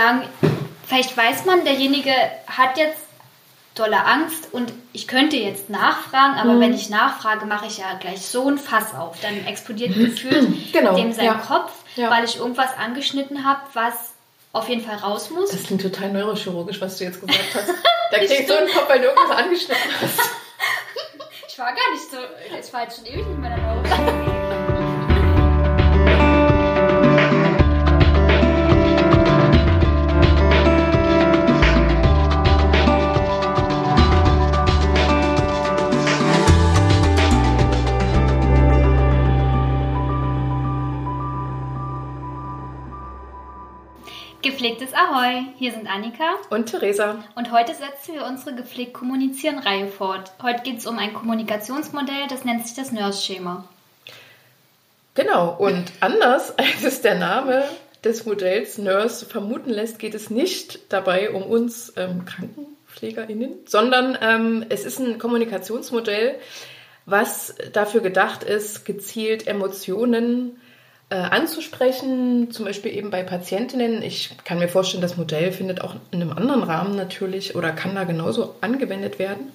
sagen, 0.00 0.22
vielleicht 0.86 1.16
weiß 1.16 1.44
man, 1.44 1.64
derjenige 1.64 2.12
hat 2.46 2.78
jetzt 2.78 3.00
dolle 3.74 4.04
Angst 4.04 4.48
und 4.52 4.72
ich 4.92 5.06
könnte 5.06 5.36
jetzt 5.36 5.70
nachfragen, 5.70 6.38
aber 6.38 6.54
mhm. 6.54 6.60
wenn 6.60 6.74
ich 6.74 6.90
nachfrage, 6.90 7.46
mache 7.46 7.66
ich 7.66 7.78
ja 7.78 7.94
gleich 8.00 8.22
so 8.22 8.48
ein 8.48 8.58
Fass 8.58 8.94
auf. 8.94 9.20
Dann 9.20 9.46
explodiert 9.46 9.94
gefühlt 9.94 10.72
genau, 10.72 10.96
dem 10.96 11.12
sein 11.12 11.26
ja. 11.26 11.34
Kopf, 11.34 11.72
ja. 11.96 12.10
weil 12.10 12.24
ich 12.24 12.38
irgendwas 12.38 12.76
angeschnitten 12.78 13.44
habe, 13.44 13.60
was 13.74 14.14
auf 14.52 14.68
jeden 14.68 14.82
Fall 14.82 14.96
raus 14.96 15.30
muss. 15.30 15.50
Das 15.50 15.62
klingt 15.64 15.82
total 15.82 16.12
neurochirurgisch, 16.12 16.80
was 16.80 16.98
du 16.98 17.04
jetzt 17.04 17.20
gesagt 17.20 17.54
hast. 17.54 17.68
Da 18.10 18.18
kriegst 18.18 18.50
du 18.50 18.58
einen 18.58 18.66
Kopf, 18.66 18.88
weil 18.88 18.98
du 18.98 19.06
irgendwas 19.06 19.36
angeschnitten 19.36 19.90
hast. 20.00 20.18
ich 21.48 21.56
war 21.60 21.66
gar 21.66 21.92
nicht 21.92 22.10
so, 22.10 22.16
ich 22.58 22.72
war 22.72 22.82
jetzt 22.82 22.96
schon 22.96 23.06
ewig 23.06 23.24
nicht 23.24 23.38
mehr 23.38 23.54
der. 23.54 24.39
Gepflegtes 44.60 44.92
Ahoi! 44.92 45.46
Hier 45.56 45.72
sind 45.72 45.86
Annika 45.86 46.34
und 46.50 46.66
Theresa. 46.66 47.24
Und 47.34 47.50
heute 47.50 47.72
setzen 47.72 48.12
wir 48.12 48.26
unsere 48.26 48.54
Gepflegt 48.54 48.92
Kommunizieren-Reihe 48.92 49.86
fort. 49.86 50.32
Heute 50.42 50.62
geht 50.62 50.80
es 50.80 50.86
um 50.86 50.98
ein 50.98 51.14
Kommunikationsmodell, 51.14 52.26
das 52.28 52.44
nennt 52.44 52.66
sich 52.66 52.76
das 52.76 52.92
Nurse-Schema. 52.92 53.64
Genau, 55.14 55.56
und 55.58 55.90
anders 56.00 56.52
als 56.58 56.84
es 56.84 57.00
der 57.00 57.14
Name 57.14 57.64
des 58.04 58.26
Modells 58.26 58.76
Nurse 58.76 59.24
vermuten 59.24 59.70
lässt, 59.70 59.98
geht 59.98 60.14
es 60.14 60.28
nicht 60.28 60.92
dabei 60.92 61.30
um 61.30 61.44
uns 61.44 61.94
ähm, 61.96 62.26
KrankenpflegerInnen, 62.26 63.60
sondern 63.64 64.18
ähm, 64.20 64.66
es 64.68 64.84
ist 64.84 64.98
ein 64.98 65.18
Kommunikationsmodell, 65.18 66.34
was 67.06 67.54
dafür 67.72 68.02
gedacht 68.02 68.44
ist, 68.44 68.84
gezielt 68.84 69.46
Emotionen 69.46 70.60
äh, 71.10 71.16
anzusprechen, 71.16 72.50
zum 72.52 72.64
Beispiel 72.64 72.94
eben 72.94 73.10
bei 73.10 73.22
Patientinnen. 73.22 74.02
Ich 74.02 74.30
kann 74.44 74.58
mir 74.58 74.68
vorstellen, 74.68 75.02
das 75.02 75.16
Modell 75.16 75.52
findet 75.52 75.80
auch 75.80 75.96
in 76.12 76.22
einem 76.22 76.32
anderen 76.32 76.62
Rahmen 76.62 76.96
natürlich 76.96 77.56
oder 77.56 77.72
kann 77.72 77.94
da 77.94 78.04
genauso 78.04 78.54
angewendet 78.60 79.18
werden. 79.18 79.52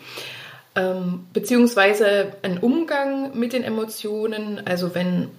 Ähm, 0.75 1.25
beziehungsweise 1.31 2.33
ein 2.41 2.57
Umgang 2.57 3.37
mit 3.37 3.53
den 3.53 3.63
Emotionen, 3.63 4.61
also 4.65 4.93
wenn 4.93 5.29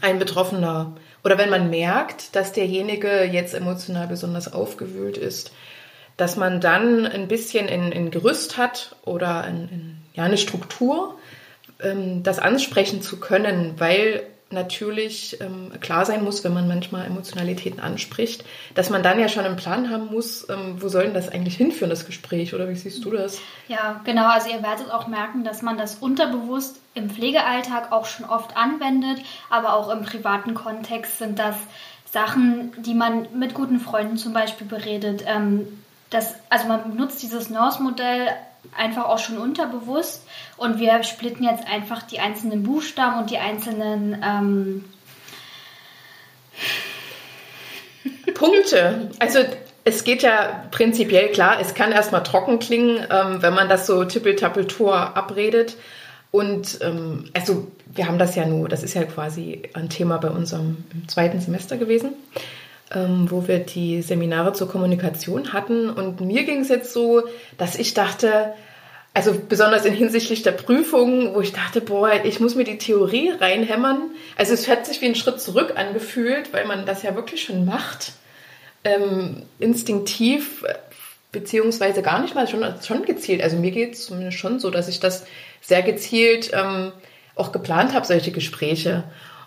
ein 0.00 0.20
Betroffener 0.20 0.92
oder 1.24 1.38
wenn 1.38 1.50
man 1.50 1.70
merkt, 1.70 2.36
dass 2.36 2.52
derjenige 2.52 3.24
jetzt 3.24 3.54
emotional 3.54 4.06
besonders 4.06 4.52
aufgewühlt 4.52 5.18
ist, 5.18 5.52
dass 6.16 6.36
man 6.36 6.60
dann 6.60 7.04
ein 7.04 7.26
bisschen 7.26 7.68
ein, 7.68 7.92
ein 7.92 8.10
Gerüst 8.12 8.58
hat 8.58 8.94
oder 9.04 9.42
ein, 9.42 9.68
ein, 9.72 10.02
ja, 10.14 10.22
eine 10.22 10.38
Struktur, 10.38 11.18
ähm, 11.80 12.22
das 12.22 12.38
ansprechen 12.38 13.02
zu 13.02 13.18
können, 13.18 13.74
weil 13.78 14.22
natürlich 14.52 15.40
ähm, 15.40 15.72
klar 15.80 16.04
sein 16.04 16.24
muss, 16.24 16.44
wenn 16.44 16.52
man 16.52 16.68
manchmal 16.68 17.06
Emotionalitäten 17.06 17.80
anspricht, 17.80 18.44
dass 18.74 18.90
man 18.90 19.02
dann 19.02 19.18
ja 19.18 19.28
schon 19.28 19.44
einen 19.44 19.56
Plan 19.56 19.90
haben 19.90 20.06
muss, 20.06 20.48
ähm, 20.48 20.76
wo 20.80 20.88
soll 20.88 21.04
denn 21.04 21.14
das 21.14 21.28
eigentlich 21.28 21.56
hinführen, 21.56 21.90
das 21.90 22.06
Gespräch, 22.06 22.54
oder 22.54 22.68
wie 22.68 22.74
siehst 22.74 23.04
du 23.04 23.10
das? 23.10 23.40
Ja, 23.68 24.00
genau. 24.04 24.26
Also 24.26 24.50
ihr 24.50 24.62
werdet 24.62 24.90
auch 24.90 25.06
merken, 25.06 25.44
dass 25.44 25.62
man 25.62 25.78
das 25.78 25.96
unterbewusst 25.96 26.80
im 26.94 27.10
Pflegealltag 27.10 27.92
auch 27.92 28.06
schon 28.06 28.26
oft 28.26 28.56
anwendet, 28.56 29.18
aber 29.50 29.74
auch 29.74 29.90
im 29.90 30.02
privaten 30.02 30.54
Kontext 30.54 31.18
sind 31.18 31.38
das 31.38 31.56
Sachen, 32.10 32.72
die 32.82 32.94
man 32.94 33.28
mit 33.38 33.54
guten 33.54 33.80
Freunden 33.80 34.18
zum 34.18 34.32
Beispiel 34.32 34.66
beredet. 34.66 35.24
Ähm, 35.26 35.66
das, 36.10 36.34
also 36.50 36.68
man 36.68 36.90
benutzt 36.90 37.22
dieses 37.22 37.48
Nurse-Modell 37.48 38.28
einfach 38.76 39.04
auch 39.06 39.18
schon 39.18 39.38
unterbewusst. 39.38 40.26
Und 40.56 40.78
wir 40.78 41.02
splitten 41.02 41.44
jetzt 41.44 41.66
einfach 41.66 42.02
die 42.02 42.20
einzelnen 42.20 42.62
Buchstaben 42.62 43.20
und 43.20 43.30
die 43.30 43.38
einzelnen 43.38 44.22
ähm 44.24 44.84
Punkte. 48.34 49.10
Also 49.18 49.40
es 49.84 50.04
geht 50.04 50.22
ja 50.22 50.64
prinzipiell 50.70 51.30
klar, 51.30 51.58
es 51.60 51.74
kann 51.74 51.92
erstmal 51.92 52.22
trocken 52.22 52.58
klingen, 52.58 53.06
ähm, 53.10 53.42
wenn 53.42 53.54
man 53.54 53.68
das 53.68 53.86
so 53.86 54.04
tippeltappeltor 54.04 55.16
abredet. 55.16 55.76
Und 56.30 56.78
ähm, 56.82 57.26
also 57.34 57.68
wir 57.86 58.06
haben 58.06 58.18
das 58.18 58.34
ja 58.36 58.46
nur, 58.46 58.68
das 58.68 58.82
ist 58.82 58.94
ja 58.94 59.04
quasi 59.04 59.62
ein 59.74 59.90
Thema 59.90 60.18
bei 60.18 60.30
unserem 60.30 60.84
zweiten 61.06 61.40
Semester 61.40 61.76
gewesen, 61.76 62.12
ähm, 62.94 63.30
wo 63.30 63.48
wir 63.48 63.58
die 63.58 64.02
Seminare 64.02 64.52
zur 64.52 64.68
Kommunikation 64.68 65.52
hatten. 65.52 65.90
Und 65.90 66.20
mir 66.20 66.44
ging 66.44 66.60
es 66.60 66.68
jetzt 66.68 66.92
so, 66.92 67.22
dass 67.58 67.76
ich 67.76 67.94
dachte, 67.94 68.54
also 69.14 69.34
besonders 69.48 69.84
in 69.84 69.94
hinsichtlich 69.94 70.42
der 70.42 70.52
Prüfung, 70.52 71.34
wo 71.34 71.40
ich 71.40 71.52
dachte, 71.52 71.80
boah, 71.80 72.12
ich 72.24 72.40
muss 72.40 72.54
mir 72.54 72.64
die 72.64 72.78
Theorie 72.78 73.30
reinhämmern. 73.30 74.10
Also 74.36 74.54
es 74.54 74.68
hat 74.68 74.86
sich 74.86 75.00
wie 75.00 75.06
ein 75.06 75.14
Schritt 75.14 75.40
zurück 75.40 75.74
angefühlt, 75.76 76.52
weil 76.52 76.66
man 76.66 76.86
das 76.86 77.02
ja 77.02 77.14
wirklich 77.14 77.42
schon 77.42 77.64
macht. 77.64 78.12
Ähm, 78.84 79.42
instinktiv, 79.58 80.64
beziehungsweise 81.30 82.02
gar 82.02 82.20
nicht 82.20 82.34
mal 82.34 82.48
schon, 82.48 82.64
schon 82.82 83.04
gezielt. 83.04 83.42
Also 83.42 83.56
mir 83.56 83.70
geht 83.70 83.94
es 83.94 84.06
zumindest 84.06 84.38
schon 84.38 84.60
so, 84.60 84.70
dass 84.70 84.88
ich 84.88 84.98
das 84.98 85.24
sehr 85.60 85.82
gezielt 85.82 86.50
ähm, 86.54 86.92
auch 87.34 87.52
geplant 87.52 87.94
habe, 87.94 88.06
solche 88.06 88.32
Gespräche. 88.32 89.04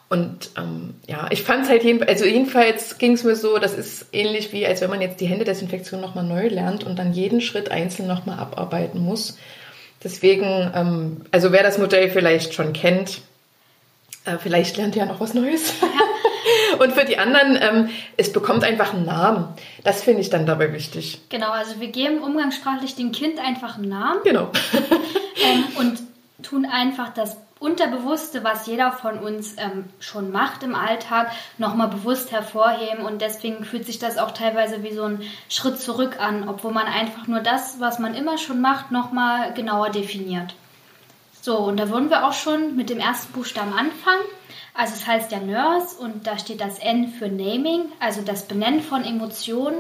Und 0.07 0.51
ähm, 0.57 0.95
ja, 1.07 1.27
ich 1.31 1.43
fand 1.43 1.63
es 1.63 1.69
halt 1.69 1.83
jedenfalls, 1.83 2.11
also 2.11 2.25
jedenfalls 2.25 2.97
ging 2.99 3.13
es 3.13 3.23
mir 3.23 3.35
so, 3.35 3.57
das 3.57 3.73
ist 3.73 4.07
ähnlich 4.13 4.53
wie, 4.53 4.66
als 4.66 4.81
wenn 4.81 4.89
man 4.89 5.01
jetzt 5.01 5.19
die 5.19 5.25
Händedesinfektion 5.25 5.99
nochmal 5.99 6.23
neu 6.23 6.47
lernt 6.47 6.83
und 6.83 6.99
dann 6.99 7.13
jeden 7.13 7.41
Schritt 7.41 7.71
einzeln 7.71 8.07
nochmal 8.07 8.38
abarbeiten 8.38 9.01
muss. 9.01 9.38
Deswegen, 10.03 10.71
ähm, 10.75 11.21
also 11.31 11.51
wer 11.51 11.63
das 11.63 11.79
Modell 11.79 12.11
vielleicht 12.11 12.53
schon 12.53 12.73
kennt, 12.73 13.21
äh, 14.25 14.38
vielleicht 14.38 14.77
lernt 14.77 14.95
ja 14.95 15.05
noch 15.05 15.19
was 15.19 15.33
Neues. 15.33 15.73
Ja. 15.81 15.88
und 16.79 16.93
für 16.93 17.05
die 17.05 17.17
anderen, 17.17 17.57
ähm, 17.59 17.89
es 18.16 18.31
bekommt 18.31 18.63
einfach 18.63 18.93
einen 18.93 19.05
Namen. 19.05 19.47
Das 19.83 20.03
finde 20.03 20.22
ich 20.22 20.29
dann 20.29 20.45
dabei 20.45 20.72
wichtig. 20.73 21.22
Genau, 21.29 21.49
also 21.49 21.79
wir 21.79 21.87
geben 21.87 22.19
umgangssprachlich 22.19 22.95
dem 22.95 23.11
Kind 23.11 23.39
einfach 23.39 23.77
einen 23.77 23.89
Namen. 23.89 24.19
Genau. 24.23 24.51
ähm, 25.43 25.63
und 25.77 25.99
tun 26.43 26.66
einfach 26.66 27.13
das 27.13 27.37
Unterbewusste, 27.66 28.44
was 28.44 28.68
jeder 28.68 28.92
von 28.92 29.18
uns 29.18 29.56
ähm, 29.58 29.86
schon 30.00 30.31
macht 30.31 30.62
im 30.62 30.76
Alltag, 30.76 31.31
nochmal 31.58 31.88
bewusst 31.88 32.31
hervorheben. 32.31 33.03
Und 33.03 33.22
deswegen 33.24 33.66
fühlt 33.66 33.88
sich 33.88 33.98
das 33.98 34.20
auch 34.20 34.31
teilweise 34.31 34.84
wie 34.84 34.94
so 34.94 35.03
ein 35.06 35.24
Schritt 35.50 35.80
zurück 35.80 36.20
an, 36.20 36.48
obwohl 36.48 36.72
man 36.72 36.86
einfach 36.86 37.26
nur 37.26 37.40
das, 37.40 37.80
was 37.80 37.98
man 37.98 38.14
immer 38.14 38.38
schon 38.38 38.62
macht, 38.62 38.92
nochmal 38.92 39.52
genauer 39.53 39.90
definiert. 39.90 40.53
So, 41.42 41.58
und 41.58 41.78
da 41.78 41.90
würden 41.90 42.12
wir 42.12 42.28
auch 42.28 42.34
schon 42.34 42.76
mit 42.76 42.92
dem 42.92 43.00
ersten 43.00 43.34
Buchstaben 43.34 43.74
anfangen. 43.74 44.26
Also 44.76 44.94
es 44.94 45.08
heißt 45.08 45.32
ja 45.32 45.40
Nurse 45.40 45.97
und 45.97 46.28
da 46.28 46.38
steht 46.38 46.62
das 46.62 46.78
N 46.78 47.08
für 47.08 47.30
Naming, 47.30 47.86
also 48.00 48.22
das 48.22 48.47
Benennen 48.47 48.82
von 48.82 49.03
Emotionen. 49.03 49.78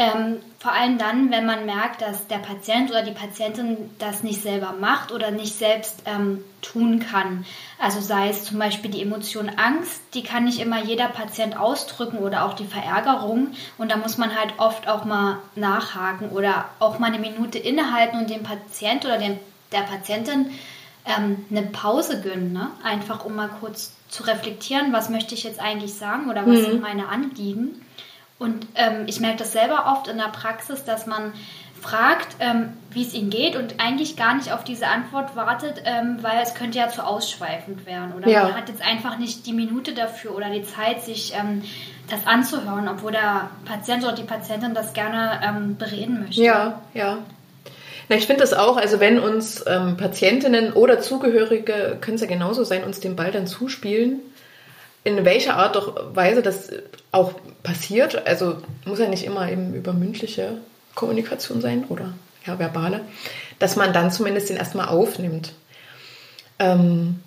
Ähm, 0.00 0.36
vor 0.60 0.70
allem 0.70 0.96
dann, 0.96 1.32
wenn 1.32 1.44
man 1.44 1.66
merkt, 1.66 2.02
dass 2.02 2.28
der 2.28 2.38
Patient 2.38 2.88
oder 2.88 3.02
die 3.02 3.10
Patientin 3.10 3.90
das 3.98 4.22
nicht 4.22 4.40
selber 4.40 4.72
macht 4.78 5.10
oder 5.10 5.32
nicht 5.32 5.52
selbst 5.52 6.04
ähm, 6.06 6.44
tun 6.62 7.00
kann. 7.00 7.44
Also 7.80 8.00
sei 8.00 8.28
es 8.28 8.44
zum 8.44 8.60
Beispiel 8.60 8.92
die 8.92 9.02
Emotion 9.02 9.48
Angst, 9.48 10.00
die 10.14 10.22
kann 10.22 10.44
nicht 10.44 10.60
immer 10.60 10.80
jeder 10.84 11.08
Patient 11.08 11.58
ausdrücken 11.58 12.18
oder 12.18 12.44
auch 12.44 12.54
die 12.54 12.64
Verärgerung. 12.64 13.48
Und 13.76 13.90
da 13.90 13.96
muss 13.96 14.18
man 14.18 14.38
halt 14.38 14.54
oft 14.58 14.86
auch 14.86 15.04
mal 15.04 15.38
nachhaken 15.56 16.28
oder 16.28 16.66
auch 16.78 17.00
mal 17.00 17.08
eine 17.08 17.18
Minute 17.18 17.58
innehalten 17.58 18.20
und 18.20 18.30
dem 18.30 18.44
Patient 18.44 19.04
oder 19.04 19.18
dem, 19.18 19.36
der 19.72 19.80
Patientin 19.80 20.52
ähm, 21.06 21.44
eine 21.50 21.62
Pause 21.62 22.20
gönnen. 22.20 22.52
Ne? 22.52 22.70
Einfach 22.84 23.24
um 23.24 23.34
mal 23.34 23.50
kurz 23.60 23.96
zu 24.08 24.22
reflektieren, 24.22 24.92
was 24.92 25.10
möchte 25.10 25.34
ich 25.34 25.42
jetzt 25.42 25.58
eigentlich 25.58 25.94
sagen 25.94 26.30
oder 26.30 26.46
was 26.46 26.60
mhm. 26.60 26.64
sind 26.66 26.82
meine 26.82 27.08
Anliegen. 27.08 27.84
Und 28.38 28.66
ähm, 28.74 29.04
ich 29.06 29.20
merke 29.20 29.38
das 29.38 29.52
selber 29.52 29.86
oft 29.92 30.08
in 30.08 30.16
der 30.16 30.28
Praxis, 30.28 30.84
dass 30.84 31.06
man 31.06 31.32
fragt, 31.80 32.36
ähm, 32.40 32.72
wie 32.90 33.02
es 33.02 33.14
ihnen 33.14 33.30
geht 33.30 33.56
und 33.56 33.74
eigentlich 33.78 34.16
gar 34.16 34.34
nicht 34.34 34.52
auf 34.52 34.64
diese 34.64 34.86
Antwort 34.88 35.36
wartet, 35.36 35.82
ähm, 35.84 36.18
weil 36.22 36.40
es 36.42 36.54
könnte 36.54 36.78
ja 36.78 36.88
zu 36.88 37.04
ausschweifend 37.04 37.86
werden. 37.86 38.12
Oder 38.16 38.28
ja. 38.28 38.44
man 38.44 38.56
hat 38.56 38.68
jetzt 38.68 38.82
einfach 38.82 39.18
nicht 39.18 39.46
die 39.46 39.52
Minute 39.52 39.92
dafür 39.92 40.34
oder 40.34 40.50
die 40.50 40.64
Zeit, 40.64 41.02
sich 41.02 41.34
ähm, 41.34 41.62
das 42.10 42.26
anzuhören, 42.26 42.88
obwohl 42.88 43.12
der 43.12 43.50
Patient 43.64 44.04
oder 44.04 44.14
die 44.14 44.24
Patientin 44.24 44.74
das 44.74 44.92
gerne 44.92 45.40
ähm, 45.44 45.76
bereden 45.76 46.24
möchte. 46.24 46.42
Ja, 46.42 46.82
ja. 46.94 47.18
Na, 48.08 48.16
ich 48.16 48.26
finde 48.26 48.40
das 48.40 48.54
auch, 48.54 48.76
also 48.76 49.00
wenn 49.00 49.18
uns 49.18 49.64
ähm, 49.66 49.96
Patientinnen 49.96 50.72
oder 50.72 51.00
Zugehörige, 51.00 51.98
können 52.00 52.14
es 52.14 52.22
ja 52.22 52.26
genauso 52.26 52.64
sein, 52.64 52.84
uns 52.84 53.00
den 53.00 53.16
Ball 53.16 53.30
dann 53.30 53.46
zuspielen, 53.46 54.20
in 55.04 55.24
welcher 55.24 55.56
Art 55.56 55.76
und 55.76 56.16
Weise 56.16 56.42
das 56.42 56.70
auch 57.12 57.32
passiert. 57.62 58.26
Also 58.26 58.56
muss 58.84 58.98
ja 58.98 59.08
nicht 59.08 59.24
immer 59.24 59.50
eben 59.50 59.74
über 59.74 59.92
mündliche 59.92 60.58
Kommunikation 60.94 61.60
sein 61.60 61.84
oder 61.88 62.12
ja, 62.46 62.58
verbale, 62.58 63.00
dass 63.58 63.76
man 63.76 63.92
dann 63.92 64.10
zumindest 64.10 64.48
den 64.48 64.56
erstmal 64.56 64.88
aufnimmt. 64.88 65.52
Ähm, 66.58 67.20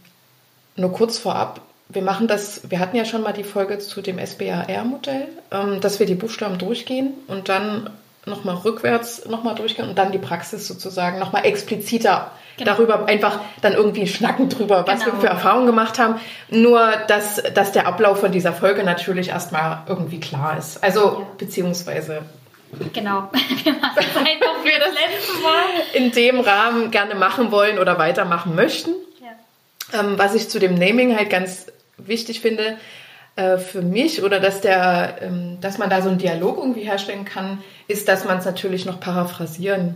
nur 0.75 0.91
kurz 0.91 1.17
vorab, 1.17 1.61
wir 1.89 2.01
machen 2.01 2.27
das, 2.27 2.69
wir 2.69 2.79
hatten 2.79 2.95
ja 2.95 3.05
schon 3.05 3.21
mal 3.21 3.33
die 3.33 3.43
Folge 3.43 3.79
zu 3.79 4.01
dem 4.01 4.17
SBAR-Modell, 4.19 5.27
ähm, 5.51 5.81
dass 5.81 5.99
wir 5.99 6.05
die 6.05 6.15
Buchstaben 6.15 6.57
durchgehen 6.57 7.13
und 7.27 7.49
dann 7.49 7.89
nochmal 8.25 8.55
rückwärts 8.55 9.25
nochmal 9.25 9.55
durchgehen 9.55 9.89
und 9.89 9.97
dann 9.97 10.11
die 10.11 10.17
Praxis 10.17 10.67
sozusagen 10.67 11.19
nochmal 11.19 11.45
expliziter 11.45 12.31
genau. 12.57 12.71
darüber 12.71 13.05
einfach 13.07 13.39
dann 13.61 13.73
irgendwie 13.73 14.07
schnacken 14.07 14.49
drüber, 14.49 14.85
was 14.87 15.01
genau. 15.01 15.13
wir 15.13 15.21
für 15.21 15.27
Erfahrungen 15.27 15.65
gemacht 15.65 15.99
haben. 15.99 16.15
Nur, 16.49 16.91
dass, 17.07 17.41
dass 17.53 17.71
der 17.71 17.87
Ablauf 17.87 18.19
von 18.19 18.31
dieser 18.31 18.53
Folge 18.53 18.83
natürlich 18.83 19.29
erstmal 19.29 19.83
irgendwie 19.87 20.19
klar 20.19 20.57
ist. 20.57 20.83
Also, 20.83 20.99
ja. 20.99 21.27
beziehungsweise 21.37 22.23
Genau, 22.93 23.29
wir 23.63 23.73
machen 23.73 23.97
es 23.97 24.15
einfach 24.15 24.63
wir 24.63 24.79
das 24.79 24.93
letzte 24.93 25.41
Mal. 25.41 25.65
In 25.93 26.11
dem 26.11 26.39
Rahmen 26.39 26.91
gerne 26.91 27.15
machen 27.15 27.51
wollen 27.51 27.79
oder 27.79 27.97
weitermachen 27.97 28.55
möchten. 28.55 28.91
Ja. 29.19 29.99
Ähm, 29.99 30.17
was 30.17 30.35
ich 30.35 30.49
zu 30.49 30.59
dem 30.59 30.75
Naming 30.75 31.15
halt 31.17 31.29
ganz 31.29 31.67
wichtig 31.97 32.39
finde, 32.39 32.77
äh, 33.35 33.57
für 33.57 33.81
mich 33.81 34.23
oder 34.23 34.39
dass 34.39 34.61
der, 34.61 35.17
ähm, 35.21 35.57
dass 35.61 35.77
man 35.77 35.89
da 35.89 36.01
so 36.01 36.09
einen 36.09 36.17
Dialog 36.17 36.57
irgendwie 36.57 36.83
herstellen 36.83 37.25
kann, 37.25 37.61
ist, 37.87 38.07
dass 38.07 38.25
man 38.25 38.37
es 38.37 38.45
natürlich 38.45 38.85
noch 38.85 38.99
paraphrasieren 38.99 39.95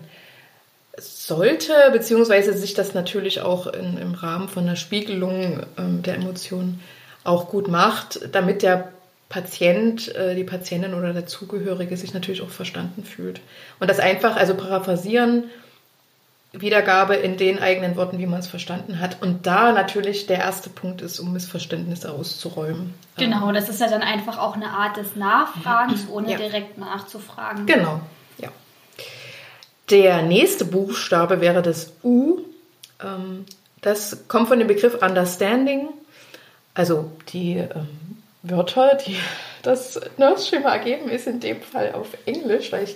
sollte, 1.26 1.74
beziehungsweise 1.92 2.54
sich 2.54 2.76
das 2.76 2.94
natürlich 2.94 3.42
auch 3.42 3.66
in, 3.66 3.98
im 3.98 4.14
Rahmen 4.14 4.48
von 4.48 4.64
einer 4.64 4.76
Spiegelung 4.76 5.62
ähm, 5.78 6.04
der 6.04 6.16
Emotionen 6.16 6.82
auch 7.24 7.50
gut 7.50 7.68
macht, 7.68 8.20
damit 8.32 8.62
der 8.62 8.92
Patient, 9.28 10.14
äh, 10.14 10.36
die 10.36 10.44
Patientin 10.44 10.94
oder 10.94 11.14
der 11.14 11.26
Zugehörige 11.26 11.98
sich 11.98 12.14
natürlich 12.14 12.44
auch 12.44 12.50
verstanden 12.50 13.04
fühlt. 13.04 13.42
Und 13.80 13.90
das 13.90 14.00
einfach, 14.00 14.36
also 14.36 14.54
paraphrasieren, 14.54 15.46
Wiedergabe 16.54 17.16
in 17.16 17.38
den 17.38 17.60
eigenen 17.60 17.96
Worten, 17.96 18.20
wie 18.20 18.28
man 18.28 18.40
es 18.40 18.48
verstanden 18.48 19.00
hat. 19.00 19.24
Und 19.24 19.48
da 19.48 19.72
natürlich 19.72 20.28
der 20.28 20.38
erste 20.38 20.70
Punkt 20.70 21.02
ist, 21.02 21.20
um 21.20 21.34
Missverständnisse 21.34 22.12
auszuräumen. 22.12 22.94
Genau, 23.18 23.52
das 23.52 23.68
ist 23.68 23.82
ja 23.82 23.90
dann 23.90 24.04
einfach 24.04 24.38
auch 24.38 24.56
eine 24.56 24.70
Art 24.70 24.96
des 24.98 25.16
Nachfragens, 25.16 26.08
ohne 26.08 26.34
ja. 26.34 26.38
direkt 26.38 26.78
nachzufragen. 26.78 27.66
Genau. 27.66 28.00
Der 29.90 30.22
nächste 30.22 30.66
Buchstabe 30.66 31.42
wäre 31.42 31.62
das 31.62 31.94
U. 32.04 32.40
Ähm, 33.04 33.46
das 33.82 34.28
kommt 34.28 34.48
von 34.48 34.58
dem 34.58 34.68
Begriff 34.68 35.02
Understanding, 35.02 35.90
also 36.74 37.12
die 37.32 37.58
ähm, 37.58 38.24
Wörter, 38.42 38.96
die 39.06 39.18
das 39.62 40.00
Nurse-Schema 40.18 40.72
ergeben, 40.72 41.10
ist 41.10 41.28
in 41.28 41.40
dem 41.40 41.62
Fall 41.62 41.94
auf 41.94 42.08
Englisch, 42.26 42.72
weil 42.72 42.86
ich 42.86 42.96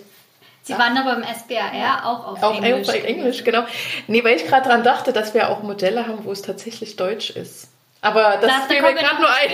Sie 0.61 0.77
waren 0.77 0.95
aber 0.97 1.15
im 1.15 1.23
SBAR 1.23 2.05
auch 2.05 2.27
auf 2.27 2.43
auch 2.43 2.61
Englisch. 2.61 2.89
Auch 2.89 2.93
auf 2.93 3.03
Englisch, 3.03 3.43
genau. 3.43 3.63
Nee, 4.07 4.23
weil 4.23 4.35
ich 4.35 4.45
gerade 4.45 4.67
daran 4.67 4.83
dachte, 4.83 5.13
dass 5.13 5.33
wir 5.33 5.49
auch 5.49 5.63
Modelle 5.63 6.05
haben, 6.05 6.25
wo 6.25 6.31
es 6.31 6.43
tatsächlich 6.43 6.95
Deutsch 6.95 7.31
ist. 7.31 7.69
Aber 8.01 8.37
das, 8.39 8.51
fiel 8.67 8.81
mir 8.81 8.93
gerade 8.93 9.19
nur 9.19 9.29
ein. 9.29 9.49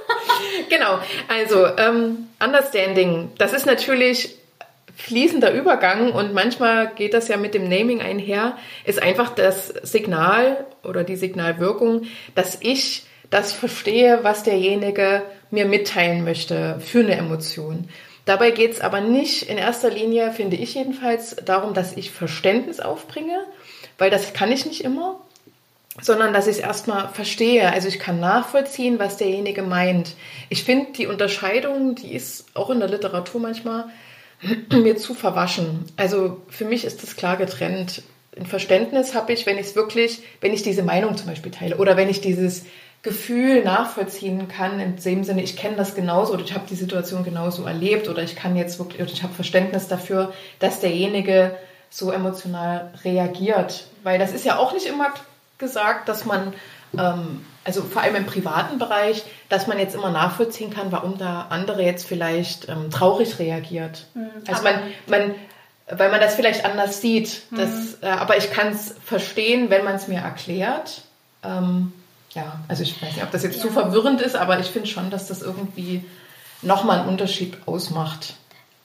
genau, 0.70 0.98
also 1.28 1.66
ähm, 1.76 2.28
Understanding, 2.42 3.32
das 3.38 3.52
ist 3.52 3.66
natürlich 3.66 4.39
fließender 4.96 5.52
Übergang 5.52 6.12
und 6.12 6.34
manchmal 6.34 6.94
geht 6.94 7.14
das 7.14 7.28
ja 7.28 7.36
mit 7.36 7.54
dem 7.54 7.68
Naming 7.68 8.00
einher, 8.00 8.56
ist 8.84 9.02
einfach 9.02 9.34
das 9.34 9.68
Signal 9.82 10.64
oder 10.82 11.04
die 11.04 11.16
Signalwirkung, 11.16 12.06
dass 12.34 12.58
ich 12.60 13.04
das 13.30 13.52
verstehe, 13.52 14.20
was 14.22 14.42
derjenige 14.42 15.22
mir 15.50 15.66
mitteilen 15.66 16.24
möchte 16.24 16.80
für 16.80 17.00
eine 17.00 17.16
Emotion. 17.16 17.88
Dabei 18.24 18.50
geht 18.50 18.72
es 18.72 18.80
aber 18.80 19.00
nicht 19.00 19.44
in 19.44 19.58
erster 19.58 19.90
Linie, 19.90 20.32
finde 20.32 20.56
ich 20.56 20.74
jedenfalls, 20.74 21.36
darum, 21.44 21.74
dass 21.74 21.96
ich 21.96 22.10
Verständnis 22.10 22.80
aufbringe, 22.80 23.44
weil 23.98 24.10
das 24.10 24.32
kann 24.32 24.52
ich 24.52 24.66
nicht 24.66 24.84
immer, 24.84 25.20
sondern 26.00 26.32
dass 26.32 26.46
ich 26.46 26.56
es 26.56 26.62
erstmal 26.62 27.08
verstehe. 27.08 27.72
Also 27.72 27.88
ich 27.88 27.98
kann 27.98 28.20
nachvollziehen, 28.20 28.98
was 28.98 29.16
derjenige 29.16 29.62
meint. 29.62 30.14
Ich 30.48 30.64
finde 30.64 30.92
die 30.92 31.06
Unterscheidung, 31.06 31.94
die 31.94 32.14
ist 32.14 32.44
auch 32.54 32.70
in 32.70 32.80
der 32.80 32.88
Literatur 32.88 33.40
manchmal 33.40 33.86
mir 34.72 34.96
zu 34.96 35.14
verwaschen. 35.14 35.84
Also 35.96 36.40
für 36.48 36.64
mich 36.64 36.84
ist 36.84 37.02
das 37.02 37.16
klar 37.16 37.36
getrennt. 37.36 38.02
Ein 38.36 38.46
Verständnis 38.46 39.14
habe 39.14 39.32
ich, 39.32 39.46
wenn 39.46 39.58
ich 39.58 39.66
es 39.66 39.76
wirklich, 39.76 40.22
wenn 40.40 40.52
ich 40.52 40.62
diese 40.62 40.82
Meinung 40.82 41.16
zum 41.16 41.26
Beispiel 41.26 41.52
teile 41.52 41.76
oder 41.76 41.96
wenn 41.96 42.08
ich 42.08 42.20
dieses 42.20 42.64
Gefühl 43.02 43.64
nachvollziehen 43.64 44.48
kann, 44.48 44.78
in 44.78 44.96
dem 44.96 45.24
Sinne, 45.24 45.42
ich 45.42 45.56
kenne 45.56 45.76
das 45.76 45.94
genauso 45.94 46.34
oder 46.34 46.44
ich 46.44 46.54
habe 46.54 46.66
die 46.68 46.74
Situation 46.74 47.24
genauso 47.24 47.64
erlebt 47.64 48.08
oder 48.08 48.22
ich 48.22 48.36
kann 48.36 48.56
jetzt 48.56 48.78
wirklich, 48.78 49.00
oder 49.00 49.10
ich 49.10 49.22
habe 49.22 49.32
Verständnis 49.32 49.88
dafür, 49.88 50.34
dass 50.58 50.80
derjenige 50.80 51.56
so 51.88 52.10
emotional 52.12 52.92
reagiert. 53.02 53.86
Weil 54.02 54.18
das 54.18 54.32
ist 54.32 54.44
ja 54.44 54.58
auch 54.58 54.74
nicht 54.74 54.86
immer 54.86 55.12
gesagt, 55.58 56.08
dass 56.08 56.24
man, 56.24 56.52
ähm, 56.98 57.44
also 57.64 57.82
vor 57.82 58.02
allem 58.02 58.16
im 58.16 58.26
privaten 58.26 58.78
Bereich, 58.78 59.22
dass 59.48 59.66
man 59.66 59.78
jetzt 59.78 59.94
immer 59.94 60.10
nachvollziehen 60.10 60.70
kann, 60.70 60.92
warum 60.92 61.18
da 61.18 61.46
andere 61.50 61.82
jetzt 61.82 62.06
vielleicht 62.06 62.68
ähm, 62.68 62.90
traurig 62.90 63.38
reagiert. 63.38 64.06
Mhm, 64.14 64.30
also 64.46 64.62
man, 64.62 64.74
man, 65.06 65.34
weil 65.90 66.10
man 66.10 66.20
das 66.20 66.34
vielleicht 66.34 66.64
anders 66.64 67.00
sieht. 67.00 67.42
Mhm. 67.50 67.56
Das, 67.56 68.02
äh, 68.02 68.06
aber 68.06 68.36
ich 68.36 68.50
kann 68.50 68.68
es 68.68 68.94
verstehen, 69.04 69.70
wenn 69.70 69.84
man 69.84 69.96
es 69.96 70.08
mir 70.08 70.20
erklärt. 70.20 71.02
Ähm, 71.44 71.92
ja, 72.32 72.60
also 72.68 72.82
ich 72.82 73.00
weiß 73.02 73.14
nicht, 73.14 73.22
ob 73.22 73.30
das 73.30 73.42
jetzt 73.42 73.56
ja. 73.56 73.62
zu 73.62 73.70
verwirrend 73.70 74.20
ist, 74.20 74.36
aber 74.36 74.58
ich 74.60 74.66
finde 74.66 74.88
schon, 74.88 75.10
dass 75.10 75.26
das 75.26 75.42
irgendwie 75.42 76.04
nochmal 76.62 77.00
einen 77.00 77.08
Unterschied 77.08 77.56
ausmacht. 77.66 78.34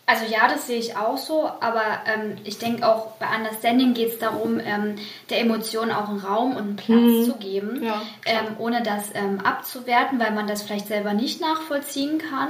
Also 0.08 0.26
ja, 0.32 0.48
das 0.48 0.68
sehe 0.68 0.78
ich 0.78 0.96
auch 0.96 1.18
so, 1.18 1.50
aber 1.62 1.82
ähm, 2.06 2.38
ich 2.44 2.60
denke 2.60 2.88
auch 2.88 3.14
bei 3.14 3.26
Understanding 3.36 3.96
geht 3.96 4.14
es 4.14 4.20
darum, 4.20 4.60
ähm, 4.60 4.96
der 5.32 5.42
Emotion 5.42 5.92
auch 5.92 6.10
einen 6.10 6.20
Raum 6.20 6.52
und 6.52 6.62
einen 6.62 6.76
Platz 6.76 7.00
mhm. 7.00 7.24
zu 7.24 7.36
geben, 7.38 7.84
ja, 7.84 8.00
ähm, 8.26 8.56
ohne 8.60 8.84
das 8.84 9.10
ähm, 9.16 9.40
abzuwerten, 9.40 10.20
weil 10.20 10.32
man 10.32 10.46
das 10.46 10.62
vielleicht 10.62 10.88
selber 10.88 11.14
nicht 11.14 11.42
nachvollziehen 11.42 12.20
kann. 12.20 12.50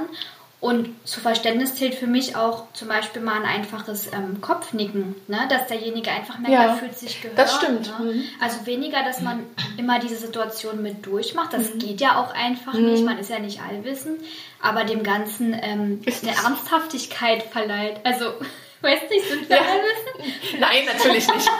Und 0.66 0.96
zu 1.06 1.20
Verständnis 1.20 1.76
zählt 1.76 1.94
für 1.94 2.08
mich 2.08 2.34
auch 2.34 2.64
zum 2.72 2.88
Beispiel 2.88 3.22
mal 3.22 3.36
ein 3.36 3.44
einfaches 3.44 4.12
ähm, 4.12 4.40
Kopfnicken, 4.40 5.14
ne? 5.28 5.46
dass 5.48 5.68
derjenige 5.68 6.10
einfach 6.10 6.40
merkt, 6.40 6.54
ja, 6.54 6.64
er 6.64 6.74
fühlt 6.74 6.98
sich 6.98 7.22
gehört. 7.22 7.38
Das 7.38 7.54
stimmt. 7.54 7.86
Ne? 8.00 8.14
Mhm. 8.14 8.24
Also 8.40 8.66
weniger, 8.66 9.04
dass 9.04 9.20
man 9.20 9.44
immer 9.76 10.00
diese 10.00 10.16
Situation 10.16 10.82
mit 10.82 11.06
durchmacht. 11.06 11.52
Das 11.52 11.72
mhm. 11.72 11.78
geht 11.78 12.00
ja 12.00 12.20
auch 12.20 12.34
einfach 12.34 12.74
mhm. 12.74 12.86
nicht. 12.86 13.04
Man 13.04 13.16
ist 13.16 13.30
ja 13.30 13.38
nicht 13.38 13.60
allwissend, 13.62 14.20
aber 14.60 14.82
dem 14.82 15.04
Ganzen 15.04 15.52
ähm, 15.52 16.02
eine 16.04 16.34
Ernsthaftigkeit 16.34 17.44
verleiht. 17.44 18.00
Also, 18.02 18.24
weißt 18.80 19.04
du, 19.08 19.20
sind 19.20 19.48
wir 19.48 19.58
ja. 19.58 19.62
allwissend? 19.62 20.34
Nein, 20.58 20.84
natürlich 20.84 21.28
nicht. 21.28 21.50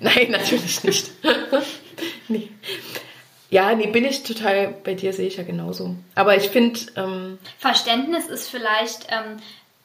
Nein, 0.00 0.30
natürlich 0.30 0.82
nicht. 0.82 1.10
nee. 2.28 2.48
Ja, 3.52 3.74
nee, 3.74 3.88
bin 3.88 4.06
ich 4.06 4.22
total 4.22 4.68
bei 4.82 4.94
dir, 4.94 5.12
sehe 5.12 5.28
ich 5.28 5.36
ja 5.36 5.42
genauso. 5.42 5.94
Aber 6.14 6.34
ich 6.34 6.48
finde. 6.48 6.80
Ähm 6.96 7.38
Verständnis 7.58 8.26
ist 8.26 8.48
vielleicht 8.48 9.08
ähm, 9.10 9.40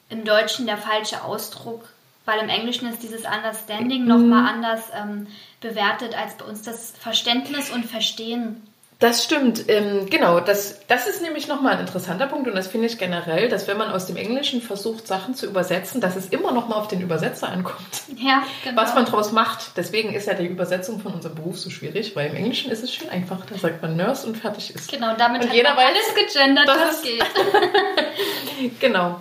im 0.09 0.23
Deutschen 0.23 0.67
der 0.67 0.77
falsche 0.77 1.21
Ausdruck, 1.21 1.83
weil 2.23 2.39
im 2.39 2.47
Englischen 2.47 2.87
ist 2.87 3.03
dieses 3.03 3.23
Understanding 3.25 4.03
mhm. 4.03 4.07
nochmal 4.07 4.53
anders 4.53 4.83
ähm, 4.95 5.27
bewertet 5.59 6.17
als 6.17 6.37
bei 6.37 6.45
uns 6.45 6.61
das 6.61 6.93
Verständnis 6.97 7.69
und 7.69 7.85
Verstehen. 7.85 8.65
Das 8.99 9.23
stimmt, 9.23 9.69
ähm, 9.69 10.09
genau. 10.09 10.39
Das, 10.39 10.79
das 10.87 11.07
ist 11.07 11.21
nämlich 11.21 11.47
nochmal 11.47 11.73
ein 11.73 11.81
interessanter 11.81 12.25
Punkt 12.25 12.47
und 12.47 12.55
das 12.55 12.65
finde 12.67 12.87
ich 12.87 12.97
generell, 12.97 13.47
dass 13.47 13.67
wenn 13.67 13.77
man 13.77 13.91
aus 13.91 14.07
dem 14.07 14.15
Englischen 14.15 14.59
versucht, 14.59 15.05
Sachen 15.05 15.35
zu 15.35 15.45
übersetzen, 15.45 16.01
dass 16.01 16.15
es 16.15 16.27
immer 16.27 16.51
nochmal 16.51 16.79
auf 16.79 16.87
den 16.87 17.01
Übersetzer 17.01 17.47
ankommt. 17.47 18.01
Ja, 18.15 18.41
genau. 18.63 18.81
Was 18.81 18.95
man 18.95 19.05
daraus 19.05 19.31
macht. 19.31 19.77
Deswegen 19.77 20.13
ist 20.13 20.25
ja 20.25 20.33
die 20.33 20.47
Übersetzung 20.47 20.99
von 20.99 21.13
unserem 21.13 21.35
Beruf 21.35 21.59
so 21.59 21.69
schwierig, 21.69 22.15
weil 22.15 22.31
im 22.31 22.35
Englischen 22.35 22.71
ist 22.71 22.83
es 22.83 22.91
schön 22.91 23.09
einfach. 23.09 23.45
Da 23.45 23.55
sagt 23.59 23.83
man 23.83 23.95
Nurse 23.95 24.25
und 24.25 24.35
fertig 24.35 24.73
ist. 24.73 24.89
Genau, 24.89 25.15
damit 25.15 25.43
und 25.43 25.49
hat 25.49 25.55
jeder 25.55 25.75
man 25.75 25.85
weiß, 25.85 25.95
alles 26.15 26.33
gegendert, 26.33 26.67
was 26.67 27.01
geht. 27.03 28.79
genau. 28.79 29.19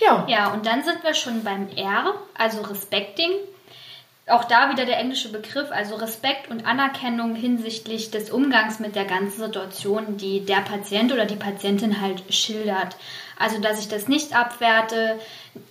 Ja. 0.00 0.26
Ja, 0.26 0.52
und 0.52 0.66
dann 0.66 0.82
sind 0.82 1.04
wir 1.04 1.14
schon 1.14 1.44
beim 1.44 1.68
R, 1.68 2.14
also 2.34 2.62
Respecting 2.62 3.30
auch 4.26 4.44
da 4.44 4.70
wieder 4.70 4.86
der 4.86 4.98
englische 4.98 5.30
Begriff, 5.30 5.70
also 5.70 5.96
Respekt 5.96 6.50
und 6.50 6.66
Anerkennung 6.66 7.34
hinsichtlich 7.34 8.10
des 8.10 8.30
Umgangs 8.30 8.78
mit 8.78 8.96
der 8.96 9.04
ganzen 9.04 9.42
Situation, 9.42 10.16
die 10.16 10.44
der 10.44 10.60
Patient 10.60 11.12
oder 11.12 11.26
die 11.26 11.36
Patientin 11.36 12.00
halt 12.00 12.22
schildert. 12.32 12.96
Also, 13.38 13.60
dass 13.60 13.80
ich 13.80 13.88
das 13.88 14.08
nicht 14.08 14.34
abwerte, 14.34 15.18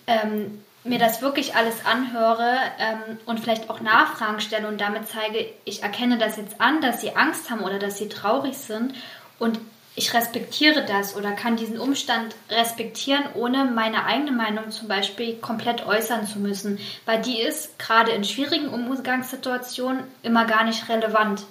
ähm, 0.06 0.64
mir 0.84 1.00
das 1.00 1.22
wirklich 1.22 1.56
alles 1.56 1.86
anhöre 1.86 2.58
ähm, 2.78 3.18
und 3.26 3.40
vielleicht 3.40 3.70
auch 3.70 3.80
Nachfragen 3.80 4.42
stelle 4.42 4.68
und 4.68 4.82
damit 4.82 5.08
zeige, 5.08 5.46
ich 5.66 5.82
erkenne 5.82 6.18
das 6.18 6.38
jetzt 6.38 6.60
an, 6.60 6.82
dass 6.82 7.02
sie 7.02 7.16
Angst 7.16 7.50
haben 7.50 7.62
oder 7.62 7.80
dass 7.80 7.98
sie 7.98 8.10
traurig 8.10 8.58
sind 8.58 8.94
und 9.40 9.60
ich 9.96 10.14
respektiere 10.14 10.84
das 10.86 11.16
oder 11.16 11.32
kann 11.34 11.56
diesen 11.56 11.80
Umstand 11.80 12.36
respektieren, 12.50 13.24
ohne 13.36 13.66
meine 13.66 14.06
eigene 14.06 14.32
Meinung 14.32 14.72
zum 14.72 14.88
Beispiel 14.88 15.36
komplett 15.36 15.86
äußern 15.86 16.26
zu 16.26 16.40
müssen, 16.40 16.80
weil 17.06 17.22
die 17.22 17.40
ist 17.40 17.78
gerade 17.78 18.12
in 18.12 18.24
schwierigen 18.24 18.70
Umgangssituationen 18.70 20.04
immer 20.24 20.46
gar 20.46 20.64
nicht 20.64 20.90
relevant. 20.90 21.44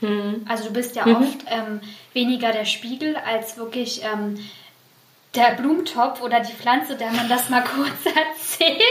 Mhm. 0.00 0.44
Also 0.48 0.64
du 0.64 0.72
bist 0.72 0.96
ja 0.96 1.06
mhm. 1.06 1.16
oft 1.16 1.44
ähm, 1.46 1.80
weniger 2.12 2.50
der 2.50 2.64
Spiegel 2.64 3.16
als 3.16 3.56
wirklich 3.56 4.02
ähm, 4.02 4.38
der 5.36 5.52
Blumentopf 5.52 6.20
oder 6.20 6.40
die 6.40 6.52
Pflanze, 6.52 6.96
der 6.96 7.12
man 7.12 7.28
das 7.28 7.48
mal 7.48 7.62
kurz 7.76 8.06
erzählt. 8.06 8.82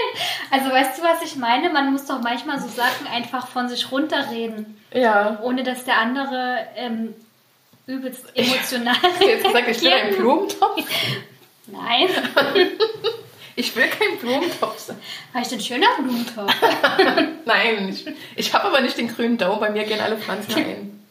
Also 0.49 0.69
weißt 0.69 0.97
du, 0.97 1.03
was 1.03 1.23
ich 1.23 1.35
meine? 1.35 1.69
Man 1.69 1.91
muss 1.91 2.05
doch 2.05 2.21
manchmal 2.21 2.59
so 2.59 2.69
Sachen 2.69 3.07
einfach 3.07 3.47
von 3.47 3.67
sich 3.67 3.91
runterreden. 3.91 4.77
Ja. 4.93 5.39
Ohne 5.41 5.63
dass 5.63 5.83
der 5.83 5.97
andere 5.97 6.59
ähm, 6.75 7.13
übelst 7.87 8.25
emotional. 8.35 8.95
Hast 9.01 9.21
du 9.21 9.27
jetzt 9.27 9.43
gesagt, 9.43 9.67
ich 9.67 9.81
will 9.81 9.93
einen 9.93 10.15
Blumentopf? 10.15 10.83
Nein. 11.67 12.09
Ich 13.55 13.75
will 13.75 13.87
keinen 13.87 14.17
Blumentopf 14.17 14.79
sein. 14.79 14.97
Habe 15.31 15.43
ich 15.43 15.49
den 15.49 15.59
schöner 15.59 15.85
Blumentopf? 15.99 16.51
Nein, 17.45 17.89
ich, 17.89 18.05
ich 18.35 18.53
habe 18.53 18.65
aber 18.65 18.81
nicht 18.81 18.97
den 18.97 19.09
grünen 19.09 19.37
Daumen. 19.37 19.59
Bei 19.59 19.69
mir 19.69 19.83
gehen 19.83 19.99
alle 19.99 20.17
Pflanzen 20.17 20.55
ein. 20.55 21.05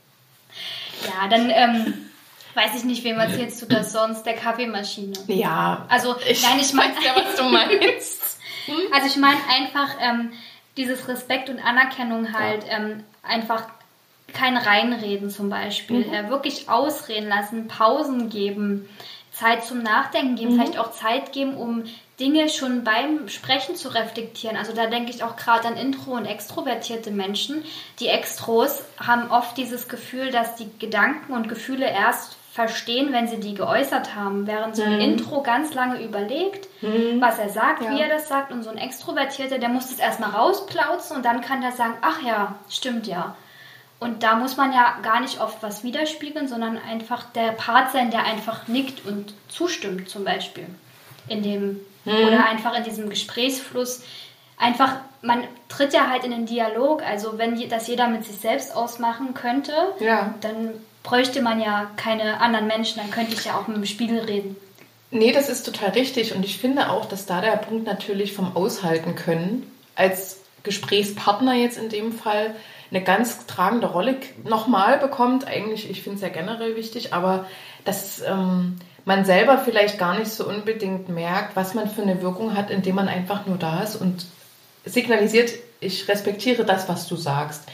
Ja, 1.05 1.29
dann 1.29 1.51
ähm, 1.51 2.11
weiß 2.55 2.75
ich 2.77 2.85
nicht, 2.85 3.05
wem 3.05 3.19
erzählst 3.19 3.63
du 3.63 3.67
das 3.67 3.93
sonst? 3.93 4.25
Der 4.25 4.35
Kaffeemaschine. 4.35 5.13
Ja. 5.29 5.87
Also, 5.89 6.17
Ich 6.29 6.43
nein, 6.43 6.59
ich 6.61 6.73
meine, 6.73 6.95
ja, 7.05 7.15
was 7.15 7.37
du 7.37 7.45
meinst. 7.45 8.41
also 8.93 9.07
ich 9.07 9.17
meine 9.17 9.39
einfach 9.49 9.97
ähm, 10.01 10.33
dieses 10.77 11.07
Respekt 11.09 11.49
und 11.49 11.61
Anerkennung 11.61 12.33
halt 12.33 12.65
ähm, 12.69 13.05
einfach 13.23 13.69
kein 14.33 14.57
Reinreden 14.57 15.31
zum 15.31 15.49
Beispiel, 15.51 16.07
Mhm. 16.07 16.15
äh, 16.15 16.29
wirklich 16.31 16.69
ausreden 16.69 17.29
lassen, 17.29 17.69
Pausen 17.69 18.29
geben, 18.31 18.89
Zeit 19.33 19.65
zum 19.65 19.83
Nachdenken 19.83 20.33
Mhm. 20.33 20.37
geben, 20.37 20.53
vielleicht 20.55 20.79
auch 20.79 20.91
Zeit 20.93 21.33
geben, 21.33 21.57
um 21.57 21.85
Dinge 22.21 22.49
schon 22.49 22.85
beim 22.85 23.29
Sprechen 23.29 23.75
zu 23.77 23.89
reflektieren. 23.89 24.57
Also 24.57 24.73
da 24.75 24.87
denke 24.87 25.11
ich 25.11 25.25
auch 25.25 25.37
gerade 25.37 25.67
an 25.69 25.77
Intro- 25.77 26.13
und 26.13 26.27
extrovertierte 26.27 27.11
Menschen. 27.11 27.65
Die 27.99 28.09
Extros 28.09 28.83
haben 28.99 29.31
oft 29.31 29.57
dieses 29.57 29.89
Gefühl, 29.89 30.31
dass 30.31 30.55
die 30.57 30.69
Gedanken 30.79 31.33
und 31.33 31.49
Gefühle 31.49 31.87
erst 31.87 32.37
verstehen, 32.53 33.13
wenn 33.13 33.27
sie 33.29 33.41
die 33.41 33.55
geäußert 33.55 34.15
haben, 34.15 34.47
während 34.47 34.77
so 34.77 34.83
ein 34.83 35.01
Intro 35.01 35.41
ganz 35.43 35.73
lange 35.73 36.03
überlegt, 36.05 36.69
was 37.19 37.39
er 37.39 37.49
sagt, 37.49 37.81
wie 37.89 37.99
Ja. 37.99 38.05
er 38.05 38.09
das 38.11 38.29
sagt 38.29 38.53
und 38.53 38.63
so 38.63 38.69
ein 38.69 38.77
Extrovertierter, 38.77 39.59
der 39.59 39.71
muss 39.71 39.89
das 39.89 39.99
erstmal 39.99 40.31
rausplauzen 40.31 41.17
und 41.17 41.25
dann 41.25 41.41
kann 41.41 41.63
der 41.63 41.73
sagen, 41.73 41.95
ach 42.03 42.21
ja, 42.23 42.57
stimmt 42.69 43.07
ja. 43.07 43.35
Und 44.03 44.25
da 44.25 44.35
muss 44.35 44.57
man 44.57 44.73
ja 44.73 44.97
gar 45.03 45.21
nicht 45.21 45.41
oft 45.41 45.63
was 45.63 45.85
widerspiegeln, 45.85 46.49
sondern 46.49 46.77
einfach 46.77 47.25
der 47.35 47.53
Part 47.53 47.93
sein, 47.93 48.11
der 48.11 48.25
einfach 48.25 48.67
nickt 48.67 49.07
und 49.07 49.33
zustimmt 49.49 50.09
zum 50.09 50.25
Beispiel. 50.25 50.67
In 51.29 51.43
dem, 51.45 51.81
oder 52.05 52.45
einfach 52.47 52.77
in 52.77 52.83
diesem 52.83 53.09
Gesprächsfluss. 53.09 54.03
Einfach, 54.59 54.97
man 55.23 55.45
tritt 55.69 55.93
ja 55.93 56.11
halt 56.11 56.25
in 56.25 56.33
den 56.33 56.47
Dialog. 56.47 57.03
Also 57.03 57.39
wenn 57.39 57.57
das 57.69 57.87
jeder 57.87 58.09
mit 58.09 58.25
sich 58.25 58.37
selbst 58.37 58.75
ausmachen 58.75 59.35
könnte, 59.35 59.73
Ja. 60.01 60.35
dann 60.41 60.71
bräuchte 61.05 61.41
man 61.41 61.61
ja 61.61 61.89
keine 61.97 62.41
anderen 62.41 62.67
Menschen. 62.67 62.99
Dann 63.01 63.11
könnte 63.13 63.35
ich 63.35 63.45
ja 63.45 63.57
auch 63.57 63.69
mit 63.69 63.77
dem 63.77 63.87
Spiegel 63.87 64.19
reden. 64.19 64.57
Nee, 65.13 65.31
das 65.31 65.49
ist 65.49 65.63
total 65.65 65.91
richtig. 65.91 66.35
Und 66.35 66.45
ich 66.45 66.59
finde 66.59 66.91
auch, 66.91 67.05
dass 67.05 67.27
da 67.27 67.41
der 67.41 67.57
Punkt 67.57 67.87
natürlich 67.87 68.33
vom 68.33 68.57
Aushalten 68.57 69.15
können, 69.15 69.71
als 69.95 70.39
Gesprächspartner 70.65 71.55
jetzt 71.55 71.79
in 71.79 71.89
dem 71.89 72.13
Fall, 72.13 72.55
eine 72.93 73.03
ganz 73.03 73.47
tragende 73.47 73.87
Rolle 73.87 74.17
nochmal 74.45 74.99
bekommt. 74.99 75.47
Eigentlich, 75.47 75.89
ich 75.91 76.03
finde 76.03 76.17
es 76.17 76.23
ja 76.23 76.29
generell 76.29 76.77
wichtig, 76.77 77.15
aber 77.15 77.47
dass 77.85 78.21
ähm, 78.21 78.77
man 79.05 79.25
selber 79.25 79.59
vielleicht 79.59 79.99
gar 79.99 80.19
nicht 80.19 80.31
so 80.31 80.47
unbedingt 80.47 81.09
merkt, 81.09 81.57
was 81.57 81.75
man 81.75 81.89
für 81.89 82.03
eine 82.03 82.21
Wirkung 82.23 82.57
hat, 82.57 82.71
indem 82.71 82.97
man 82.97 83.09
einfach 83.09 83.47
nur 83.47 83.57
da 83.57 83.83
ist 83.83 83.97
und 83.97 84.27
signalisiert, 84.85 85.53
ich 85.81 86.07
respektiere 86.09 86.65
das, 86.65 86.89
was 86.89 87.09
du 87.09 87.17
sagst. 87.17 87.65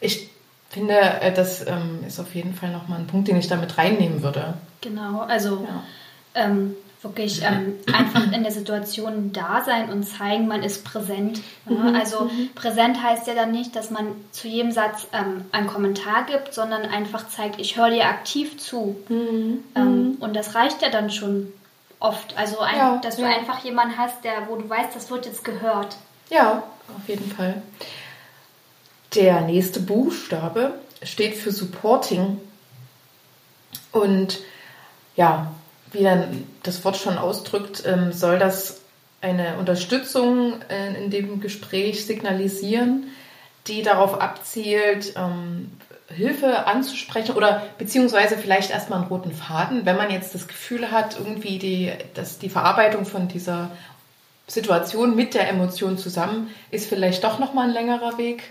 Ich 0.00 0.28
finde, 0.70 0.98
äh, 0.98 1.32
das 1.32 1.66
ähm, 1.66 2.00
ist 2.06 2.20
auf 2.20 2.34
jeden 2.34 2.54
Fall 2.54 2.70
nochmal 2.70 2.98
ein 3.00 3.06
Punkt, 3.06 3.28
den 3.28 3.36
ich 3.36 3.48
damit 3.48 3.78
reinnehmen 3.78 4.22
würde. 4.22 4.54
Genau, 4.80 5.20
also 5.22 5.66
Ja. 5.66 5.82
ähm, 6.34 6.74
wirklich 7.02 7.42
ähm, 7.42 7.74
einfach 7.92 8.32
in 8.32 8.42
der 8.42 8.50
Situation 8.50 9.32
da 9.32 9.62
sein 9.64 9.90
und 9.90 10.02
zeigen, 10.02 10.48
man 10.48 10.62
ist 10.62 10.84
präsent. 10.84 11.40
Ja? 11.68 11.92
Also 11.92 12.30
präsent 12.54 13.02
heißt 13.02 13.26
ja 13.26 13.34
dann 13.34 13.52
nicht, 13.52 13.76
dass 13.76 13.90
man 13.90 14.06
zu 14.32 14.48
jedem 14.48 14.72
Satz 14.72 15.06
ähm, 15.12 15.44
einen 15.52 15.68
Kommentar 15.68 16.24
gibt, 16.24 16.54
sondern 16.54 16.82
einfach 16.82 17.28
zeigt, 17.28 17.60
ich 17.60 17.76
höre 17.76 17.90
dir 17.90 18.06
aktiv 18.06 18.58
zu. 18.58 18.96
Ähm, 19.76 20.16
und 20.18 20.34
das 20.34 20.54
reicht 20.54 20.82
ja 20.82 20.88
dann 20.88 21.10
schon 21.10 21.52
oft. 22.00 22.36
Also, 22.36 22.60
ein, 22.60 22.76
Ja, 22.76 23.00
dass 23.02 23.16
du 23.16 23.22
ja. 23.22 23.28
einfach 23.28 23.64
jemanden 23.64 23.96
hast, 23.96 24.24
der, 24.24 24.48
wo 24.48 24.56
du 24.56 24.68
weißt, 24.68 24.94
das 24.94 25.10
wird 25.10 25.26
jetzt 25.26 25.44
gehört. 25.44 25.96
Ja, 26.30 26.62
auf 26.96 27.08
jeden 27.08 27.30
Fall. 27.30 27.62
Der 29.14 29.40
nächste 29.42 29.80
Buchstabe 29.80 30.74
steht 31.02 31.34
für 31.34 31.52
Supporting. 31.52 32.40
Und 33.92 34.40
ja, 35.16 35.52
wie 35.92 36.02
dann 36.02 36.44
das 36.62 36.84
Wort 36.84 36.96
schon 36.96 37.18
ausdrückt, 37.18 37.82
ähm, 37.86 38.12
soll 38.12 38.38
das 38.38 38.80
eine 39.20 39.56
Unterstützung 39.56 40.60
äh, 40.68 41.02
in 41.02 41.10
dem 41.10 41.40
Gespräch 41.40 42.06
signalisieren, 42.06 43.08
die 43.66 43.82
darauf 43.82 44.20
abzielt, 44.20 45.14
ähm, 45.16 45.70
Hilfe 46.08 46.66
anzusprechen 46.66 47.36
oder 47.36 47.62
beziehungsweise 47.76 48.38
vielleicht 48.38 48.70
erstmal 48.70 49.00
einen 49.00 49.08
roten 49.08 49.32
Faden, 49.32 49.84
wenn 49.84 49.96
man 49.96 50.10
jetzt 50.10 50.34
das 50.34 50.48
Gefühl 50.48 50.90
hat, 50.90 51.18
irgendwie 51.18 51.58
die, 51.58 51.92
dass 52.14 52.38
die 52.38 52.48
Verarbeitung 52.48 53.04
von 53.04 53.28
dieser 53.28 53.70
Situation 54.46 55.14
mit 55.14 55.34
der 55.34 55.48
Emotion 55.48 55.98
zusammen 55.98 56.48
ist 56.70 56.88
vielleicht 56.88 57.24
doch 57.24 57.38
nochmal 57.38 57.68
ein 57.68 57.74
längerer 57.74 58.16
Weg. 58.16 58.42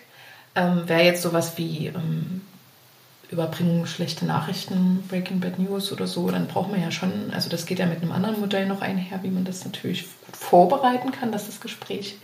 Ähm, 0.56 0.88
Wäre 0.88 1.04
jetzt 1.04 1.24
sowas 1.24 1.58
wie 1.58 1.88
ähm, 1.88 2.42
Überbringen 3.30 3.86
schlechte 3.88 4.26
Nachrichten, 4.26 5.04
Breaking 5.10 5.42
Bad 5.42 5.60
News 5.60 5.92
oder 5.92 6.08
so, 6.08 6.30
dann 6.32 6.48
braucht 6.48 6.72
man 6.72 6.82
ja 6.82 6.92
schon, 6.92 7.32
also 7.34 7.50
das 7.50 7.66
geht 7.66 7.80
ja 7.80 7.86
mit 7.86 8.02
einem 8.02 8.14
anderen 8.14 8.40
Modell 8.40 8.66
noch 8.66 8.82
einher, 8.82 9.20
wie 9.22 9.30
man 9.30 9.44
das 9.44 9.66
natürlich 9.66 10.08
gut 10.26 10.38
vorbereiten 10.38 11.12
kann, 11.12 11.32
dass 11.32 11.48
das 11.48 11.60
Gespräch 11.60 12.18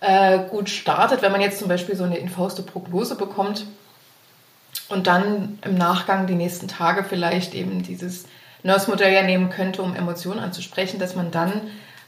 äh, 0.00 0.40
gut 0.50 0.68
startet. 0.68 1.22
Wenn 1.22 1.32
man 1.32 1.40
jetzt 1.40 1.58
zum 1.58 1.68
Beispiel 1.68 1.96
so 1.96 2.04
eine 2.04 2.18
infauste 2.18 2.62
Prognose 2.62 3.14
bekommt 3.14 3.64
und 4.88 5.06
dann 5.06 5.58
im 5.64 5.76
Nachgang 5.76 6.26
die 6.26 6.34
nächsten 6.34 6.68
Tage 6.68 7.04
vielleicht 7.04 7.54
eben 7.54 7.82
dieses 7.82 8.26
Nurse-Modell 8.62 9.14
ja 9.14 9.22
nehmen 9.22 9.48
könnte, 9.48 9.82
um 9.82 9.94
Emotionen 9.94 10.40
anzusprechen, 10.40 10.98
dass 10.98 11.16
man 11.16 11.30
dann 11.30 11.52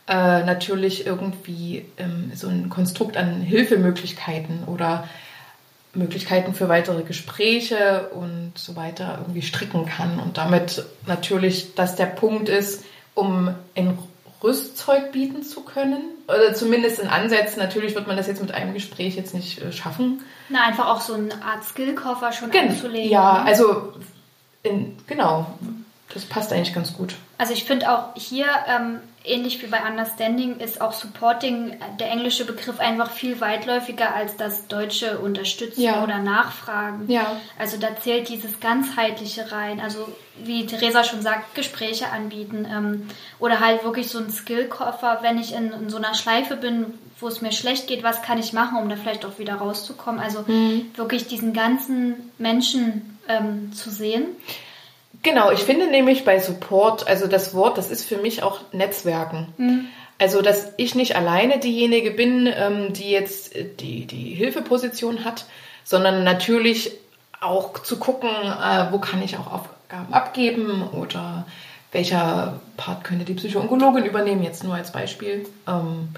äh, 0.09 0.45
natürlich 0.45 1.07
irgendwie 1.07 1.87
ähm, 1.97 2.33
so 2.35 2.49
ein 2.49 2.69
Konstrukt 2.69 3.16
an 3.16 3.40
Hilfemöglichkeiten 3.40 4.64
oder 4.64 5.09
Möglichkeiten 5.95 6.55
für 6.55 6.69
weitere 6.69 7.03
Gespräche 7.03 8.09
und 8.15 8.53
so 8.57 8.77
weiter 8.77 9.19
irgendwie 9.21 9.43
stricken 9.43 9.87
kann. 9.87 10.19
Und 10.19 10.39
damit 10.39 10.85
natürlich, 11.07 11.75
dass 11.75 11.97
der 11.97 12.07
Punkt 12.07 12.49
ist, 12.49 12.85
um 13.15 13.55
ein 13.77 13.99
Rüstzeug 14.43 15.13
bieten 15.13 15.43
zu 15.43 15.63
können. 15.63 16.03
Oder 16.27 16.55
zumindest 16.55 16.99
in 16.99 17.09
Ansätzen. 17.09 17.59
Natürlich 17.59 17.95
wird 17.95 18.07
man 18.07 18.17
das 18.17 18.27
jetzt 18.27 18.41
mit 18.41 18.53
einem 18.53 18.75
Gespräch 18.75 19.17
jetzt 19.17 19.35
nicht 19.35 19.61
äh, 19.61 19.73
schaffen. 19.73 20.23
Na, 20.49 20.65
einfach 20.65 20.89
auch 20.89 21.01
so 21.01 21.15
eine 21.15 21.35
Art 21.45 21.65
Skillkoffer 21.65 22.33
schon 22.33 22.51
anzulegen. 22.51 23.11
Ja, 23.11 23.41
ne? 23.41 23.45
also 23.45 23.93
in, 24.63 24.97
genau. 25.07 25.47
Das 26.15 26.25
passt 26.25 26.53
eigentlich 26.53 26.75
ganz 26.75 26.95
gut. 26.95 27.15
Also 27.43 27.55
ich 27.55 27.65
finde 27.65 27.91
auch 27.91 28.15
hier, 28.15 28.47
ähm, 28.69 29.01
ähnlich 29.25 29.61
wie 29.61 29.67
bei 29.67 29.81
Understanding, 29.85 30.61
ist 30.61 30.81
auch 30.81 30.93
Supporting, 30.93 31.71
äh, 31.73 31.77
der 31.99 32.13
englische 32.13 32.45
Begriff, 32.45 32.79
einfach 32.79 33.11
viel 33.11 33.41
weitläufiger 33.41 34.15
als 34.15 34.37
das 34.37 34.69
deutsche 34.69 35.19
Unterstützen 35.19 35.83
Ja. 35.83 36.05
oder 36.05 36.19
Nachfragen. 36.21 37.11
Ja. 37.11 37.35
Also 37.59 37.79
da 37.79 37.97
zählt 37.97 38.29
dieses 38.29 38.61
ganzheitliche 38.61 39.51
rein. 39.51 39.81
Also 39.81 40.07
wie 40.37 40.67
Theresa 40.67 41.03
schon 41.03 41.21
sagt, 41.21 41.57
Gespräche 41.57 42.11
anbieten 42.11 42.65
ähm, 42.73 43.09
oder 43.41 43.59
halt 43.59 43.83
wirklich 43.83 44.07
so 44.07 44.21
ein 44.21 44.31
Skillkoffer, 44.31 45.19
wenn 45.23 45.37
ich 45.37 45.53
in, 45.53 45.73
in 45.73 45.91
so 45.91 45.97
einer 45.97 46.15
Schleife 46.15 46.55
bin, 46.55 46.95
wo 47.19 47.27
es 47.27 47.43
mir 47.43 47.51
schlecht 47.51 47.89
geht, 47.89 48.05
was 48.05 48.23
kann 48.23 48.39
ich 48.39 48.53
machen, 48.53 48.79
um 48.79 48.89
da 48.89 48.95
vielleicht 48.95 49.25
auch 49.25 49.41
wieder 49.41 49.55
rauszukommen. 49.57 50.21
Also 50.21 50.45
wirklich 50.95 51.27
diesen 51.27 51.53
ganzen 51.55 52.31
Menschen 52.39 53.19
ähm, 53.27 53.73
zu 53.73 53.91
sehen. 53.91 54.27
Genau, 55.23 55.50
ich 55.52 55.61
finde 55.61 55.87
nämlich 55.87 56.25
bei 56.25 56.41
Support, 56.41 57.07
also 57.07 57.26
das 57.26 57.55
Wort, 57.55 57.79
das 57.79 57.91
ist 57.91 58.05
für 58.05 58.17
mich 58.17 58.43
auch 58.43 58.61
Netzwerken. 58.73 59.49
Also, 60.19 60.41
dass 60.43 60.73
ich 60.76 60.95
nicht 60.95 61.17
alleine 61.17 61.59
diejenige 61.59 62.12
bin, 62.12 62.47
ähm, 62.47 62.93
die 62.93 63.11
jetzt 63.11 63.57
äh, 63.57 63.64
die, 63.64 64.07
die 64.07 64.35
Hilfeposition 64.35 65.25
hat, 65.25 65.47
sondern 65.85 66.23
natürlich 66.23 66.93
auch 67.41 67.81
zu 67.81 67.99
gucken, 67.99 68.31
äh, 68.31 68.93
wo 68.93 68.99
kann 68.99 69.23
ich 69.23 69.37
auch 69.37 69.52
Aufgaben 69.52 70.12
abgeben 70.12 70.88
oder 70.93 71.45
welcher 71.91 72.61
Part 72.76 73.05
könnte 73.05 73.25
die 73.25 73.35
Psychoonkologin 73.35 74.05
übernehmen, 74.05 74.45
jetzt 74.45 74.62
nur 74.62 74.75
als 74.75 74.93
Beispiel. 74.93 75.47
Ähm, 75.67 76.11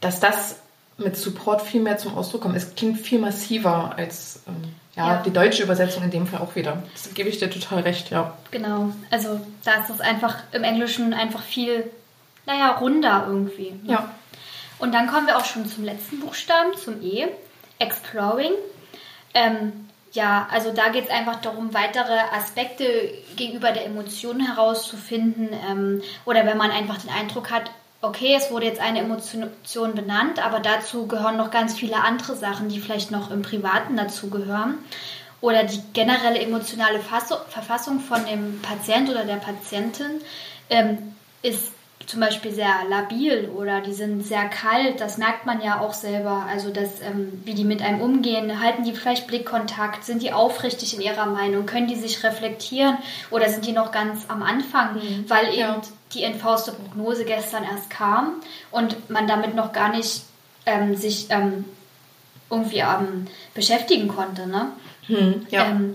dass 0.00 0.18
das 0.18 0.61
mit 0.98 1.16
Support 1.16 1.62
viel 1.62 1.80
mehr 1.80 1.98
zum 1.98 2.16
Ausdruck 2.16 2.42
kommt. 2.42 2.56
Es 2.56 2.74
klingt 2.74 2.98
viel 3.00 3.18
massiver 3.18 3.94
als 3.96 4.40
ähm, 4.46 4.74
ja, 4.94 5.14
Ja. 5.14 5.22
die 5.22 5.30
deutsche 5.32 5.62
Übersetzung 5.62 6.02
in 6.04 6.10
dem 6.10 6.26
Fall 6.26 6.40
auch 6.40 6.54
wieder. 6.54 6.82
Das 6.92 7.12
gebe 7.14 7.28
ich 7.28 7.38
dir 7.38 7.50
total 7.50 7.80
recht, 7.80 8.10
ja. 8.10 8.36
Genau, 8.50 8.92
also 9.10 9.40
da 9.64 9.74
ist 9.82 9.90
es 9.90 10.00
einfach 10.00 10.36
im 10.52 10.64
Englischen 10.64 11.14
einfach 11.14 11.42
viel, 11.42 11.90
naja, 12.46 12.72
runder 12.72 13.24
irgendwie. 13.26 13.70
ne? 13.82 13.92
Ja. 13.92 14.10
Und 14.78 14.92
dann 14.92 15.06
kommen 15.06 15.26
wir 15.26 15.38
auch 15.38 15.44
schon 15.44 15.66
zum 15.66 15.84
letzten 15.84 16.20
Buchstaben, 16.20 16.76
zum 16.76 17.00
E, 17.02 17.28
Exploring. 17.78 18.52
Ähm, 19.34 19.88
ja, 20.12 20.46
also 20.50 20.72
da 20.72 20.88
geht 20.88 21.04
es 21.04 21.10
einfach 21.10 21.40
darum, 21.40 21.72
weitere 21.72 22.18
Aspekte 22.36 22.84
gegenüber 23.36 23.72
der 23.72 23.86
Emotion 23.86 24.40
herauszufinden. 24.40 25.48
Ähm, 25.70 26.02
oder 26.26 26.44
wenn 26.44 26.58
man 26.58 26.70
einfach 26.70 26.98
den 26.98 27.10
Eindruck 27.10 27.50
hat, 27.50 27.70
okay, 28.02 28.34
es 28.36 28.50
wurde 28.50 28.66
jetzt 28.66 28.80
eine 28.80 28.98
Emotion 28.98 29.94
benannt, 29.94 30.44
aber 30.44 30.60
dazu 30.60 31.06
gehören 31.06 31.36
noch 31.36 31.50
ganz 31.50 31.78
viele 31.78 31.96
andere 31.96 32.36
Sachen, 32.36 32.68
die 32.68 32.80
vielleicht 32.80 33.10
noch 33.10 33.30
im 33.30 33.42
Privaten 33.42 33.96
dazu 33.96 34.28
gehören. 34.28 34.78
oder 35.40 35.64
die 35.64 35.80
generelle 35.92 36.38
emotionale 36.38 37.00
Verfassung 37.00 37.98
von 37.98 38.24
dem 38.26 38.60
Patient 38.62 39.10
oder 39.10 39.24
der 39.24 39.36
Patientin 39.36 40.20
ähm, 40.70 41.16
ist 41.42 41.72
zum 42.06 42.20
Beispiel 42.20 42.52
sehr 42.52 42.84
labil 42.88 43.48
oder 43.56 43.80
die 43.80 43.92
sind 43.92 44.24
sehr 44.24 44.44
kalt, 44.48 45.00
das 45.00 45.18
merkt 45.18 45.46
man 45.46 45.60
ja 45.60 45.80
auch 45.80 45.94
selber. 45.94 46.46
Also 46.48 46.70
das, 46.70 47.00
ähm, 47.00 47.40
wie 47.44 47.54
die 47.54 47.64
mit 47.64 47.82
einem 47.82 48.00
umgehen, 48.00 48.60
halten 48.60 48.84
die 48.84 48.92
vielleicht 48.92 49.26
Blickkontakt, 49.26 50.04
sind 50.04 50.22
die 50.22 50.32
aufrichtig 50.32 50.94
in 50.94 51.00
ihrer 51.00 51.26
Meinung, 51.26 51.66
können 51.66 51.88
die 51.88 51.96
sich 51.96 52.22
reflektieren 52.24 52.98
oder 53.30 53.48
sind 53.48 53.66
die 53.66 53.72
noch 53.72 53.92
ganz 53.92 54.24
am 54.28 54.42
Anfang, 54.42 54.94
mhm. 54.94 55.24
weil 55.28 55.48
eben 55.48 55.58
ja. 55.58 55.82
Die 56.14 56.22
entfauste 56.22 56.72
Prognose 56.72 57.24
gestern 57.24 57.64
erst 57.64 57.90
kam 57.90 58.34
und 58.70 59.10
man 59.10 59.26
damit 59.26 59.54
noch 59.54 59.72
gar 59.72 59.90
nicht 59.90 60.22
ähm, 60.66 60.96
sich 60.96 61.26
ähm, 61.30 61.64
irgendwie 62.50 62.78
ähm, 62.78 63.26
beschäftigen 63.54 64.08
konnte. 64.08 64.46
Ne? 64.46 64.72
Mhm, 65.08 65.46
ja. 65.50 65.66
Ähm, 65.66 65.94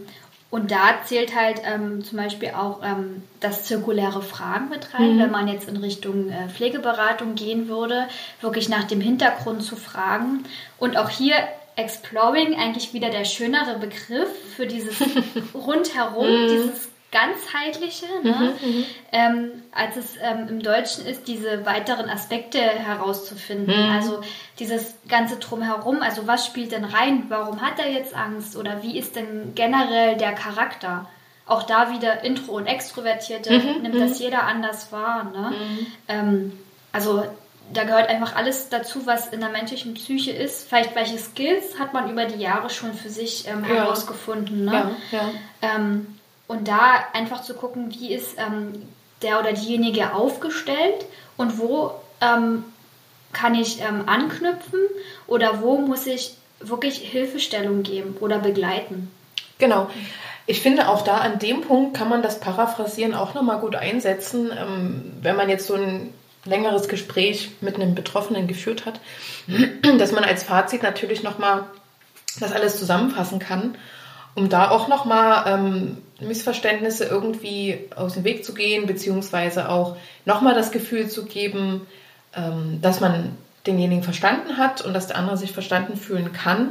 und 0.49 0.71
da 0.71 0.99
zählt 1.03 1.35
halt 1.35 1.61
ähm, 1.65 2.03
zum 2.05 2.17
Beispiel 2.17 2.51
auch 2.51 2.81
ähm, 2.81 3.23
das 3.41 3.65
zirkuläre 3.65 4.21
Fragen 4.21 4.69
mit 4.69 4.93
rein, 4.93 5.15
mhm. 5.15 5.19
wenn 5.19 5.31
man 5.31 5.47
jetzt 5.49 5.67
in 5.67 5.77
Richtung 5.77 6.29
äh, 6.29 6.47
Pflegeberatung 6.47 7.35
gehen 7.35 7.67
würde, 7.67 8.07
wirklich 8.39 8.69
nach 8.69 8.85
dem 8.85 9.01
Hintergrund 9.01 9.61
zu 9.61 9.75
fragen. 9.75 10.45
Und 10.79 10.95
auch 10.95 11.09
hier 11.09 11.35
Exploring 11.75 12.55
eigentlich 12.55 12.93
wieder 12.93 13.09
der 13.09 13.25
schönere 13.25 13.77
Begriff 13.77 14.29
für 14.55 14.65
dieses 14.65 14.95
rundherum, 15.53 16.27
mhm. 16.27 16.47
dieses 16.47 16.89
ganzheitliche, 17.17 18.05
ne? 18.23 18.55
Mhm, 18.61 18.69
mhm, 18.69 18.85
ähm, 19.11 19.51
als 19.71 19.95
es 19.97 20.15
ähm, 20.21 20.47
im 20.49 20.61
Deutschen 20.61 21.05
ist, 21.05 21.27
diese 21.27 21.65
weiteren 21.65 22.09
Aspekte 22.09 22.59
herauszufinden. 22.59 23.75
Mhm. 23.75 23.91
Also 23.91 24.21
dieses 24.59 24.95
ganze 25.07 25.37
drumherum, 25.37 26.01
also 26.01 26.27
was 26.27 26.45
spielt 26.45 26.71
denn 26.71 26.85
rein? 26.85 27.25
Warum 27.29 27.61
hat 27.61 27.79
er 27.79 27.91
jetzt 27.91 28.15
Angst? 28.15 28.55
Oder 28.55 28.83
wie 28.83 28.97
ist 28.97 29.15
denn 29.15 29.53
generell 29.55 30.17
der 30.17 30.33
Charakter? 30.33 31.07
Auch 31.45 31.63
da 31.63 31.91
wieder 31.91 32.23
Intro 32.23 32.53
und 32.53 32.67
Extrovertierte 32.67 33.57
mhm, 33.57 33.81
nimmt 33.81 33.95
das 33.95 34.19
mhm. 34.19 34.25
jeder 34.25 34.43
anders 34.43 34.91
wahr. 34.91 35.31
Ne? 35.31 35.51
Mhm. 35.51 35.87
Ähm, 36.07 36.59
also 36.91 37.23
da 37.73 37.83
gehört 37.83 38.09
einfach 38.09 38.35
alles 38.35 38.69
dazu, 38.69 39.05
was 39.05 39.27
in 39.27 39.39
der 39.39 39.49
menschlichen 39.49 39.93
Psyche 39.93 40.31
ist. 40.31 40.67
Vielleicht 40.67 40.95
welche 40.95 41.17
Skills 41.17 41.79
hat 41.79 41.93
man 41.93 42.09
über 42.09 42.25
die 42.25 42.39
Jahre 42.41 42.69
schon 42.69 42.93
für 42.93 43.09
sich 43.09 43.47
ähm, 43.47 43.63
ja. 43.63 43.75
herausgefunden. 43.75 44.65
Ne? 44.65 44.71
Ja, 44.73 44.91
ja. 45.11 45.29
Ähm, 45.61 46.16
und 46.47 46.67
da 46.67 46.95
einfach 47.13 47.41
zu 47.41 47.53
gucken, 47.53 47.91
wie 47.91 48.13
ist 48.13 48.37
ähm, 48.37 48.73
der 49.21 49.39
oder 49.39 49.53
diejenige 49.53 50.13
aufgestellt 50.13 51.05
und 51.35 51.57
wo 51.59 51.91
ähm, 52.21 52.63
kann 53.33 53.55
ich 53.55 53.81
ähm, 53.81 54.03
anknüpfen 54.07 54.79
oder 55.27 55.61
wo 55.61 55.77
muss 55.77 56.07
ich 56.07 56.35
wirklich 56.59 56.97
Hilfestellung 56.97 57.83
geben 57.83 58.15
oder 58.19 58.39
begleiten. 58.39 59.11
Genau. 59.59 59.89
Ich 60.45 60.61
finde 60.61 60.87
auch 60.87 61.01
da 61.01 61.17
an 61.17 61.39
dem 61.39 61.61
Punkt 61.61 61.97
kann 61.97 62.09
man 62.09 62.21
das 62.21 62.39
Paraphrasieren 62.39 63.13
auch 63.13 63.33
nochmal 63.33 63.59
gut 63.59 63.75
einsetzen, 63.75 64.51
ähm, 64.57 65.13
wenn 65.21 65.35
man 65.35 65.49
jetzt 65.49 65.67
so 65.67 65.75
ein 65.75 66.13
längeres 66.45 66.87
Gespräch 66.87 67.51
mit 67.59 67.75
einem 67.75 67.93
Betroffenen 67.93 68.47
geführt 68.47 68.85
hat, 68.85 69.01
dass 69.97 70.11
man 70.13 70.23
als 70.23 70.43
Fazit 70.43 70.83
natürlich 70.83 71.21
nochmal 71.21 71.65
das 72.39 72.53
alles 72.53 72.79
zusammenfassen 72.79 73.39
kann, 73.39 73.75
um 74.35 74.47
da 74.47 74.69
auch 74.69 74.87
nochmal 74.87 75.43
ähm, 75.47 75.97
Missverständnisse 76.19 77.05
irgendwie 77.05 77.79
aus 77.95 78.15
dem 78.15 78.23
Weg 78.23 78.43
zu 78.43 78.53
gehen, 78.53 78.87
beziehungsweise 78.87 79.69
auch 79.69 79.97
nochmal 80.25 80.55
das 80.55 80.71
Gefühl 80.71 81.09
zu 81.09 81.25
geben, 81.25 81.85
ähm, 82.35 82.79
dass 82.81 82.99
man 82.99 83.37
denjenigen 83.65 84.03
verstanden 84.03 84.57
hat 84.57 84.81
und 84.81 84.93
dass 84.93 85.07
der 85.07 85.17
andere 85.17 85.37
sich 85.37 85.51
verstanden 85.51 85.97
fühlen 85.97 86.33
kann. 86.33 86.69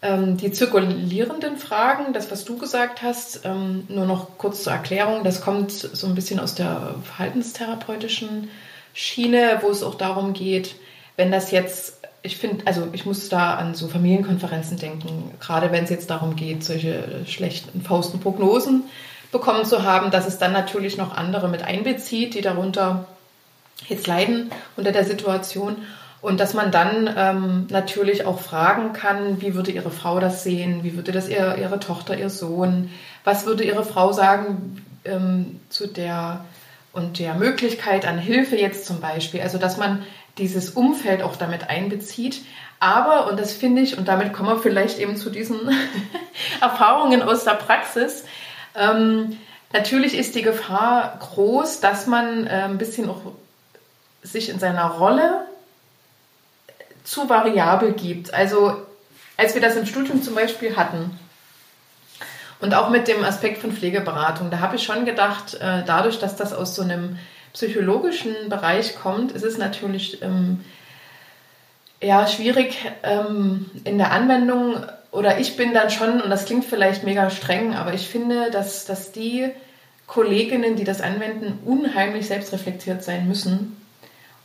Ähm, 0.00 0.36
die 0.36 0.52
zirkulierenden 0.52 1.56
Fragen, 1.56 2.12
das, 2.12 2.30
was 2.30 2.44
du 2.44 2.58
gesagt 2.58 3.02
hast, 3.02 3.40
ähm, 3.44 3.84
nur 3.88 4.06
noch 4.06 4.38
kurz 4.38 4.62
zur 4.62 4.72
Erklärung, 4.72 5.24
das 5.24 5.40
kommt 5.40 5.72
so 5.72 6.06
ein 6.06 6.14
bisschen 6.14 6.40
aus 6.40 6.54
der 6.54 6.94
verhaltenstherapeutischen 7.02 8.50
Schiene, 8.92 9.58
wo 9.62 9.70
es 9.70 9.82
auch 9.82 9.96
darum 9.96 10.32
geht, 10.32 10.76
wenn 11.16 11.32
das 11.32 11.50
jetzt 11.50 12.03
ich 12.24 12.38
finde, 12.38 12.66
also 12.66 12.88
ich 12.92 13.04
muss 13.04 13.28
da 13.28 13.54
an 13.54 13.74
so 13.74 13.86
Familienkonferenzen 13.86 14.78
denken, 14.78 15.30
gerade 15.40 15.70
wenn 15.70 15.84
es 15.84 15.90
jetzt 15.90 16.08
darum 16.08 16.36
geht, 16.36 16.64
solche 16.64 17.04
schlechten, 17.26 17.82
fausten 17.82 18.18
Prognosen 18.18 18.84
bekommen 19.30 19.66
zu 19.66 19.82
haben, 19.82 20.10
dass 20.10 20.26
es 20.26 20.38
dann 20.38 20.52
natürlich 20.52 20.96
noch 20.96 21.14
andere 21.14 21.48
mit 21.48 21.62
einbezieht, 21.62 22.32
die 22.32 22.40
darunter 22.40 23.04
jetzt 23.88 24.06
leiden 24.06 24.50
unter 24.76 24.90
der 24.90 25.04
Situation. 25.04 25.76
Und 26.22 26.40
dass 26.40 26.54
man 26.54 26.70
dann 26.70 27.12
ähm, 27.14 27.66
natürlich 27.68 28.24
auch 28.24 28.40
fragen 28.40 28.94
kann, 28.94 29.42
wie 29.42 29.54
würde 29.54 29.72
Ihre 29.72 29.90
Frau 29.90 30.18
das 30.18 30.42
sehen, 30.42 30.82
wie 30.82 30.96
würde 30.96 31.12
das 31.12 31.28
ihr, 31.28 31.58
Ihre 31.60 31.78
Tochter, 31.78 32.16
Ihr 32.16 32.30
Sohn, 32.30 32.88
was 33.24 33.44
würde 33.44 33.64
Ihre 33.64 33.84
Frau 33.84 34.12
sagen 34.12 34.82
ähm, 35.04 35.60
zu 35.68 35.86
der 35.86 36.42
und 36.94 37.18
der 37.18 37.34
Möglichkeit 37.34 38.06
an 38.06 38.18
Hilfe 38.18 38.56
jetzt 38.56 38.86
zum 38.86 39.00
Beispiel. 39.00 39.40
Also 39.40 39.58
dass 39.58 39.76
man 39.76 40.04
dieses 40.38 40.70
Umfeld 40.70 41.22
auch 41.22 41.36
damit 41.36 41.68
einbezieht. 41.68 42.42
Aber, 42.80 43.28
und 43.28 43.38
das 43.38 43.52
finde 43.52 43.82
ich, 43.82 43.98
und 43.98 44.08
damit 44.08 44.32
kommen 44.32 44.48
wir 44.48 44.58
vielleicht 44.58 44.98
eben 44.98 45.16
zu 45.16 45.30
diesen 45.30 45.60
Erfahrungen 46.60 47.22
aus 47.22 47.44
der 47.44 47.52
Praxis, 47.52 48.24
ähm, 48.74 49.38
natürlich 49.72 50.16
ist 50.16 50.34
die 50.34 50.42
Gefahr 50.42 51.18
groß, 51.20 51.80
dass 51.80 52.06
man 52.06 52.46
äh, 52.46 52.62
ein 52.64 52.78
bisschen 52.78 53.08
auch 53.08 53.20
sich 54.22 54.48
in 54.48 54.58
seiner 54.58 54.86
Rolle 54.86 55.46
zu 57.04 57.28
variabel 57.28 57.92
gibt. 57.92 58.32
Also 58.32 58.76
als 59.36 59.54
wir 59.54 59.60
das 59.60 59.76
im 59.76 59.86
Studium 59.86 60.22
zum 60.22 60.34
Beispiel 60.34 60.76
hatten 60.76 61.18
und 62.60 62.74
auch 62.74 62.90
mit 62.90 63.08
dem 63.08 63.24
Aspekt 63.24 63.58
von 63.58 63.72
Pflegeberatung, 63.72 64.50
da 64.50 64.60
habe 64.60 64.76
ich 64.76 64.82
schon 64.82 65.04
gedacht, 65.04 65.54
äh, 65.54 65.82
dadurch, 65.84 66.18
dass 66.18 66.36
das 66.36 66.52
aus 66.52 66.74
so 66.74 66.82
einem 66.82 67.18
psychologischen 67.52 68.34
Bereich 68.48 68.96
kommt, 68.96 69.32
ist 69.32 69.44
es 69.44 69.58
natürlich 69.58 70.22
ähm, 70.22 70.64
ja, 72.02 72.26
schwierig 72.26 72.76
ähm, 73.02 73.70
in 73.84 73.98
der 73.98 74.12
Anwendung. 74.12 74.84
Oder 75.10 75.38
ich 75.38 75.56
bin 75.56 75.72
dann 75.72 75.90
schon, 75.90 76.20
und 76.20 76.30
das 76.30 76.44
klingt 76.44 76.64
vielleicht 76.64 77.04
mega 77.04 77.30
streng, 77.30 77.74
aber 77.74 77.94
ich 77.94 78.08
finde, 78.08 78.50
dass, 78.50 78.84
dass 78.84 79.12
die 79.12 79.50
Kolleginnen, 80.06 80.76
die 80.76 80.84
das 80.84 81.00
anwenden, 81.00 81.60
unheimlich 81.64 82.26
selbstreflektiert 82.26 83.02
sein 83.02 83.28
müssen, 83.28 83.76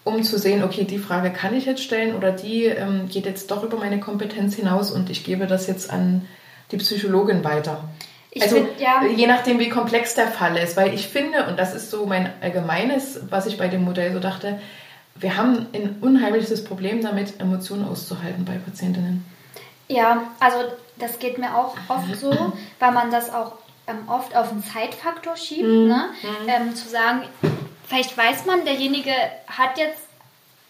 um 0.03 0.23
zu 0.23 0.37
sehen, 0.37 0.63
okay, 0.63 0.85
die 0.85 0.99
Frage 0.99 1.31
kann 1.31 1.55
ich 1.55 1.65
jetzt 1.65 1.83
stellen 1.83 2.15
oder 2.15 2.31
die 2.31 2.65
ähm, 2.65 3.09
geht 3.09 3.25
jetzt 3.25 3.51
doch 3.51 3.63
über 3.63 3.77
meine 3.77 3.99
Kompetenz 3.99 4.55
hinaus 4.55 4.91
und 4.91 5.09
ich 5.09 5.23
gebe 5.23 5.47
das 5.47 5.67
jetzt 5.67 5.91
an 5.91 6.25
die 6.71 6.77
Psychologin 6.77 7.43
weiter. 7.43 7.83
Ich 8.31 8.43
also 8.43 8.57
find, 8.57 8.79
ja. 8.79 9.03
je 9.03 9.25
nachdem, 9.25 9.59
wie 9.59 9.69
komplex 9.69 10.13
der 10.13 10.27
Fall 10.27 10.55
ist, 10.57 10.77
weil 10.77 10.93
ich 10.93 11.07
finde, 11.07 11.47
und 11.47 11.57
das 11.57 11.73
ist 11.73 11.89
so 11.89 12.05
mein 12.05 12.31
allgemeines, 12.41 13.19
was 13.29 13.47
ich 13.47 13.57
bei 13.57 13.67
dem 13.67 13.83
Modell 13.83 14.13
so 14.13 14.19
dachte, 14.19 14.59
wir 15.15 15.35
haben 15.35 15.67
ein 15.73 15.97
unheimliches 16.01 16.63
Problem 16.63 17.01
damit, 17.01 17.39
Emotionen 17.39 17.87
auszuhalten 17.87 18.45
bei 18.45 18.57
Patientinnen. 18.57 19.25
Ja, 19.87 20.31
also 20.39 20.57
das 20.97 21.19
geht 21.19 21.39
mir 21.39 21.55
auch 21.55 21.75
oft 21.87 22.15
so, 22.15 22.31
weil 22.79 22.91
man 22.91 23.11
das 23.11 23.33
auch 23.33 23.53
ähm, 23.87 24.07
oft 24.07 24.35
auf 24.35 24.49
den 24.49 24.63
Zeitfaktor 24.63 25.35
schiebt, 25.35 25.67
mhm. 25.67 25.87
ne? 25.87 26.09
Mhm. 26.21 26.47
Ähm, 26.47 26.75
zu 26.75 26.87
sagen, 26.87 27.23
vielleicht 27.87 28.15
weiß 28.15 28.45
man, 28.45 28.63
derjenige 28.63 29.11
hat 29.47 29.77
jetzt 29.77 30.08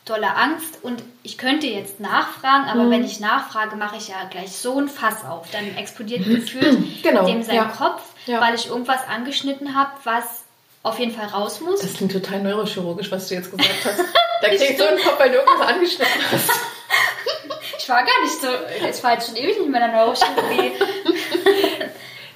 dolle 0.09 0.35
Angst 0.35 0.79
und 0.81 1.03
ich 1.23 1.37
könnte 1.37 1.67
jetzt 1.67 1.99
nachfragen, 1.99 2.65
aber 2.69 2.83
mhm. 2.83 2.91
wenn 2.91 3.03
ich 3.03 3.19
nachfrage, 3.19 3.75
mache 3.75 3.97
ich 3.97 4.07
ja 4.07 4.15
gleich 4.29 4.51
so 4.51 4.79
ein 4.79 4.89
Fass 4.89 5.23
auf. 5.25 5.47
Dann 5.51 5.77
explodiert 5.77 6.25
gefühlt 6.25 7.03
genau. 7.03 7.25
dem 7.25 7.43
sein 7.43 7.55
ja. 7.55 7.65
Kopf, 7.65 8.01
ja. 8.25 8.41
weil 8.41 8.55
ich 8.55 8.67
irgendwas 8.67 9.07
angeschnitten 9.07 9.75
habe, 9.75 9.91
was 10.03 10.43
auf 10.81 10.97
jeden 10.99 11.11
Fall 11.11 11.27
raus 11.27 11.61
muss. 11.61 11.81
Das 11.81 11.93
klingt 11.93 12.11
total 12.11 12.41
neurochirurgisch, 12.41 13.11
was 13.11 13.27
du 13.27 13.35
jetzt 13.35 13.51
gesagt 13.51 13.85
hast. 13.85 13.99
Da 14.41 14.47
kriegst 14.47 14.77
so 14.77 14.85
ein 14.85 14.95
Kopf, 14.95 15.19
weil 15.19 15.31
du 15.31 15.35
irgendwas 15.35 15.67
angeschnitten 15.67 16.21
hast. 16.31 16.49
ich 17.77 17.89
war 17.89 17.97
gar 17.97 18.21
nicht 18.23 18.41
so, 18.41 18.47
ich 18.89 19.03
war 19.03 19.11
jetzt 19.11 19.27
schon 19.27 19.35
ewig 19.35 19.59
nicht 19.59 19.69
mehr 19.69 19.83
in 19.83 19.91
der 19.91 19.99
Neurochirurgie. 19.99 20.71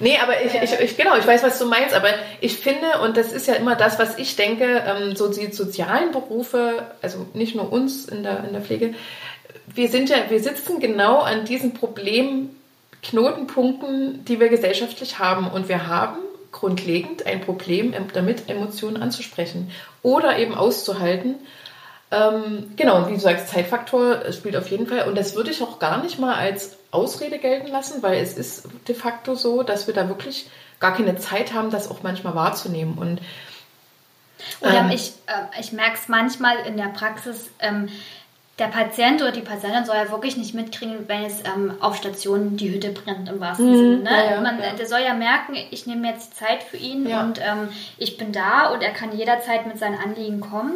Nee, 0.04 0.18
aber 0.22 0.40
ich, 0.44 0.54
ich, 0.54 0.80
ich, 0.80 0.96
genau, 0.98 1.16
ich 1.16 1.26
weiß, 1.26 1.42
was 1.42 1.58
du 1.58 1.64
meinst, 1.64 1.94
aber 1.94 2.10
ich 2.42 2.58
finde, 2.58 3.00
und 3.02 3.16
das 3.16 3.32
ist 3.32 3.48
ja 3.48 3.54
immer 3.54 3.74
das, 3.74 3.98
was 3.98 4.18
ich 4.18 4.36
denke, 4.36 4.84
ähm, 4.86 5.16
so 5.16 5.32
die 5.32 5.50
sozialen 5.50 6.12
Berufe, 6.12 6.82
also 7.00 7.24
nicht 7.32 7.54
nur 7.54 7.72
uns 7.72 8.04
in 8.04 8.22
der, 8.22 8.44
in 8.44 8.52
der 8.52 8.60
Pflege, 8.60 8.92
wir 9.66 9.88
sind 9.88 10.10
ja, 10.10 10.16
wir 10.28 10.42
sitzen 10.42 10.78
genau 10.78 11.20
an 11.20 11.46
diesen 11.46 11.72
Problemknotenpunkten, 11.72 14.26
die 14.26 14.40
wir 14.40 14.50
gesellschaftlich 14.50 15.18
haben. 15.18 15.48
Und 15.48 15.70
wir 15.70 15.86
haben 15.86 16.18
grundlegend 16.52 17.24
ein 17.24 17.40
Problem 17.40 17.94
damit, 18.12 18.50
Emotionen 18.50 19.02
anzusprechen 19.02 19.70
oder 20.02 20.38
eben 20.38 20.54
auszuhalten. 20.54 21.36
Ähm, 22.10 22.72
genau, 22.76 23.08
wie 23.08 23.14
du 23.14 23.20
sagst, 23.20 23.48
Zeitfaktor 23.48 24.30
spielt 24.32 24.56
auf 24.56 24.68
jeden 24.68 24.86
Fall. 24.86 25.08
Und 25.08 25.16
das 25.16 25.34
würde 25.34 25.50
ich 25.50 25.62
auch 25.62 25.78
gar 25.78 26.02
nicht 26.02 26.18
mal 26.18 26.34
als 26.34 26.76
Ausrede 26.94 27.38
gelten 27.38 27.68
lassen, 27.68 28.02
weil 28.02 28.20
es 28.20 28.34
ist 28.34 28.68
de 28.88 28.94
facto 28.94 29.34
so, 29.34 29.62
dass 29.62 29.86
wir 29.86 29.94
da 29.94 30.08
wirklich 30.08 30.48
gar 30.80 30.94
keine 30.94 31.16
Zeit 31.16 31.52
haben, 31.52 31.70
das 31.70 31.90
auch 31.90 32.02
manchmal 32.02 32.34
wahrzunehmen. 32.34 32.96
Und 32.98 33.20
oder 34.60 34.80
ähm, 34.80 34.90
ich, 34.90 35.12
äh, 35.26 35.60
ich 35.60 35.72
merke 35.72 35.94
es 35.94 36.08
manchmal 36.08 36.58
in 36.66 36.76
der 36.76 36.88
Praxis, 36.88 37.50
ähm, 37.60 37.88
der 38.58 38.66
Patient 38.66 39.20
oder 39.20 39.32
die 39.32 39.40
Patientin 39.40 39.84
soll 39.84 39.96
ja 39.96 40.10
wirklich 40.10 40.36
nicht 40.36 40.54
mitkriegen, 40.54 41.08
wenn 41.08 41.24
es 41.24 41.40
ähm, 41.40 41.74
auf 41.80 41.96
Station 41.96 42.56
die 42.56 42.72
Hütte 42.72 42.90
brennt, 42.90 43.28
im 43.28 43.40
wahrsten 43.40 43.70
mhm, 43.70 43.76
Sinne. 43.76 43.96
Ne? 43.98 44.10
Ja, 44.10 44.30
ja, 44.34 44.40
Man, 44.40 44.60
ja. 44.60 44.72
Der 44.74 44.86
soll 44.86 45.00
ja 45.00 45.14
merken, 45.14 45.56
ich 45.70 45.86
nehme 45.86 46.08
jetzt 46.08 46.36
Zeit 46.36 46.62
für 46.62 46.76
ihn 46.76 47.06
und 47.06 47.40
ähm, 47.40 47.68
ich 47.98 48.16
bin 48.16 48.30
da 48.30 48.68
und 48.72 48.82
er 48.82 48.92
kann 48.92 49.16
jederzeit 49.16 49.66
mit 49.66 49.78
seinen 49.78 49.98
Anliegen 49.98 50.40
kommen. 50.40 50.74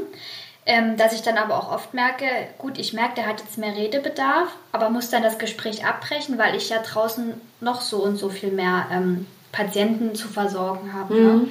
Ähm, 0.70 0.98
dass 0.98 1.14
ich 1.14 1.22
dann 1.22 1.38
aber 1.38 1.56
auch 1.56 1.72
oft 1.72 1.94
merke, 1.94 2.26
gut, 2.58 2.76
ich 2.76 2.92
merke, 2.92 3.14
der 3.14 3.26
hat 3.26 3.40
jetzt 3.40 3.56
mehr 3.56 3.74
Redebedarf, 3.74 4.50
aber 4.70 4.90
muss 4.90 5.08
dann 5.08 5.22
das 5.22 5.38
Gespräch 5.38 5.86
abbrechen, 5.86 6.36
weil 6.36 6.54
ich 6.54 6.68
ja 6.68 6.82
draußen 6.82 7.40
noch 7.62 7.80
so 7.80 8.02
und 8.02 8.18
so 8.18 8.28
viel 8.28 8.50
mehr 8.50 8.86
ähm, 8.92 9.26
Patienten 9.50 10.14
zu 10.14 10.28
versorgen 10.28 10.92
habe. 10.92 11.14
Ne? 11.14 11.20
Mhm. 11.20 11.42
Ne? 11.42 11.48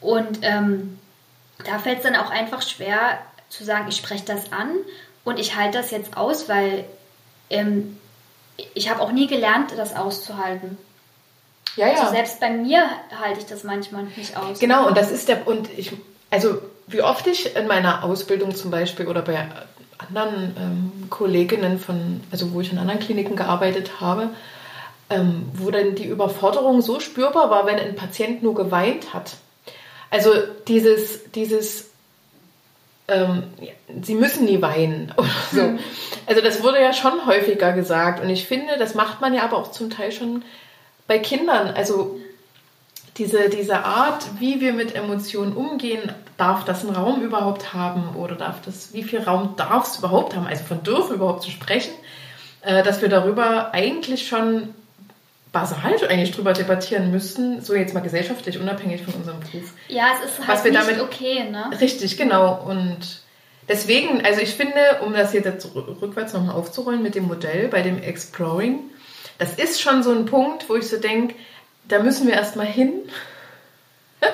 Und 0.00 0.38
ähm, 0.40 0.98
da 1.66 1.78
fällt 1.78 1.98
es 1.98 2.04
dann 2.04 2.16
auch 2.16 2.30
einfach 2.30 2.62
schwer 2.62 3.18
zu 3.50 3.62
sagen, 3.62 3.88
ich 3.90 3.96
spreche 3.96 4.24
das 4.24 4.50
an 4.52 4.70
und 5.22 5.38
ich 5.38 5.54
halte 5.54 5.76
das 5.76 5.90
jetzt 5.90 6.16
aus, 6.16 6.48
weil 6.48 6.86
ähm, 7.50 7.98
ich 8.72 8.88
habe 8.88 9.02
auch 9.02 9.12
nie 9.12 9.26
gelernt, 9.26 9.74
das 9.76 9.94
auszuhalten. 9.94 10.78
Ja, 11.76 11.88
ja. 11.88 12.00
Also 12.00 12.10
selbst 12.10 12.40
bei 12.40 12.48
mir 12.48 12.88
halte 13.20 13.40
ich 13.40 13.46
das 13.46 13.64
manchmal 13.64 14.04
nicht 14.16 14.34
aus. 14.34 14.58
Genau, 14.60 14.86
und 14.86 14.96
das 14.96 15.10
ist 15.10 15.28
der, 15.28 15.46
und 15.46 15.68
ich, 15.76 15.92
also 16.30 16.62
wie 16.86 17.02
oft 17.02 17.26
ich 17.26 17.56
in 17.56 17.66
meiner 17.66 18.04
Ausbildung 18.04 18.54
zum 18.54 18.70
Beispiel 18.70 19.06
oder 19.06 19.22
bei 19.22 19.48
anderen 19.98 20.54
ähm, 20.58 21.10
Kolleginnen 21.10 21.78
von, 21.78 22.20
also 22.30 22.52
wo 22.52 22.60
ich 22.60 22.72
in 22.72 22.78
anderen 22.78 23.00
Kliniken 23.00 23.36
gearbeitet 23.36 24.00
habe, 24.00 24.30
ähm, 25.10 25.48
wo 25.54 25.70
dann 25.70 25.94
die 25.94 26.06
Überforderung 26.06 26.82
so 26.82 27.00
spürbar 27.00 27.50
war, 27.50 27.66
wenn 27.66 27.78
ein 27.78 27.94
Patient 27.94 28.42
nur 28.42 28.54
geweint 28.54 29.14
hat. 29.14 29.36
Also 30.10 30.30
dieses, 30.68 31.30
dieses 31.32 31.90
ähm, 33.08 33.44
sie 34.02 34.14
müssen 34.14 34.44
nie 34.44 34.60
weinen 34.60 35.12
oder 35.16 35.28
so. 35.52 35.60
Hm. 35.62 35.78
Also 36.26 36.42
das 36.42 36.62
wurde 36.62 36.80
ja 36.80 36.92
schon 36.92 37.26
häufiger 37.26 37.72
gesagt 37.72 38.22
und 38.22 38.28
ich 38.30 38.46
finde, 38.46 38.78
das 38.78 38.94
macht 38.94 39.20
man 39.20 39.34
ja 39.34 39.44
aber 39.44 39.58
auch 39.58 39.70
zum 39.70 39.90
Teil 39.90 40.12
schon 40.12 40.44
bei 41.06 41.18
Kindern. 41.18 41.68
Also 41.68 42.20
diese, 43.16 43.48
diese 43.48 43.84
Art, 43.84 44.24
wie 44.40 44.60
wir 44.60 44.72
mit 44.72 44.94
Emotionen 44.94 45.52
umgehen, 45.52 46.12
darf 46.36 46.64
das 46.64 46.84
einen 46.84 46.94
Raum 46.94 47.22
überhaupt 47.22 47.72
haben 47.72 48.14
oder 48.16 48.34
darf 48.34 48.60
das, 48.62 48.92
wie 48.92 49.02
viel 49.02 49.20
Raum 49.20 49.54
darf 49.56 49.86
es 49.86 49.98
überhaupt 49.98 50.36
haben, 50.36 50.46
also 50.46 50.64
von 50.64 50.82
dürfen 50.82 51.14
überhaupt 51.14 51.42
zu 51.42 51.50
sprechen, 51.50 51.92
äh, 52.62 52.82
dass 52.82 53.00
wir 53.00 53.08
darüber 53.08 53.72
eigentlich 53.72 54.28
schon 54.28 54.74
basal 55.52 55.94
eigentlich 56.08 56.32
drüber 56.32 56.52
debattieren 56.52 57.10
müssten, 57.10 57.62
so 57.62 57.74
jetzt 57.74 57.94
mal 57.94 58.00
gesellschaftlich, 58.00 58.58
unabhängig 58.58 59.02
von 59.02 59.14
unserem 59.14 59.40
Beruf. 59.40 59.72
Ja, 59.88 60.08
es 60.12 60.30
ist 60.30 60.38
halt 60.40 60.48
was 60.48 60.64
wir 60.64 60.72
nicht 60.72 60.82
damit, 60.82 61.00
okay, 61.00 61.48
ne? 61.50 61.70
Richtig, 61.80 62.18
genau. 62.18 62.62
Und 62.66 63.22
deswegen, 63.66 64.22
also 64.22 64.42
ich 64.42 64.54
finde, 64.54 65.00
um 65.02 65.14
das 65.14 65.32
jetzt 65.32 65.74
rückwärts 65.74 66.34
nochmal 66.34 66.56
aufzurollen 66.56 67.02
mit 67.02 67.14
dem 67.14 67.26
Modell 67.26 67.68
bei 67.68 67.80
dem 67.80 68.02
Exploring, 68.02 68.80
das 69.38 69.54
ist 69.54 69.80
schon 69.80 70.02
so 70.02 70.10
ein 70.10 70.26
Punkt, 70.26 70.68
wo 70.68 70.76
ich 70.76 70.88
so 70.88 70.98
denke, 70.98 71.34
da 71.88 72.00
müssen 72.02 72.26
wir 72.26 72.34
erstmal 72.34 72.66
hin. 72.66 72.92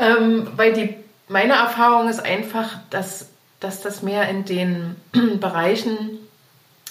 ähm, 0.00 0.50
weil 0.54 0.72
die, 0.72 0.94
meine 1.28 1.54
Erfahrung 1.54 2.08
ist 2.08 2.20
einfach, 2.20 2.78
dass, 2.90 3.28
dass 3.60 3.80
das 3.80 4.02
mehr 4.02 4.28
in 4.28 4.44
den 4.44 4.96
Bereichen 5.40 6.18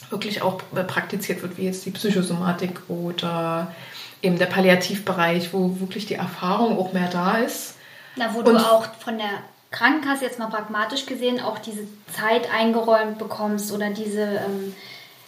wirklich 0.10 0.42
auch 0.42 0.62
praktiziert 0.88 1.42
wird, 1.42 1.58
wie 1.58 1.66
jetzt 1.66 1.86
die 1.86 1.92
Psychosomatik 1.92 2.82
oder 2.88 3.74
eben 4.22 4.38
der 4.38 4.46
Palliativbereich, 4.46 5.54
wo 5.54 5.80
wirklich 5.80 6.06
die 6.06 6.16
Erfahrung 6.16 6.80
auch 6.80 6.94
mehr 6.94 7.10
da 7.10 7.38
ist. 7.38 7.76
Na, 8.16 8.34
wo 8.34 8.40
Und 8.40 8.46
du 8.46 8.58
auch 8.58 8.86
von 9.00 9.18
der 9.18 9.30
Krankenkasse 9.72 10.26
jetzt 10.26 10.40
mal 10.40 10.48
pragmatisch 10.48 11.06
gesehen 11.06 11.42
auch 11.42 11.60
diese 11.60 11.88
Zeit 12.18 12.52
eingeräumt 12.54 13.18
bekommst 13.18 13.72
oder 13.72 13.90
diese, 13.90 14.22
ähm, 14.22 14.74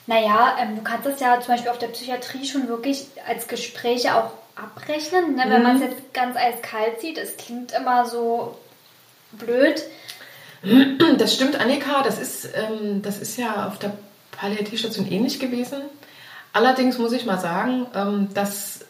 naja, 0.08 0.56
ähm, 0.60 0.78
du 0.78 0.82
kannst 0.82 1.06
das 1.06 1.20
ja 1.20 1.40
zum 1.42 1.54
Beispiel 1.54 1.72
auf 1.72 1.78
der 1.78 1.88
Psychiatrie 1.88 2.46
schon 2.46 2.68
wirklich 2.68 3.08
als 3.28 3.48
Gespräche 3.48 4.16
auch 4.16 4.32
abrechnen, 4.56 5.36
ne? 5.36 5.44
wenn 5.48 5.60
mhm. 5.60 5.64
man 5.64 5.76
es 5.76 5.84
jetzt 5.84 6.14
ganz 6.14 6.36
eiskalt 6.36 7.02
sieht. 7.02 7.18
Es 7.18 7.38
klingt 7.38 7.72
immer 7.74 8.06
so 8.06 8.58
blöd. 9.32 9.84
Das 11.18 11.34
stimmt, 11.34 11.60
Annika, 11.60 12.04
das 12.04 12.20
ist, 12.20 12.50
ähm, 12.54 13.02
das 13.02 13.20
ist 13.20 13.38
ja 13.38 13.68
auf 13.68 13.80
der 13.80 13.94
Palliativstation 14.32 15.10
ähnlich 15.10 15.40
gewesen. 15.40 15.78
Allerdings 16.52 16.98
muss 16.98 17.14
ich 17.14 17.26
mal 17.26 17.40
sagen, 17.40 17.88
ähm, 17.96 18.28
dass 18.34 18.86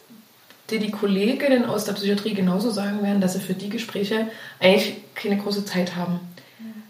dir 0.70 0.80
die 0.80 0.92
Kolleginnen 0.92 1.66
aus 1.66 1.86
der 1.86 1.94
Psychiatrie 1.94 2.34
genauso 2.34 2.70
sagen 2.70 3.04
werden, 3.04 3.22
dass 3.22 3.34
sie 3.34 3.40
für 3.40 3.54
die 3.54 3.70
Gespräche 3.70 4.28
eigentlich 4.60 4.98
keine 5.16 5.38
große 5.38 5.66
Zeit 5.66 5.96
haben. 5.96 6.20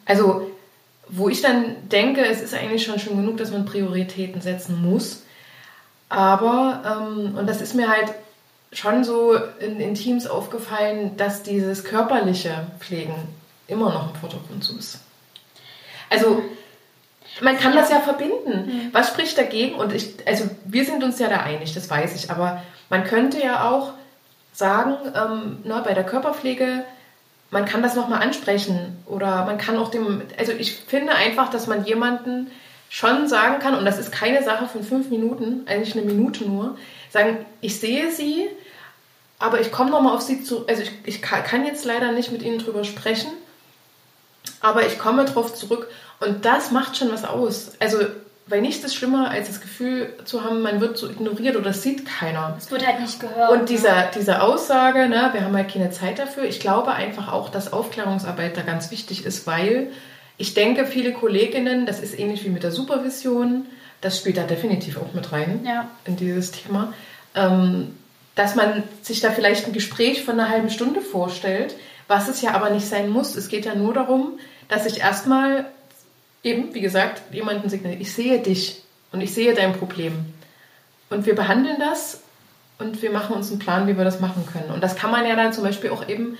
Also, 0.05 0.51
wo 1.07 1.29
ich 1.29 1.41
dann 1.41 1.89
denke, 1.89 2.25
es 2.25 2.41
ist 2.41 2.53
eigentlich 2.53 2.83
schon 2.83 2.99
schon 2.99 3.17
genug, 3.17 3.37
dass 3.37 3.51
man 3.51 3.65
Prioritäten 3.65 4.41
setzen 4.41 4.81
muss. 4.81 5.23
Aber, 6.09 6.83
ähm, 6.85 7.35
und 7.37 7.47
das 7.47 7.61
ist 7.61 7.75
mir 7.75 7.89
halt 7.89 8.13
schon 8.71 9.03
so 9.03 9.35
in, 9.59 9.79
in 9.79 9.95
Teams 9.95 10.27
aufgefallen, 10.27 11.17
dass 11.17 11.43
dieses 11.43 11.83
körperliche 11.83 12.67
Pflegen 12.79 13.15
immer 13.69 13.91
noch 13.91 14.13
im 14.13 14.19
Vordergrund 14.19 14.63
so 14.63 14.77
ist. 14.77 14.99
Also, 16.09 16.43
man 17.41 17.57
kann 17.57 17.73
das 17.73 17.89
ja 17.89 17.99
verbinden. 17.99 18.65
Mhm. 18.65 18.89
Was 18.91 19.09
spricht 19.09 19.37
dagegen? 19.37 19.75
Und 19.75 19.93
ich, 19.93 20.15
also 20.25 20.49
wir 20.65 20.85
sind 20.85 21.03
uns 21.03 21.19
ja 21.19 21.29
da 21.29 21.37
einig, 21.37 21.73
das 21.73 21.89
weiß 21.89 22.15
ich. 22.15 22.31
Aber 22.31 22.63
man 22.89 23.03
könnte 23.03 23.41
ja 23.41 23.69
auch 23.69 23.93
sagen, 24.51 24.97
ähm, 25.15 25.57
na, 25.63 25.81
bei 25.81 25.93
der 25.93 26.05
Körperpflege, 26.05 26.83
man 27.51 27.65
kann 27.65 27.81
das 27.81 27.95
nochmal 27.95 28.21
ansprechen. 28.21 28.97
Oder 29.05 29.45
man 29.45 29.57
kann 29.57 29.77
auch 29.77 29.91
dem, 29.91 30.21
also 30.37 30.51
ich 30.51 30.75
finde 30.75 31.13
einfach, 31.13 31.49
dass 31.49 31.67
man 31.67 31.85
jemanden 31.85 32.51
schon 32.89 33.27
sagen 33.27 33.59
kann, 33.59 33.75
und 33.75 33.85
das 33.85 33.99
ist 33.99 34.11
keine 34.11 34.43
Sache 34.43 34.67
von 34.67 34.83
fünf 34.83 35.09
Minuten, 35.09 35.61
eigentlich 35.67 35.95
eine 35.95 36.05
Minute 36.05 36.43
nur, 36.43 36.75
sagen, 37.11 37.45
ich 37.61 37.79
sehe 37.79 38.11
sie, 38.11 38.47
aber 39.37 39.61
ich 39.61 39.71
komme 39.71 39.91
nochmal 39.91 40.15
auf 40.15 40.21
sie 40.21 40.43
zu, 40.43 40.67
also 40.67 40.81
ich, 40.81 40.91
ich 41.05 41.21
kann 41.21 41.65
jetzt 41.65 41.85
leider 41.85 42.11
nicht 42.11 42.31
mit 42.31 42.41
ihnen 42.41 42.57
drüber 42.57 42.83
sprechen, 42.83 43.31
aber 44.61 44.85
ich 44.85 44.99
komme 44.99 45.25
darauf 45.25 45.53
zurück 45.53 45.87
und 46.19 46.45
das 46.45 46.71
macht 46.71 46.97
schon 46.97 47.11
was 47.11 47.25
aus. 47.25 47.71
Also, 47.79 47.99
weil 48.47 48.61
nichts 48.61 48.83
ist 48.83 48.95
schlimmer, 48.95 49.29
als 49.29 49.47
das 49.47 49.61
Gefühl 49.61 50.13
zu 50.25 50.43
haben, 50.43 50.61
man 50.61 50.81
wird 50.81 50.97
so 50.97 51.07
ignoriert 51.07 51.55
oder 51.55 51.65
das 51.65 51.83
sieht 51.83 52.05
keiner. 52.05 52.55
Es 52.57 52.71
wird 52.71 52.85
halt 52.85 52.99
nicht 52.99 53.19
gehört. 53.19 53.51
Und 53.51 53.69
dieser, 53.69 53.95
ne? 53.95 54.09
diese 54.15 54.41
Aussage, 54.41 55.07
ne, 55.07 55.29
wir 55.33 55.43
haben 55.43 55.55
halt 55.55 55.71
keine 55.71 55.91
Zeit 55.91 56.17
dafür, 56.17 56.45
ich 56.45 56.59
glaube 56.59 56.91
einfach 56.91 57.31
auch, 57.31 57.49
dass 57.49 57.71
Aufklärungsarbeit 57.71 58.57
da 58.57 58.61
ganz 58.61 58.89
wichtig 58.89 59.25
ist, 59.25 59.45
weil 59.45 59.91
ich 60.37 60.55
denke, 60.55 60.85
viele 60.85 61.13
Kolleginnen, 61.13 61.85
das 61.85 61.99
ist 61.99 62.17
ähnlich 62.17 62.43
wie 62.43 62.49
mit 62.49 62.63
der 62.63 62.71
Supervision, 62.71 63.65
das 64.01 64.17
spielt 64.17 64.37
da 64.37 64.43
definitiv 64.43 64.97
auch 64.97 65.13
mit 65.13 65.31
rein 65.31 65.61
ja. 65.65 65.87
in 66.05 66.15
dieses 66.15 66.51
Thema, 66.51 66.93
ähm, 67.35 67.95
dass 68.35 68.55
man 68.55 68.83
sich 69.01 69.19
da 69.19 69.31
vielleicht 69.31 69.67
ein 69.67 69.73
Gespräch 69.73 70.23
von 70.23 70.39
einer 70.39 70.49
halben 70.49 70.69
Stunde 70.69 71.01
vorstellt, 71.01 71.75
was 72.09 72.27
es 72.27 72.41
ja 72.41 72.53
aber 72.53 72.71
nicht 72.71 72.87
sein 72.87 73.09
muss. 73.09 73.35
Es 73.35 73.47
geht 73.47 73.65
ja 73.65 73.75
nur 73.75 73.93
darum, 73.93 74.39
dass 74.67 74.85
ich 74.85 74.99
erstmal 74.99 75.65
eben, 76.43 76.73
wie 76.73 76.81
gesagt, 76.81 77.33
jemanden 77.33 77.69
signalisiert, 77.69 78.01
ich 78.01 78.13
sehe 78.13 78.39
dich 78.39 78.81
und 79.11 79.21
ich 79.21 79.33
sehe 79.33 79.53
dein 79.53 79.73
Problem. 79.73 80.25
Und 81.09 81.25
wir 81.25 81.35
behandeln 81.35 81.77
das 81.79 82.21
und 82.79 83.01
wir 83.01 83.11
machen 83.11 83.35
uns 83.35 83.51
einen 83.51 83.59
Plan, 83.59 83.87
wie 83.87 83.95
wir 83.95 84.03
das 84.03 84.19
machen 84.19 84.45
können. 84.51 84.71
Und 84.71 84.83
das 84.83 84.95
kann 84.95 85.11
man 85.11 85.25
ja 85.25 85.35
dann 85.35 85.53
zum 85.53 85.63
Beispiel 85.63 85.91
auch 85.91 86.09
eben 86.09 86.37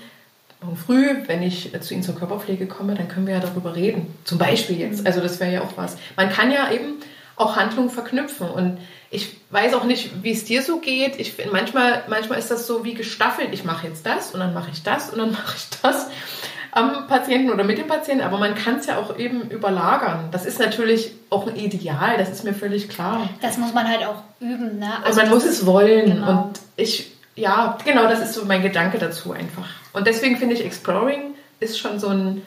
früh, 0.86 1.22
wenn 1.26 1.42
ich 1.42 1.72
zu 1.80 1.94
Ihnen 1.94 2.02
zur 2.02 2.16
Körperpflege 2.16 2.66
komme, 2.66 2.94
dann 2.94 3.08
können 3.08 3.26
wir 3.26 3.34
ja 3.34 3.40
darüber 3.40 3.74
reden. 3.74 4.14
Zum 4.24 4.38
Beispiel 4.38 4.78
jetzt. 4.78 5.06
Also 5.06 5.20
das 5.20 5.40
wäre 5.40 5.52
ja 5.52 5.60
auch 5.62 5.76
was. 5.76 5.96
Man 6.16 6.30
kann 6.30 6.50
ja 6.50 6.70
eben 6.70 6.96
auch 7.40 7.56
Handlungen 7.56 7.90
verknüpfen. 7.90 8.48
Und 8.48 8.78
ich 9.10 9.36
weiß 9.50 9.74
auch 9.74 9.84
nicht, 9.84 10.22
wie 10.22 10.32
es 10.32 10.44
dir 10.44 10.62
so 10.62 10.78
geht. 10.78 11.18
Ich, 11.18 11.34
manchmal, 11.50 12.04
manchmal 12.08 12.38
ist 12.38 12.50
das 12.50 12.66
so 12.66 12.84
wie 12.84 12.94
gestaffelt. 12.94 13.48
Ich 13.52 13.64
mache 13.64 13.86
jetzt 13.86 14.06
das 14.06 14.32
und 14.32 14.40
dann 14.40 14.54
mache 14.54 14.70
ich 14.72 14.82
das 14.82 15.10
und 15.10 15.18
dann 15.18 15.32
mache 15.32 15.56
ich 15.56 15.80
das 15.82 16.08
am 16.72 17.08
Patienten 17.08 17.50
oder 17.50 17.64
mit 17.64 17.78
dem 17.78 17.88
Patienten, 17.88 18.22
aber 18.22 18.38
man 18.38 18.54
kann 18.54 18.76
es 18.76 18.86
ja 18.86 18.96
auch 18.98 19.18
eben 19.18 19.50
überlagern. 19.50 20.28
Das 20.30 20.46
ist 20.46 20.60
natürlich 20.60 21.10
auch 21.28 21.48
ein 21.48 21.56
Ideal, 21.56 22.16
das 22.16 22.30
ist 22.30 22.44
mir 22.44 22.54
völlig 22.54 22.88
klar. 22.88 23.28
Das 23.42 23.58
muss 23.58 23.74
man 23.74 23.88
halt 23.88 24.06
auch 24.06 24.22
üben, 24.38 24.78
ne? 24.78 24.92
Also 25.04 25.20
und 25.20 25.26
man 25.26 25.34
muss 25.34 25.44
es 25.44 25.66
wollen. 25.66 26.14
Genau. 26.14 26.44
Und 26.44 26.60
ich, 26.76 27.10
ja, 27.34 27.76
genau, 27.84 28.04
das 28.04 28.20
ist 28.20 28.34
so 28.34 28.44
mein 28.44 28.62
Gedanke 28.62 28.98
dazu 28.98 29.32
einfach. 29.32 29.66
Und 29.92 30.06
deswegen 30.06 30.36
finde 30.36 30.54
ich 30.54 30.64
Exploring 30.64 31.34
ist 31.58 31.78
schon 31.78 31.98
so 31.98 32.08
ein, 32.08 32.42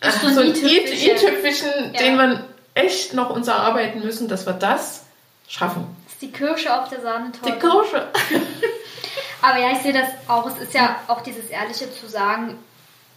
ist 0.00 0.20
so, 0.22 0.40
ein 0.40 0.48
i-Tüpfchen, 0.48 1.92
ja. 1.92 2.00
den 2.00 2.16
wir 2.16 2.44
echt 2.74 3.14
noch 3.14 3.30
uns 3.30 3.48
erarbeiten 3.48 4.00
müssen, 4.00 4.28
dass 4.28 4.46
wir 4.46 4.52
das 4.52 5.04
schaffen. 5.48 5.86
Das 6.04 6.14
ist 6.14 6.22
die 6.22 6.32
Kirsche 6.32 6.80
auf 6.80 6.88
der 6.88 7.00
Sahnetorte. 7.00 7.52
Die 7.52 7.58
Kirsche. 7.58 8.08
Aber 9.42 9.58
ja, 9.58 9.72
ich 9.72 9.78
sehe 9.78 9.92
das 9.92 10.08
auch. 10.26 10.46
Es 10.46 10.58
ist 10.58 10.74
ja 10.74 10.96
auch 11.06 11.20
dieses 11.20 11.48
Ehrliche 11.50 11.92
zu 11.92 12.06
sagen, 12.06 12.58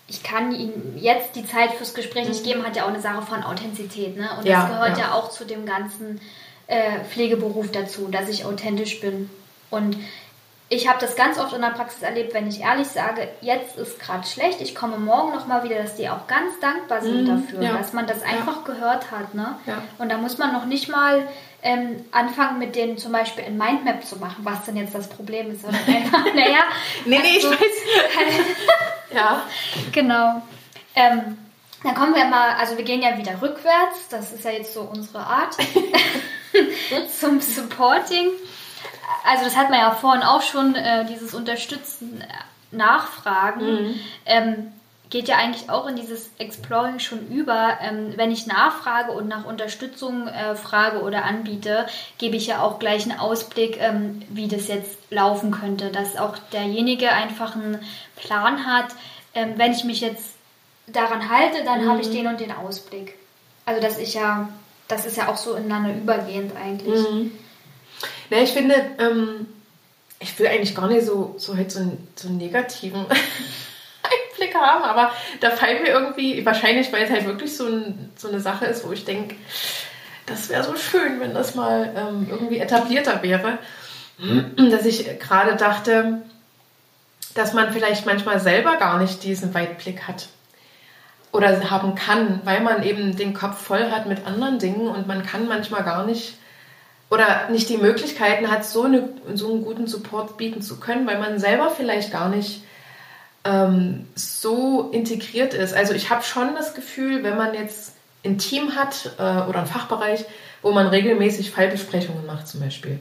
ich 0.08 0.24
kann 0.24 0.54
ihm 0.54 0.98
jetzt 0.98 1.36
die 1.36 1.46
Zeit 1.46 1.74
fürs 1.74 1.94
Gespräch 1.94 2.28
nicht 2.28 2.44
geben, 2.44 2.66
hat 2.66 2.76
ja 2.76 2.84
auch 2.84 2.90
eine 2.90 3.02
Sache 3.02 3.26
von 3.26 3.44
Authentizität. 3.44 4.18
Ne? 4.18 4.30
Und 4.38 4.46
ja, 4.46 4.62
das 4.62 4.72
gehört 4.72 4.98
ja. 4.98 5.06
ja. 5.06 5.14
auch 5.14 5.30
zu 5.30 5.46
dem 5.46 5.66
ganzen 5.66 6.22
äh, 6.68 7.00
Pflegeberuf 7.10 7.72
dazu, 7.72 8.08
dass 8.10 8.30
ich 8.30 8.46
authentisch 8.46 9.00
bin. 9.00 9.30
Und 9.70 9.98
ich 10.70 10.88
habe 10.88 11.00
das 11.00 11.16
ganz 11.16 11.38
oft 11.40 11.54
in 11.54 11.62
der 11.62 11.70
Praxis 11.70 12.02
erlebt, 12.02 12.34
wenn 12.34 12.48
ich 12.48 12.60
ehrlich 12.60 12.88
sage, 12.88 13.30
jetzt 13.40 13.78
ist 13.78 14.00
gerade 14.00 14.28
schlecht, 14.28 14.60
ich 14.60 14.76
komme 14.76 14.98
morgen 14.98 15.34
nochmal 15.34 15.64
wieder, 15.64 15.82
dass 15.82 15.96
die 15.96 16.10
auch 16.10 16.28
ganz 16.28 16.60
dankbar 16.60 17.02
sind 17.02 17.24
mm, 17.24 17.28
dafür, 17.28 17.62
ja. 17.62 17.78
dass 17.78 17.94
man 17.94 18.06
das 18.06 18.22
einfach 18.22 18.58
ja. 18.68 18.74
gehört 18.74 19.12
hat. 19.12 19.34
Ne? 19.34 19.58
Ja. 19.66 19.82
Und 19.98 20.10
da 20.10 20.18
muss 20.18 20.38
man 20.38 20.52
noch 20.52 20.66
nicht 20.66 20.90
mal 20.90 21.26
ähm, 21.64 22.04
anfangen, 22.12 22.60
mit 22.60 22.76
denen 22.76 22.98
zum 22.98 23.14
Beispiel 23.14 23.46
ein 23.46 23.58
Mindmap 23.58 24.06
zu 24.06 24.18
machen, 24.18 24.44
was 24.44 24.66
denn 24.66 24.76
jetzt 24.76 24.94
das 24.94 25.08
Problem 25.08 25.52
ist. 25.52 25.64
Oder 25.64 25.78
naja. 26.36 26.64
nee, 27.06 27.20
nee, 27.20 27.36
also, 27.36 27.54
ich 27.54 27.60
weiß. 27.60 28.46
ja. 29.16 29.44
Genau. 29.94 30.42
Ähm, 30.96 31.38
dann 31.84 31.96
kommen 31.96 32.14
wir 32.14 32.26
mal, 32.26 32.56
also 32.56 32.76
wir 32.76 32.84
gehen 32.84 33.02
ja 33.02 33.18
wieder 33.18 33.42
rückwärts, 33.42 34.10
das 34.10 34.34
ist 34.34 34.44
ja 34.44 34.52
jetzt 34.52 34.74
so 34.74 34.82
unsere 34.82 35.20
Art, 35.20 35.56
zum 37.20 37.40
Supporting 37.40 38.32
also 39.24 39.46
das 39.46 39.56
hat 39.56 39.70
man 39.70 39.80
ja 39.80 39.92
vorhin 39.92 40.24
auch 40.24 40.42
schon, 40.42 40.76
äh, 40.76 41.06
dieses 41.06 41.34
Unterstützen, 41.34 42.22
äh, 42.22 42.76
Nachfragen. 42.76 43.66
Mhm. 43.66 44.00
Ähm, 44.26 44.74
geht 45.10 45.28
ja 45.28 45.38
eigentlich 45.38 45.70
auch 45.70 45.88
in 45.88 45.96
dieses 45.96 46.30
Exploring 46.38 47.00
schon 47.00 47.28
über. 47.28 47.78
Ähm, 47.82 48.14
wenn 48.16 48.32
ich 48.32 48.48
nachfrage 48.48 49.12
und 49.12 49.28
nach 49.28 49.46
Unterstützung 49.46 50.28
äh, 50.28 50.56
frage 50.56 51.02
oder 51.02 51.24
anbiete, 51.24 51.88
gebe 52.18 52.36
ich 52.36 52.48
ja 52.48 52.62
auch 52.62 52.80
gleich 52.80 53.04
einen 53.04 53.20
Ausblick, 53.20 53.80
ähm, 53.80 54.22
wie 54.30 54.48
das 54.48 54.68
jetzt 54.68 54.98
laufen 55.10 55.52
könnte, 55.52 55.92
dass 55.92 56.18
auch 56.18 56.38
derjenige 56.52 57.12
einfach 57.12 57.56
einen 57.56 57.80
Plan 58.16 58.66
hat. 58.66 58.88
Ähm, 59.34 59.54
wenn 59.56 59.72
ich 59.72 59.84
mich 59.84 60.02
jetzt 60.02 60.34
daran 60.88 61.30
halte, 61.30 61.64
dann 61.64 61.86
mhm. 61.86 61.90
habe 61.90 62.02
ich 62.02 62.10
den 62.10 62.28
und 62.28 62.40
den 62.40 62.52
Ausblick. 62.52 63.16
Also 63.66 63.82
das 63.82 63.98
ist 63.98 64.14
ja, 64.14 64.50
das 64.88 65.06
ist 65.06 65.18
ja 65.18 65.30
auch 65.30 65.38
so 65.38 65.54
ineinander 65.56 65.94
übergehend 65.94 66.54
eigentlich. 66.56 67.10
Mhm. 67.10 67.32
Na, 68.30 68.38
ich 68.38 68.52
finde, 68.52 68.76
ähm, 69.00 69.48
ich 70.20 70.38
will 70.40 70.48
eigentlich 70.48 70.76
gar 70.76 70.88
nicht 70.88 71.06
so, 71.06 71.36
so, 71.38 71.56
halt 71.56 71.72
so, 71.72 71.80
einen, 71.80 72.08
so 72.16 72.28
einen 72.28 72.38
negativen 72.38 73.06
Einblick 74.36 74.56
haben, 74.56 74.84
aber 74.84 75.12
da 75.40 75.52
fallen 75.52 75.84
mir 75.84 75.90
irgendwie, 75.90 76.46
wahrscheinlich, 76.46 76.92
weil 76.92 77.04
es 77.04 77.12
halt 77.12 77.26
wirklich 77.26 77.56
so, 77.56 77.68
ein, 77.68 78.12
so 78.16 78.28
eine 78.28 78.40
Sache 78.40 78.66
ist, 78.66 78.86
wo 78.86 78.92
ich 78.92 79.06
denke, 79.06 79.36
das 80.26 80.50
wäre 80.50 80.64
so 80.64 80.76
schön, 80.76 81.20
wenn 81.20 81.34
das 81.34 81.56
mal 81.56 81.94
ähm, 81.96 82.28
irgendwie 82.30 82.60
etablierter 82.60 83.24
wäre, 83.24 83.60
dass 84.72 84.86
ich 84.86 85.20
gerade 85.20 85.56
dachte, 85.56 86.24
dass 87.36 87.54
man 87.54 87.72
vielleicht 87.72 88.06
manchmal 88.06 88.40
selber 88.40 88.78
gar 88.78 88.98
nicht 88.98 89.24
diesen 89.24 89.54
Weitblick 89.54 90.08
hat 90.08 90.28
oder 91.32 91.70
haben 91.70 91.94
kann, 91.96 92.42
weil 92.44 92.62
man 92.62 92.84
eben 92.84 93.16
den 93.16 93.34
Kopf 93.34 93.62
voll 93.62 93.92
hat 93.92 94.08
mit 94.08 94.26
anderen 94.26 94.58
Dingen 94.58 94.88
und 94.88 95.08
man 95.08 95.24
kann 95.24 95.48
manchmal 95.48 95.84
gar 95.84 96.06
nicht 96.06 96.34
oder 97.10 97.50
nicht 97.50 97.70
die 97.70 97.78
Möglichkeiten 97.78 98.52
hat, 98.52 98.66
so, 98.66 98.84
eine, 98.84 99.10
so 99.34 99.52
einen 99.52 99.64
guten 99.64 99.88
Support 99.88 100.38
bieten 100.38 100.62
zu 100.62 100.80
können, 100.80 101.08
weil 101.08 101.20
man 101.20 101.40
selber 101.40 101.70
vielleicht 101.70 102.12
gar 102.12 102.30
nicht 102.30 102.64
ähm, 103.46 104.08
so 104.16 104.90
integriert 104.92 105.54
ist. 105.54 105.74
Also 105.74 105.94
ich 105.94 106.10
habe 106.10 106.24
schon 106.24 106.56
das 106.56 106.74
Gefühl, 106.74 107.24
wenn 107.24 107.38
man 107.38 107.54
jetzt 107.54 107.94
ein 108.26 108.38
Team 108.38 108.76
hat 108.76 109.12
äh, 109.18 109.22
oder 109.22 109.60
einen 109.60 109.68
Fachbereich, 109.68 110.26
wo 110.62 110.72
man 110.72 110.88
regelmäßig 110.88 111.52
Fallbesprechungen 111.52 112.26
macht 112.26 112.48
zum 112.48 112.60
Beispiel, 112.60 113.00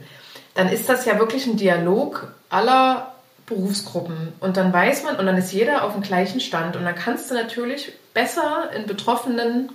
dann 0.53 0.69
ist 0.69 0.87
das 0.87 1.05
ja 1.05 1.19
wirklich 1.19 1.45
ein 1.45 1.57
Dialog 1.57 2.31
aller 2.49 3.13
Berufsgruppen. 3.45 4.33
Und 4.39 4.57
dann 4.57 4.71
weiß 4.71 5.03
man, 5.03 5.17
und 5.17 5.25
dann 5.25 5.37
ist 5.37 5.51
jeder 5.51 5.83
auf 5.83 5.93
dem 5.93 6.01
gleichen 6.01 6.39
Stand. 6.39 6.75
Und 6.75 6.85
dann 6.85 6.95
kannst 6.95 7.29
du 7.29 7.35
natürlich 7.35 7.93
besser 8.13 8.69
in 8.75 8.87
Betroffenen 8.87 9.69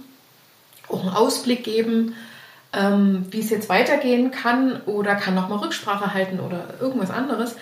auch 0.89 1.01
einen 1.01 1.11
Ausblick 1.11 1.65
geben, 1.65 2.15
ähm, 2.73 3.27
wie 3.31 3.41
es 3.41 3.51
jetzt 3.51 3.69
weitergehen 3.69 4.31
kann 4.31 4.81
oder 4.87 5.15
kann 5.15 5.35
nochmal 5.35 5.59
Rücksprache 5.59 6.15
halten 6.15 6.41
oder 6.41 6.75
irgendwas 6.81 7.11
anderes. 7.11 7.57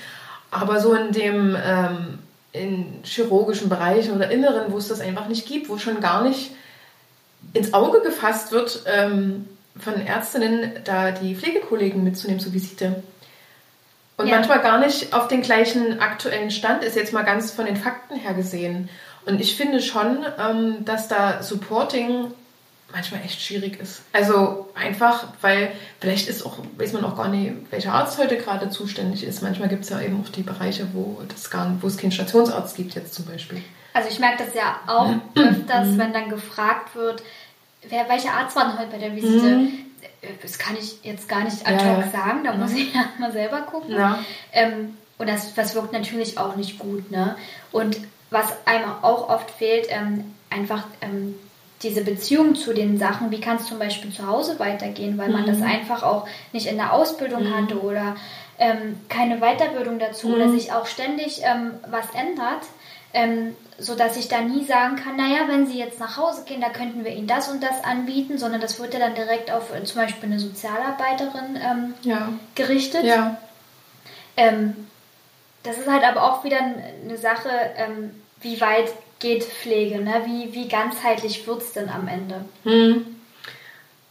Aber 0.51 0.81
so 0.81 0.95
in 0.95 1.13
dem 1.13 1.57
ähm, 1.63 2.19
in 2.53 3.01
chirurgischen 3.05 3.69
Bereich 3.69 4.11
oder 4.11 4.31
Inneren, 4.31 4.73
wo 4.73 4.79
es 4.79 4.89
das 4.89 5.01
einfach 5.01 5.29
nicht 5.29 5.47
gibt, 5.47 5.69
wo 5.69 5.79
schon 5.79 6.01
gar 6.01 6.23
nicht 6.23 6.53
ins 7.53 7.73
Auge 7.75 8.01
gefasst 8.01 8.53
wird, 8.53 8.83
ähm, 8.87 9.49
von 9.79 9.95
Ärztinnen 9.95 10.73
da 10.85 11.11
die 11.11 11.35
Pflegekollegen 11.35 12.03
mitzunehmen 12.03 12.41
zur 12.41 12.53
Visite. 12.53 13.03
Und 14.17 14.27
ja. 14.27 14.35
manchmal 14.35 14.61
gar 14.61 14.79
nicht 14.79 15.15
auf 15.15 15.29
den 15.29 15.41
gleichen 15.41 16.01
aktuellen 16.01 16.51
Stand 16.51 16.85
ist, 16.85 16.97
jetzt 16.97 17.13
mal 17.13 17.23
ganz 17.23 17.53
von 17.53 17.65
den 17.65 17.77
Fakten 17.77 18.17
her 18.17 18.35
gesehen. 18.35 18.91
Und 19.25 19.41
ich 19.41 19.57
finde 19.57 19.81
schon, 19.81 20.19
ähm, 20.39 20.85
dass 20.85 21.09
da 21.09 21.43
Supporting 21.43 22.33
manchmal 22.93 23.23
echt 23.23 23.41
schwierig 23.41 23.81
ist. 23.81 24.03
Also 24.13 24.69
einfach, 24.75 25.29
weil 25.41 25.73
vielleicht 26.01 26.29
ist 26.29 26.45
auch, 26.45 26.59
weiß 26.77 26.93
man 26.93 27.05
auch 27.05 27.17
gar 27.17 27.29
nicht, 27.29 27.53
welcher 27.71 27.93
Arzt 27.93 28.19
heute 28.19 28.37
gerade 28.37 28.71
zuständig 28.71 29.25
ist. 29.25 29.43
Manchmal 29.43 29.69
gibt 29.69 29.85
es 29.85 29.91
ja 29.91 30.01
eben 30.01 30.23
auch 30.23 30.29
die 30.31 30.43
Bereiche, 30.43 30.89
wo, 30.93 31.21
das 31.29 31.51
gar, 31.51 31.71
wo 31.81 31.87
es 31.87 31.97
keinen 31.97 32.13
Stationsarzt 32.13 32.77
gibt 32.77 32.95
jetzt 32.95 33.15
zum 33.15 33.25
Beispiel. 33.27 33.63
Also 33.93 34.09
ich 34.09 34.19
merke 34.19 34.45
das 34.45 34.55
ja 34.55 34.81
auch 34.87 35.15
öfters, 35.35 35.89
mhm. 35.89 35.99
wenn 35.99 36.13
dann 36.13 36.29
gefragt 36.29 36.95
wird, 36.95 37.23
wer, 37.89 38.09
welcher 38.09 38.33
Arzt 38.35 38.57
war 38.57 38.69
denn 38.69 38.79
heute 38.79 38.91
bei 38.91 38.99
der 38.99 39.15
Visite? 39.15 39.57
Mhm. 39.57 39.73
Das 40.43 40.59
kann 40.59 40.77
ich 40.77 41.03
jetzt 41.03 41.29
gar 41.29 41.45
nicht 41.45 41.67
ad 41.67 41.77
hoc 41.77 42.05
ja. 42.05 42.11
sagen, 42.11 42.45
da 42.45 42.55
muss 42.55 42.73
ich 42.73 42.95
ja 42.95 43.07
mal 43.19 43.33
selber 43.33 43.63
gucken. 43.63 43.95
Ja. 43.95 44.19
Ähm, 44.53 44.97
und 45.19 45.29
das, 45.29 45.55
das 45.55 45.75
wirkt 45.75 45.93
natürlich 45.93 46.39
auch 46.39 46.57
nicht 46.57 46.79
gut. 46.79 47.11
Ne? 47.11 47.37
Und 47.73 47.99
was 48.31 48.47
einem 48.65 48.91
auch 49.03 49.29
oft 49.29 49.51
fehlt, 49.51 49.87
ähm, 49.91 50.35
einfach 50.49 50.85
ähm, 51.01 51.35
diese 51.83 52.03
Beziehung 52.03 52.55
zu 52.55 52.75
den 52.75 52.99
Sachen, 52.99 53.31
wie 53.31 53.41
kann 53.41 53.57
es 53.57 53.67
zum 53.67 53.79
Beispiel 53.79 54.13
zu 54.13 54.27
Hause 54.27 54.59
weitergehen, 54.59 55.17
weil 55.17 55.31
man 55.31 55.47
das 55.47 55.59
mhm. 55.59 55.65
einfach 55.65 56.03
auch 56.03 56.29
nicht 56.53 56.67
in 56.67 56.77
der 56.77 56.93
Ausbildung 56.93 57.45
mhm. 57.45 57.57
hatte 57.57 57.81
oder 57.81 58.17
ähm, 58.59 59.01
keine 59.09 59.39
Weiterbildung 59.39 59.99
dazu 59.99 60.29
mhm. 60.29 60.35
oder 60.35 60.49
sich 60.51 60.73
auch 60.73 60.87
ständig 60.87 61.41
ähm, 61.43 61.73
was 61.91 62.07
ändert, 62.15 62.63
ähm, 63.15 63.57
so 63.79 63.95
dass 63.95 64.19
ich 64.19 64.29
da 64.29 64.43
nie 64.43 64.65
sagen 64.65 64.97
kann, 64.97 65.17
naja, 65.17 65.49
wenn 65.49 65.67
Sie 65.67 65.79
jetzt 65.79 65.99
nach 65.99 66.19
Hause 66.19 66.45
gehen, 66.45 66.61
da 66.61 66.69
könnten 66.69 67.03
wir 67.03 67.13
Ihnen 67.13 67.27
das 67.27 67.49
und 67.49 67.63
das 67.63 67.83
anbieten, 67.83 68.37
sondern 68.37 68.61
das 68.61 68.79
wird 68.79 68.93
ja 68.93 69.01
dann 69.01 69.15
direkt 69.15 69.51
auf 69.51 69.75
äh, 69.75 69.83
zum 69.85 70.03
Beispiel 70.03 70.29
eine 70.29 70.39
Sozialarbeiterin 70.39 71.57
ähm, 71.57 71.95
ja. 72.03 72.29
gerichtet. 72.55 73.05
Ja. 73.05 73.39
Ähm, 74.37 74.87
das 75.63 75.79
ist 75.79 75.89
halt 75.89 76.05
aber 76.05 76.23
auch 76.23 76.45
wieder 76.45 76.59
eine 76.59 77.17
Sache, 77.17 77.49
ähm, 77.77 78.11
wie 78.41 78.61
weit 78.61 78.93
geht 79.21 79.45
Pflege? 79.45 80.01
Ne? 80.01 80.23
Wie, 80.25 80.53
wie 80.55 80.69
ganzheitlich 80.69 81.47
wird 81.47 81.63
es 81.63 81.73
denn 81.73 81.89
am 81.89 82.09
Ende? 82.09 82.45
Hm. 82.65 83.05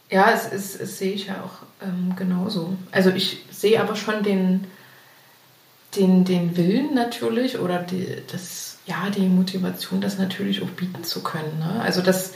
Ja, 0.08 0.30
es, 0.32 0.50
es, 0.50 0.80
es 0.80 0.98
sehe 0.98 1.12
ich 1.12 1.26
ja 1.26 1.44
auch 1.44 1.86
ähm, 1.86 2.14
genauso. 2.16 2.76
Also 2.90 3.10
ich 3.10 3.44
sehe 3.50 3.80
aber 3.80 3.94
schon 3.94 4.22
den, 4.22 4.66
den, 5.96 6.24
den 6.24 6.56
Willen 6.56 6.94
natürlich 6.94 7.58
oder 7.58 7.78
die, 7.78 8.16
das, 8.30 8.78
ja, 8.86 9.10
die 9.10 9.28
Motivation, 9.28 10.00
das 10.00 10.18
natürlich 10.18 10.62
auch 10.62 10.70
bieten 10.70 11.04
zu 11.04 11.22
können. 11.22 11.58
Ne? 11.58 11.80
Also 11.82 12.02
dass, 12.02 12.32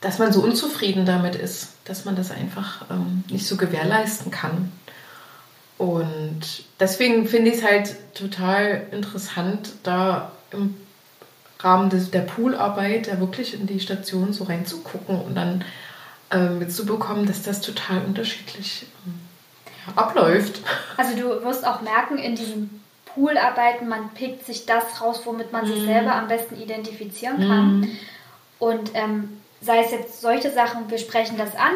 dass 0.00 0.18
man 0.18 0.32
so 0.32 0.42
unzufrieden 0.42 1.06
damit 1.06 1.34
ist, 1.34 1.70
dass 1.84 2.04
man 2.04 2.14
das 2.14 2.30
einfach 2.30 2.84
ähm, 2.90 3.24
nicht 3.30 3.46
so 3.46 3.56
gewährleisten 3.56 4.30
kann. 4.30 4.70
Und 5.78 6.64
deswegen 6.80 7.26
finde 7.26 7.50
ich 7.50 7.58
es 7.58 7.64
halt 7.64 7.96
total 8.14 8.86
interessant, 8.92 9.72
da 9.82 10.32
im 10.52 10.74
Rahmen 11.60 11.90
des, 11.90 12.10
der 12.10 12.20
Poolarbeit 12.20 13.08
da 13.08 13.18
wirklich 13.20 13.54
in 13.54 13.66
die 13.66 13.80
Station 13.80 14.32
so 14.32 14.44
reinzugucken 14.44 15.20
und 15.20 15.34
dann 15.34 15.64
äh, 16.30 16.48
mitzubekommen, 16.48 17.26
dass 17.26 17.42
das 17.42 17.60
total 17.60 18.04
unterschiedlich 18.04 18.86
äh, 19.06 19.98
abläuft. 19.98 20.60
Also 20.98 21.14
du 21.14 21.44
wirst 21.44 21.66
auch 21.66 21.82
merken, 21.82 22.16
in 22.16 22.36
diesen 22.36 22.82
Poolarbeiten, 23.04 23.86
man 23.86 24.10
pickt 24.14 24.46
sich 24.46 24.64
das 24.64 25.00
raus, 25.00 25.22
womit 25.24 25.52
man 25.52 25.66
mhm. 25.66 25.74
sich 25.74 25.84
selber 25.84 26.14
am 26.14 26.26
besten 26.26 26.60
identifizieren 26.60 27.38
kann. 27.38 27.80
Mhm. 27.80 27.98
Und 28.58 28.90
ähm, 28.94 29.40
sei 29.60 29.82
es 29.84 29.90
jetzt 29.90 30.22
solche 30.22 30.50
Sachen, 30.50 30.90
wir 30.90 30.98
sprechen 30.98 31.36
das 31.36 31.54
an, 31.54 31.72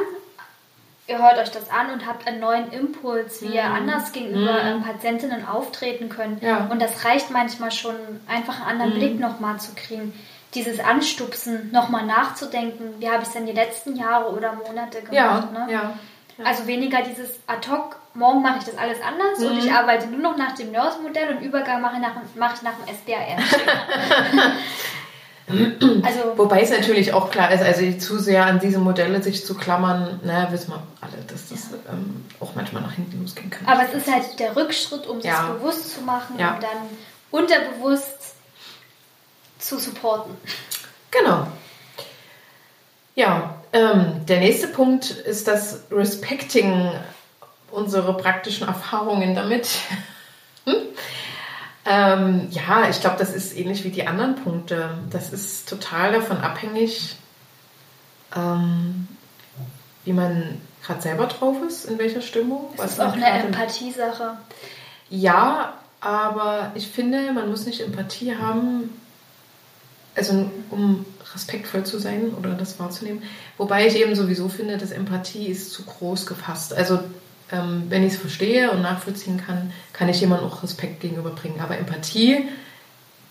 ihr 1.10 1.18
hört 1.18 1.38
euch 1.38 1.50
das 1.50 1.70
an 1.70 1.90
und 1.90 2.06
habt 2.06 2.26
einen 2.26 2.40
neuen 2.40 2.70
Impuls, 2.72 3.42
wie 3.42 3.48
mhm. 3.48 3.52
ihr 3.54 3.64
anders 3.64 4.12
gegenüber 4.12 4.52
mhm. 4.52 4.68
ähm, 4.68 4.82
Patientinnen 4.82 5.46
auftreten 5.46 6.08
könnt. 6.08 6.42
Ja. 6.42 6.68
Und 6.70 6.80
das 6.80 7.04
reicht 7.04 7.30
manchmal 7.30 7.72
schon, 7.72 7.96
einfach 8.28 8.60
einen 8.60 8.80
anderen 8.80 8.94
mhm. 8.94 8.98
Blick 8.98 9.20
nochmal 9.20 9.58
zu 9.58 9.74
kriegen. 9.74 10.14
Dieses 10.54 10.80
Anstupsen, 10.80 11.70
nochmal 11.72 12.06
nachzudenken, 12.06 12.94
wie 12.98 13.08
habe 13.08 13.22
ich 13.22 13.28
es 13.28 13.34
denn 13.34 13.46
die 13.46 13.52
letzten 13.52 13.96
Jahre 13.96 14.32
oder 14.32 14.52
Monate 14.52 15.00
gemacht. 15.00 15.12
Ja. 15.12 15.48
Ne? 15.52 15.72
Ja. 15.72 15.94
Also 16.42 16.66
weniger 16.66 17.02
dieses 17.02 17.38
ad 17.46 17.68
hoc, 17.70 17.96
morgen 18.14 18.40
mache 18.40 18.58
ich 18.60 18.64
das 18.64 18.78
alles 18.78 18.98
anders 19.02 19.38
und 19.38 19.58
ich 19.58 19.66
mhm. 19.66 19.76
arbeite 19.76 20.06
nur 20.06 20.20
noch 20.20 20.36
nach 20.36 20.54
dem 20.54 20.72
Nurse-Modell 20.72 21.36
und 21.36 21.42
Übergang 21.42 21.82
mache, 21.82 22.00
nach, 22.00 22.14
mache 22.34 22.54
ich 22.56 22.62
nach 22.62 22.72
dem 22.74 22.94
SBAR. 22.94 23.36
Also, 26.02 26.36
Wobei 26.36 26.62
es 26.62 26.70
natürlich 26.70 27.12
auch 27.12 27.30
klar 27.30 27.50
ist, 27.52 27.62
also 27.62 27.90
zu 27.98 28.18
sehr 28.18 28.46
an 28.46 28.60
diese 28.60 28.78
Modelle 28.78 29.22
sich 29.22 29.44
zu 29.44 29.54
klammern, 29.54 30.20
naja, 30.24 30.50
wissen 30.52 30.70
wir 30.70 30.82
alle, 31.00 31.22
dass 31.26 31.48
das 31.48 31.70
ja. 31.70 31.92
ähm, 31.92 32.24
auch 32.40 32.54
manchmal 32.54 32.82
nach 32.82 32.92
hinten 32.92 33.20
losgehen 33.20 33.50
kann. 33.50 33.66
Aber 33.66 33.82
es 33.84 33.94
ist 33.94 34.12
halt 34.12 34.38
der 34.38 34.56
Rückschritt, 34.56 35.06
um 35.06 35.20
ja. 35.20 35.36
sich 35.36 35.54
bewusst 35.54 35.94
zu 35.94 36.02
machen 36.02 36.36
ja. 36.38 36.54
und 36.54 36.62
dann 36.62 36.78
unterbewusst 37.30 38.34
zu 39.58 39.78
supporten. 39.78 40.34
Genau. 41.10 41.46
Ja, 43.14 43.56
ähm, 43.72 44.24
der 44.26 44.38
nächste 44.38 44.68
Punkt 44.68 45.10
ist 45.10 45.46
das 45.46 45.82
Respecting 45.90 46.90
unsere 47.70 48.16
praktischen 48.16 48.66
Erfahrungen 48.66 49.34
damit. 49.34 49.68
Hm? 50.66 50.76
Ähm, 51.86 52.48
ja, 52.50 52.88
ich 52.90 53.00
glaube, 53.00 53.16
das 53.18 53.34
ist 53.34 53.56
ähnlich 53.56 53.84
wie 53.84 53.90
die 53.90 54.06
anderen 54.06 54.36
Punkte. 54.36 54.90
Das 55.10 55.32
ist 55.32 55.68
total 55.68 56.12
davon 56.12 56.38
abhängig, 56.38 57.16
ähm, 58.36 59.08
wie 60.04 60.12
man 60.12 60.60
gerade 60.84 61.00
selber 61.00 61.26
drauf 61.26 61.56
ist, 61.66 61.86
in 61.86 61.98
welcher 61.98 62.20
Stimmung. 62.20 62.66
Das 62.76 62.92
ist 62.92 63.00
auch 63.00 63.12
eine 63.12 63.26
Empathiesache. 63.26 64.36
Ja, 65.08 65.74
aber 66.00 66.72
ich 66.74 66.88
finde, 66.88 67.32
man 67.32 67.50
muss 67.50 67.66
nicht 67.66 67.80
Empathie 67.80 68.36
haben, 68.36 68.90
also 70.14 70.50
um 70.70 71.04
respektvoll 71.34 71.84
zu 71.84 71.98
sein 71.98 72.34
oder 72.38 72.50
das 72.50 72.78
wahrzunehmen. 72.78 73.22
Wobei 73.58 73.86
ich 73.86 73.96
eben 73.96 74.14
sowieso 74.14 74.48
finde, 74.48 74.78
dass 74.78 74.90
Empathie 74.90 75.46
ist 75.46 75.72
zu 75.72 75.84
groß 75.84 76.26
gefasst. 76.26 76.74
Also 76.74 77.00
ähm, 77.52 77.84
wenn 77.88 78.04
ich 78.04 78.14
es 78.14 78.18
verstehe 78.18 78.70
und 78.70 78.82
nachvollziehen 78.82 79.42
kann, 79.44 79.72
kann 79.92 80.08
ich 80.08 80.20
jemandem 80.20 80.48
auch 80.48 80.62
Respekt 80.62 81.00
gegenüberbringen. 81.00 81.60
Aber 81.60 81.76
Empathie, 81.78 82.48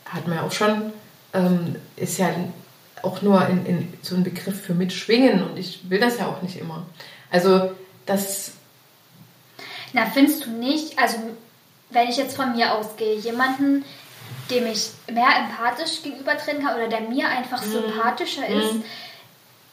hat 0.05 0.27
man 0.27 0.37
ja 0.37 0.43
auch 0.43 0.51
schon, 0.51 0.91
ähm, 1.33 1.75
ist 1.95 2.17
ja 2.17 2.29
auch 3.01 3.21
nur 3.21 3.47
in, 3.47 3.65
in 3.65 3.93
so 4.01 4.15
ein 4.15 4.23
Begriff 4.23 4.61
für 4.61 4.73
mitschwingen 4.73 5.43
und 5.43 5.57
ich 5.57 5.89
will 5.89 5.99
das 5.99 6.17
ja 6.19 6.27
auch 6.27 6.41
nicht 6.41 6.57
immer. 6.57 6.85
Also 7.31 7.71
das. 8.05 8.53
Na, 9.93 10.05
findest 10.05 10.45
du 10.45 10.51
nicht, 10.51 10.99
also 10.99 11.17
wenn 11.89 12.09
ich 12.09 12.17
jetzt 12.17 12.35
von 12.35 12.55
mir 12.55 12.73
ausgehe, 12.73 13.15
jemanden, 13.15 13.85
dem 14.49 14.65
ich 14.67 14.89
mehr 15.11 15.29
empathisch 15.37 16.03
gegenübertreten 16.03 16.63
kann 16.63 16.75
oder 16.75 16.87
der 16.87 17.01
mir 17.01 17.27
einfach 17.27 17.63
mhm. 17.65 17.71
sympathischer 17.71 18.47
mhm. 18.49 18.59
ist, 18.59 18.75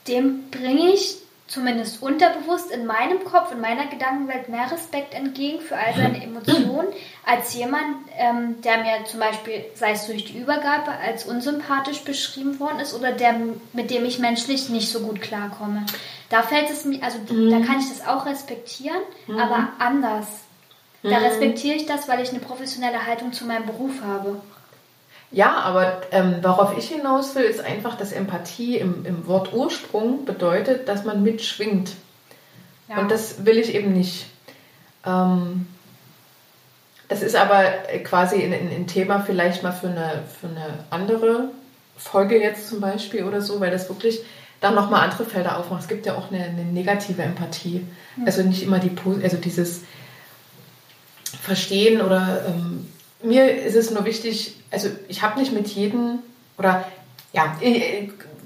dem 0.09 0.51
bringe 0.51 0.93
ich 0.93 1.17
zumindest 1.47 2.03
unterbewusst 2.03 2.71
in 2.71 2.87
meinem 2.87 3.23
Kopf, 3.25 3.53
in 3.53 3.61
meiner 3.61 3.87
Gedankenwelt 3.87 4.49
mehr 4.49 4.71
Respekt 4.71 5.15
entgegen 5.15 5.61
für 5.61 5.77
all 5.77 5.95
seine 5.95 6.23
Emotionen, 6.23 6.89
als 7.25 7.55
jemand, 7.55 7.97
ähm, 8.19 8.61
der 8.63 8.79
mir 8.79 9.05
zum 9.05 9.21
Beispiel, 9.21 9.65
sei 9.75 9.93
es 9.93 10.07
durch 10.07 10.25
die 10.25 10.39
Übergabe, 10.39 10.91
als 10.91 11.25
unsympathisch 11.25 12.01
beschrieben 12.01 12.59
worden 12.59 12.81
ist 12.81 12.95
oder 12.95 13.13
der, 13.13 13.37
mit 13.73 13.91
dem 13.91 14.05
ich 14.05 14.19
menschlich 14.19 14.69
nicht 14.71 14.91
so 14.91 15.01
gut 15.01 15.21
klarkomme. 15.21 15.87
Da 16.31 16.43
fällt 16.43 16.69
es 16.71 16.85
mir, 16.85 17.03
also 17.03 17.19
mhm. 17.33 17.51
da 17.51 17.61
kann 17.61 17.79
ich 17.79 17.89
das 17.89 18.07
auch 18.07 18.27
respektieren, 18.27 19.01
mhm. 19.29 19.39
aber 19.39 19.69
anders. 19.79 20.27
Da 21.05 21.21
mhm. 21.21 21.27
respektiere 21.27 21.77
ich 21.77 21.87
das, 21.87 22.09
weil 22.09 22.21
ich 22.23 22.31
eine 22.31 22.41
professionelle 22.41 23.07
Haltung 23.07 23.33
zu 23.33 23.45
meinem 23.45 23.67
Beruf 23.67 24.03
habe. 24.05 24.41
Ja, 25.31 25.59
aber 25.59 26.03
ähm, 26.12 26.37
worauf 26.43 26.79
ich 26.79 26.89
hinaus 26.89 27.35
will, 27.35 27.45
ist 27.45 27.61
einfach, 27.61 27.97
dass 27.97 28.12
Empathie 28.12 28.79
im, 28.79 29.05
im 29.05 29.27
Wort 29.27 29.53
Ursprung 29.53 30.25
bedeutet, 30.25 30.89
dass 30.89 31.05
man 31.05 31.23
mitschwingt. 31.23 31.93
Ja. 32.89 32.99
Und 32.99 33.11
das 33.11 33.45
will 33.45 33.59
ich 33.59 33.75
eben 33.75 33.93
nicht. 33.93 34.27
Ähm, 35.05 35.67
das 37.09 37.23
ist 37.23 37.37
aber 37.37 37.62
quasi 38.05 38.43
ein, 38.43 38.87
Thema 38.87 39.21
vielleicht 39.21 39.62
mal 39.62 39.73
für 39.73 39.89
eine, 39.89 40.25
für 40.41 40.49
eine 40.49 40.85
andere 40.91 41.51
Folge 41.97 42.41
jetzt 42.41 42.69
zum 42.69 42.81
Beispiel 42.81 43.25
oder 43.25 43.41
so, 43.41 43.61
weil 43.61 43.71
das 43.71 43.89
wirklich 43.89 44.23
dann 44.61 44.75
nochmal 44.75 45.03
andere 45.03 45.25
Felder 45.25 45.59
aufmacht. 45.59 45.83
Es 45.83 45.89
gibt 45.89 46.07
ja 46.07 46.17
auch 46.17 46.33
eine, 46.33 46.45
eine 46.45 46.65
negative 46.65 47.23
Empathie. 47.23 47.87
Mhm. 48.17 48.27
Also 48.27 48.43
nicht 48.43 48.62
immer 48.62 48.79
die, 48.81 48.91
also 49.23 49.37
dieses 49.37 49.83
Verstehen 51.43 52.01
oder 52.01 52.45
ähm, 52.49 52.89
mir 53.23 53.65
ist 53.65 53.77
es 53.77 53.91
nur 53.91 54.05
wichtig, 54.05 54.56
also 54.71 54.89
ich 55.09 55.23
habe 55.23 55.39
nicht 55.39 55.53
mit 55.53 55.69
jedem 55.69 56.21
oder 56.59 56.87
ja, 57.33 57.57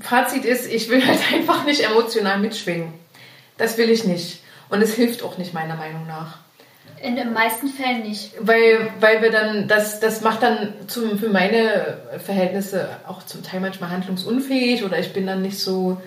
Fazit 0.01 0.45
ist, 0.45 0.67
ich 0.67 0.89
will 0.89 1.07
halt 1.07 1.21
einfach 1.33 1.65
nicht 1.65 1.85
emotional 1.85 2.39
mitschwingen. 2.39 2.93
Das 3.57 3.79
will 3.79 3.91
ich 3.91 4.05
nicht. 4.05 4.43
Und 4.69 4.83
es 4.83 4.95
hilft 4.95 5.23
auch 5.23 5.39
nicht 5.39 5.53
meiner 5.53 5.77
Meinung 5.77 6.07
nach. 6.07 6.39
In 7.03 7.17
den 7.17 7.33
meisten 7.33 7.69
Fällen 7.69 8.03
nicht. 8.03 8.33
Weil, 8.41 8.91
weil 9.01 9.23
wir 9.23 9.31
dann, 9.31 9.69
das, 9.69 10.01
das 10.01 10.21
macht 10.21 10.43
dann 10.43 10.75
zum, 10.87 11.19
für 11.19 11.29
meine 11.29 11.99
Verhältnisse 12.25 12.89
auch 13.07 13.23
zum 13.25 13.43
Teil 13.43 13.61
manchmal 13.61 13.91
handlungsunfähig 13.91 14.85
oder 14.85 14.99
ich 14.99 15.13
bin 15.13 15.27
dann 15.27 15.41
nicht 15.41 15.59
so 15.59 16.01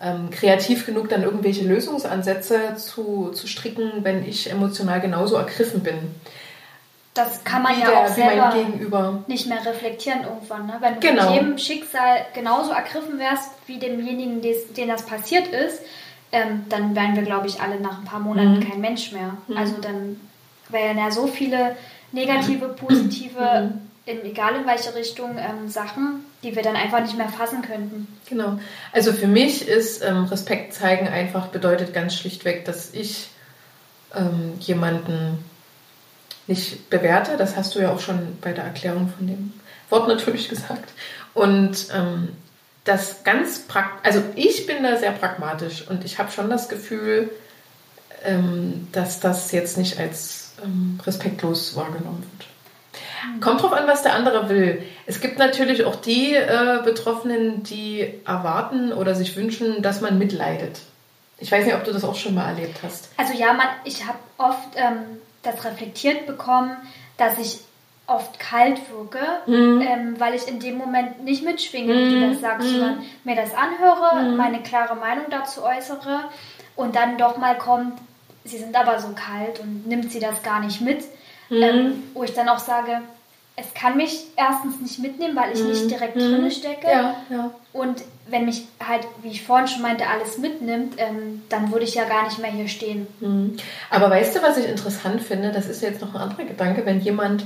ähm, 0.00 0.28
kreativ 0.30 0.84
genug, 0.84 1.08
dann 1.08 1.22
irgendwelche 1.22 1.64
Lösungsansätze 1.64 2.76
zu, 2.76 3.30
zu 3.32 3.46
stricken, 3.46 4.04
wenn 4.04 4.26
ich 4.26 4.50
emotional 4.50 5.00
genauso 5.00 5.36
ergriffen 5.36 5.82
bin 5.82 6.14
das 7.16 7.44
kann 7.44 7.62
man 7.62 7.78
ja 7.78 7.86
der, 7.86 7.98
auch 8.00 8.08
selber 8.08 9.24
nicht 9.26 9.46
mehr 9.46 9.64
reflektieren 9.64 10.22
irgendwann. 10.22 10.66
Ne? 10.66 10.76
Wenn 10.80 10.94
du 10.94 11.00
genau. 11.00 11.24
von 11.24 11.34
jedem 11.34 11.58
Schicksal 11.58 12.26
genauso 12.34 12.72
ergriffen 12.72 13.18
wärst, 13.18 13.50
wie 13.66 13.78
demjenigen, 13.78 14.42
dem 14.42 14.88
das 14.88 15.04
passiert 15.06 15.48
ist, 15.48 15.80
ähm, 16.32 16.64
dann 16.68 16.94
wären 16.94 17.14
wir, 17.16 17.22
glaube 17.22 17.46
ich, 17.46 17.60
alle 17.60 17.80
nach 17.80 17.98
ein 17.98 18.04
paar 18.04 18.20
Monaten 18.20 18.58
mhm. 18.58 18.68
kein 18.68 18.80
Mensch 18.80 19.12
mehr. 19.12 19.36
Mhm. 19.48 19.56
Also 19.56 19.74
dann 19.80 20.20
wären 20.68 20.98
ja 20.98 21.10
so 21.10 21.26
viele 21.26 21.76
negative, 22.12 22.68
positive, 22.76 23.72
mhm. 23.72 23.80
in, 24.04 24.24
egal 24.24 24.56
in 24.56 24.66
welche 24.66 24.94
Richtung, 24.94 25.38
ähm, 25.38 25.68
Sachen, 25.68 26.24
die 26.42 26.54
wir 26.54 26.62
dann 26.62 26.76
einfach 26.76 27.00
nicht 27.00 27.16
mehr 27.16 27.28
fassen 27.28 27.62
könnten. 27.62 28.08
Genau. 28.28 28.58
Also 28.92 29.12
für 29.12 29.28
mich 29.28 29.66
ist 29.66 30.04
ähm, 30.04 30.24
Respekt 30.24 30.74
zeigen 30.74 31.08
einfach 31.08 31.48
bedeutet 31.48 31.94
ganz 31.94 32.14
schlichtweg, 32.14 32.64
dass 32.64 32.92
ich 32.92 33.28
ähm, 34.14 34.54
jemanden 34.60 35.44
nicht 36.46 36.90
bewerte. 36.90 37.36
Das 37.36 37.56
hast 37.56 37.74
du 37.74 37.80
ja 37.80 37.90
auch 37.90 38.00
schon 38.00 38.38
bei 38.40 38.52
der 38.52 38.64
Erklärung 38.64 39.12
von 39.16 39.26
dem 39.26 39.52
Wort 39.90 40.08
natürlich 40.08 40.48
gesagt. 40.48 40.88
Und 41.34 41.88
ähm, 41.94 42.28
das 42.84 43.24
ganz 43.24 43.60
praktisch, 43.60 44.00
also 44.04 44.22
ich 44.36 44.66
bin 44.66 44.82
da 44.82 44.96
sehr 44.96 45.12
pragmatisch 45.12 45.86
und 45.88 46.04
ich 46.04 46.18
habe 46.18 46.30
schon 46.30 46.48
das 46.48 46.68
Gefühl, 46.68 47.30
ähm, 48.24 48.88
dass 48.92 49.20
das 49.20 49.52
jetzt 49.52 49.76
nicht 49.76 49.98
als 49.98 50.52
ähm, 50.64 50.98
respektlos 51.04 51.76
wahrgenommen 51.76 52.22
wird. 52.22 52.48
Mhm. 53.34 53.40
Kommt 53.40 53.62
drauf 53.62 53.72
an, 53.72 53.86
was 53.86 54.02
der 54.02 54.14
andere 54.14 54.48
will. 54.48 54.82
Es 55.06 55.20
gibt 55.20 55.38
natürlich 55.38 55.84
auch 55.84 55.96
die 55.96 56.34
äh, 56.34 56.80
Betroffenen, 56.84 57.62
die 57.62 58.14
erwarten 58.24 58.92
oder 58.92 59.14
sich 59.14 59.36
wünschen, 59.36 59.82
dass 59.82 60.00
man 60.00 60.18
mitleidet. 60.18 60.80
Ich 61.38 61.52
weiß 61.52 61.66
nicht, 61.66 61.74
ob 61.74 61.84
du 61.84 61.92
das 61.92 62.04
auch 62.04 62.14
schon 62.14 62.34
mal 62.34 62.48
erlebt 62.48 62.78
hast. 62.82 63.10
Also 63.16 63.34
ja, 63.34 63.52
man, 63.52 63.66
ich 63.84 64.06
habe 64.06 64.18
oft 64.38 64.74
ähm, 64.76 65.18
das 65.46 65.64
reflektiert 65.64 66.26
bekommen, 66.26 66.76
dass 67.16 67.38
ich 67.38 67.60
oft 68.06 68.38
kalt 68.38 68.80
wirke, 68.90 69.18
mhm. 69.46 69.80
ähm, 69.80 70.20
weil 70.20 70.34
ich 70.34 70.46
in 70.46 70.60
dem 70.60 70.76
Moment 70.76 71.24
nicht 71.24 71.44
mitschwinge, 71.44 71.92
mhm. 71.92 71.98
wie 71.98 72.20
du 72.20 72.30
das 72.30 72.40
sagst, 72.40 72.68
mhm. 72.68 72.72
sondern 72.72 73.02
mir 73.24 73.36
das 73.36 73.50
anhöre, 73.54 74.22
mhm. 74.22 74.36
meine 74.36 74.62
klare 74.62 74.94
Meinung 74.94 75.24
dazu 75.30 75.64
äußere 75.64 76.24
und 76.76 76.94
dann 76.94 77.18
doch 77.18 77.36
mal 77.36 77.58
kommt, 77.58 77.98
sie 78.44 78.58
sind 78.58 78.76
aber 78.76 79.00
so 79.00 79.08
kalt 79.08 79.58
und 79.60 79.86
nimmt 79.88 80.12
sie 80.12 80.20
das 80.20 80.42
gar 80.42 80.60
nicht 80.60 80.80
mit, 80.80 81.00
mhm. 81.48 81.62
ähm, 81.62 82.02
wo 82.14 82.22
ich 82.22 82.32
dann 82.32 82.48
auch 82.48 82.60
sage, 82.60 83.00
es 83.56 83.72
kann 83.74 83.96
mich 83.96 84.26
erstens 84.36 84.80
nicht 84.80 84.98
mitnehmen, 84.98 85.34
weil 85.34 85.52
ich 85.52 85.64
nicht 85.64 85.84
mhm. 85.84 85.88
direkt 85.88 86.16
drin 86.16 86.50
stecke. 86.50 86.88
Ja, 86.88 87.16
ja. 87.30 87.50
Und 87.72 88.02
wenn 88.28 88.44
mich 88.44 88.66
halt, 88.84 89.06
wie 89.22 89.28
ich 89.28 89.44
vorhin 89.44 89.68
schon 89.68 89.82
meinte, 89.82 90.06
alles 90.08 90.38
mitnimmt, 90.38 90.94
ähm, 90.98 91.42
dann 91.48 91.70
würde 91.70 91.84
ich 91.84 91.94
ja 91.94 92.04
gar 92.04 92.24
nicht 92.24 92.38
mehr 92.38 92.50
hier 92.50 92.68
stehen. 92.68 93.06
Mhm. 93.20 93.56
Aber 93.90 94.10
weißt 94.10 94.36
du, 94.36 94.42
was 94.42 94.56
ich 94.56 94.68
interessant 94.68 95.22
finde? 95.22 95.52
Das 95.52 95.68
ist 95.68 95.82
jetzt 95.82 96.00
noch 96.00 96.14
ein 96.14 96.20
anderer 96.20 96.44
Gedanke, 96.44 96.84
wenn 96.84 97.00
jemand 97.00 97.44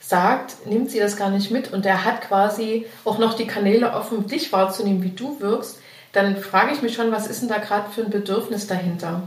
sagt, 0.00 0.66
nimmt 0.66 0.90
sie 0.90 0.98
das 0.98 1.16
gar 1.16 1.30
nicht 1.30 1.50
mit 1.50 1.72
und 1.72 1.84
der 1.84 2.04
hat 2.04 2.22
quasi 2.22 2.86
auch 3.04 3.18
noch 3.18 3.34
die 3.34 3.46
Kanäle 3.46 3.94
offen, 3.94 4.26
dich 4.26 4.52
wahrzunehmen, 4.52 5.02
wie 5.02 5.10
du 5.10 5.40
wirkst, 5.40 5.78
dann 6.12 6.36
frage 6.36 6.72
ich 6.72 6.82
mich 6.82 6.94
schon, 6.94 7.12
was 7.12 7.26
ist 7.26 7.40
denn 7.40 7.48
da 7.48 7.58
gerade 7.58 7.90
für 7.90 8.02
ein 8.02 8.10
Bedürfnis 8.10 8.66
dahinter? 8.66 9.22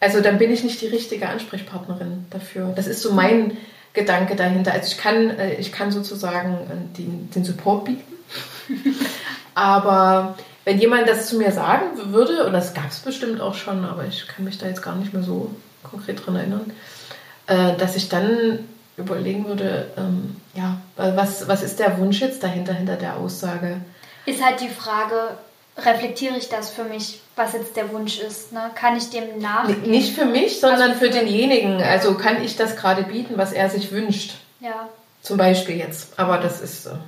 Also 0.00 0.20
dann 0.20 0.38
bin 0.38 0.50
ich 0.50 0.64
nicht 0.64 0.80
die 0.80 0.88
richtige 0.88 1.28
Ansprechpartnerin 1.28 2.26
dafür. 2.30 2.72
Das 2.74 2.88
ist 2.88 3.02
so 3.02 3.12
mein 3.12 3.56
Gedanke 3.92 4.34
dahinter. 4.34 4.72
Also 4.72 4.88
ich 4.88 4.98
kann, 4.98 5.30
äh, 5.30 5.54
ich 5.54 5.70
kann 5.70 5.92
sozusagen 5.92 6.54
äh, 6.54 6.96
den, 6.98 7.30
den 7.30 7.44
Support 7.44 7.84
bieten. 7.84 8.02
aber 9.54 10.36
wenn 10.64 10.78
jemand 10.78 11.08
das 11.08 11.28
zu 11.28 11.36
mir 11.36 11.52
sagen 11.52 12.12
würde, 12.12 12.46
und 12.46 12.52
das 12.52 12.74
gab 12.74 12.90
es 12.90 13.00
bestimmt 13.00 13.40
auch 13.40 13.54
schon, 13.54 13.84
aber 13.84 14.04
ich 14.06 14.26
kann 14.28 14.44
mich 14.44 14.58
da 14.58 14.66
jetzt 14.66 14.82
gar 14.82 14.94
nicht 14.96 15.12
mehr 15.12 15.22
so 15.22 15.50
konkret 15.82 16.24
dran 16.24 16.36
erinnern, 16.36 16.72
äh, 17.46 17.76
dass 17.76 17.96
ich 17.96 18.08
dann 18.08 18.60
überlegen 18.96 19.46
würde, 19.46 19.90
ähm, 19.96 20.36
ja, 20.54 20.76
was, 20.96 21.48
was 21.48 21.62
ist 21.62 21.78
der 21.78 21.98
Wunsch 21.98 22.20
jetzt 22.20 22.42
dahinter, 22.42 22.74
hinter 22.74 22.96
der 22.96 23.16
Aussage? 23.16 23.80
Ist 24.26 24.44
halt 24.44 24.60
die 24.60 24.68
Frage, 24.68 25.14
reflektiere 25.78 26.36
ich 26.36 26.48
das 26.48 26.70
für 26.70 26.84
mich, 26.84 27.20
was 27.34 27.54
jetzt 27.54 27.76
der 27.76 27.90
Wunsch 27.92 28.20
ist? 28.20 28.52
Ne? 28.52 28.70
Kann 28.74 28.96
ich 28.96 29.10
dem 29.10 29.38
nachgehen? 29.40 29.90
Nicht 29.90 30.14
für 30.14 30.26
mich, 30.26 30.60
sondern 30.60 30.90
also 30.90 30.94
für, 30.94 31.06
für 31.06 31.10
denjenigen. 31.10 31.82
Also 31.82 32.14
kann 32.14 32.44
ich 32.44 32.56
das 32.56 32.76
gerade 32.76 33.02
bieten, 33.02 33.34
was 33.36 33.52
er 33.52 33.70
sich 33.70 33.90
wünscht? 33.90 34.34
Ja. 34.60 34.88
Zum 35.22 35.38
Beispiel 35.38 35.76
jetzt. 35.76 36.18
Aber 36.18 36.38
das 36.38 36.60
ist, 36.60 36.86
ähm. 36.86 36.98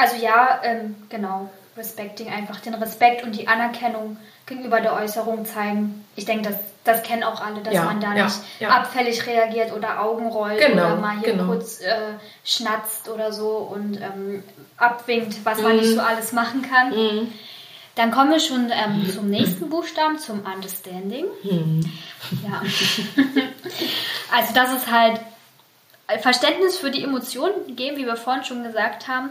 Also 0.00 0.16
ja, 0.16 0.60
ähm, 0.62 0.96
genau. 1.10 1.50
Respecting, 1.76 2.28
einfach 2.28 2.60
den 2.60 2.74
Respekt 2.74 3.22
und 3.22 3.32
die 3.32 3.46
Anerkennung 3.46 4.16
gegenüber 4.46 4.80
der 4.80 4.94
Äußerung 4.94 5.44
zeigen. 5.44 6.04
Ich 6.16 6.24
denke, 6.24 6.50
das, 6.50 6.58
das 6.84 7.02
kennen 7.02 7.22
auch 7.22 7.40
alle, 7.40 7.60
dass 7.62 7.72
ja, 7.72 7.84
man 7.84 8.00
da 8.00 8.14
ja, 8.14 8.24
nicht 8.24 8.38
ja. 8.58 8.68
abfällig 8.70 9.26
reagiert 9.26 9.72
oder 9.72 10.00
Augen 10.02 10.26
rollt 10.26 10.58
genau, 10.58 10.86
oder 10.86 10.96
mal 10.96 11.18
hier 11.20 11.32
genau. 11.32 11.46
kurz 11.46 11.80
äh, 11.80 12.14
schnatzt 12.44 13.08
oder 13.08 13.32
so 13.32 13.48
und 13.48 14.00
ähm, 14.00 14.42
abwinkt, 14.76 15.36
was 15.44 15.58
mhm. 15.58 15.64
man 15.64 15.76
nicht 15.76 15.94
so 15.94 16.00
alles 16.00 16.32
machen 16.32 16.62
kann. 16.62 16.90
Mhm. 16.90 17.32
Dann 17.94 18.10
kommen 18.10 18.30
wir 18.30 18.40
schon 18.40 18.70
ähm, 18.72 19.08
zum 19.10 19.28
nächsten 19.28 19.68
Buchstaben, 19.68 20.18
zum 20.18 20.44
Understanding. 20.44 21.26
Mhm. 21.42 21.84
Ja. 22.42 22.62
also 24.34 24.54
das 24.54 24.74
ist 24.74 24.90
halt 24.90 25.20
Verständnis 26.18 26.78
für 26.78 26.90
die 26.90 27.04
Emotionen 27.04 27.76
geben, 27.76 27.96
wie 27.96 28.06
wir 28.06 28.16
vorhin 28.16 28.44
schon 28.44 28.64
gesagt 28.64 29.06
haben, 29.06 29.30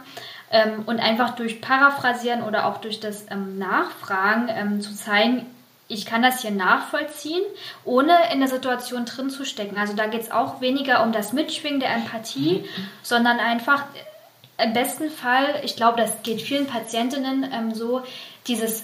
ähm, 0.51 0.83
und 0.85 0.99
einfach 0.99 1.35
durch 1.35 1.61
Paraphrasieren 1.61 2.43
oder 2.43 2.67
auch 2.67 2.77
durch 2.77 2.99
das 2.99 3.25
ähm, 3.29 3.57
Nachfragen 3.57 4.49
ähm, 4.49 4.81
zu 4.81 4.95
zeigen, 4.95 5.45
ich 5.87 6.05
kann 6.05 6.21
das 6.21 6.41
hier 6.41 6.51
nachvollziehen, 6.51 7.41
ohne 7.83 8.13
in 8.31 8.39
der 8.39 8.47
Situation 8.47 9.05
drin 9.05 9.31
zu 9.31 9.43
stecken. 9.43 9.77
Also 9.77 9.93
da 9.95 10.05
geht 10.05 10.21
es 10.21 10.31
auch 10.31 10.61
weniger 10.61 11.03
um 11.03 11.11
das 11.11 11.33
Mitschwingen 11.33 11.79
der 11.79 11.93
Empathie, 11.93 12.59
mhm. 12.59 12.87
sondern 13.01 13.39
einfach 13.39 13.83
äh, 13.95 14.65
im 14.65 14.73
besten 14.73 15.09
Fall, 15.09 15.61
ich 15.63 15.75
glaube, 15.75 15.97
das 15.97 16.21
geht 16.21 16.41
vielen 16.41 16.67
Patientinnen 16.67 17.49
ähm, 17.51 17.73
so, 17.73 18.03
dieses 18.47 18.83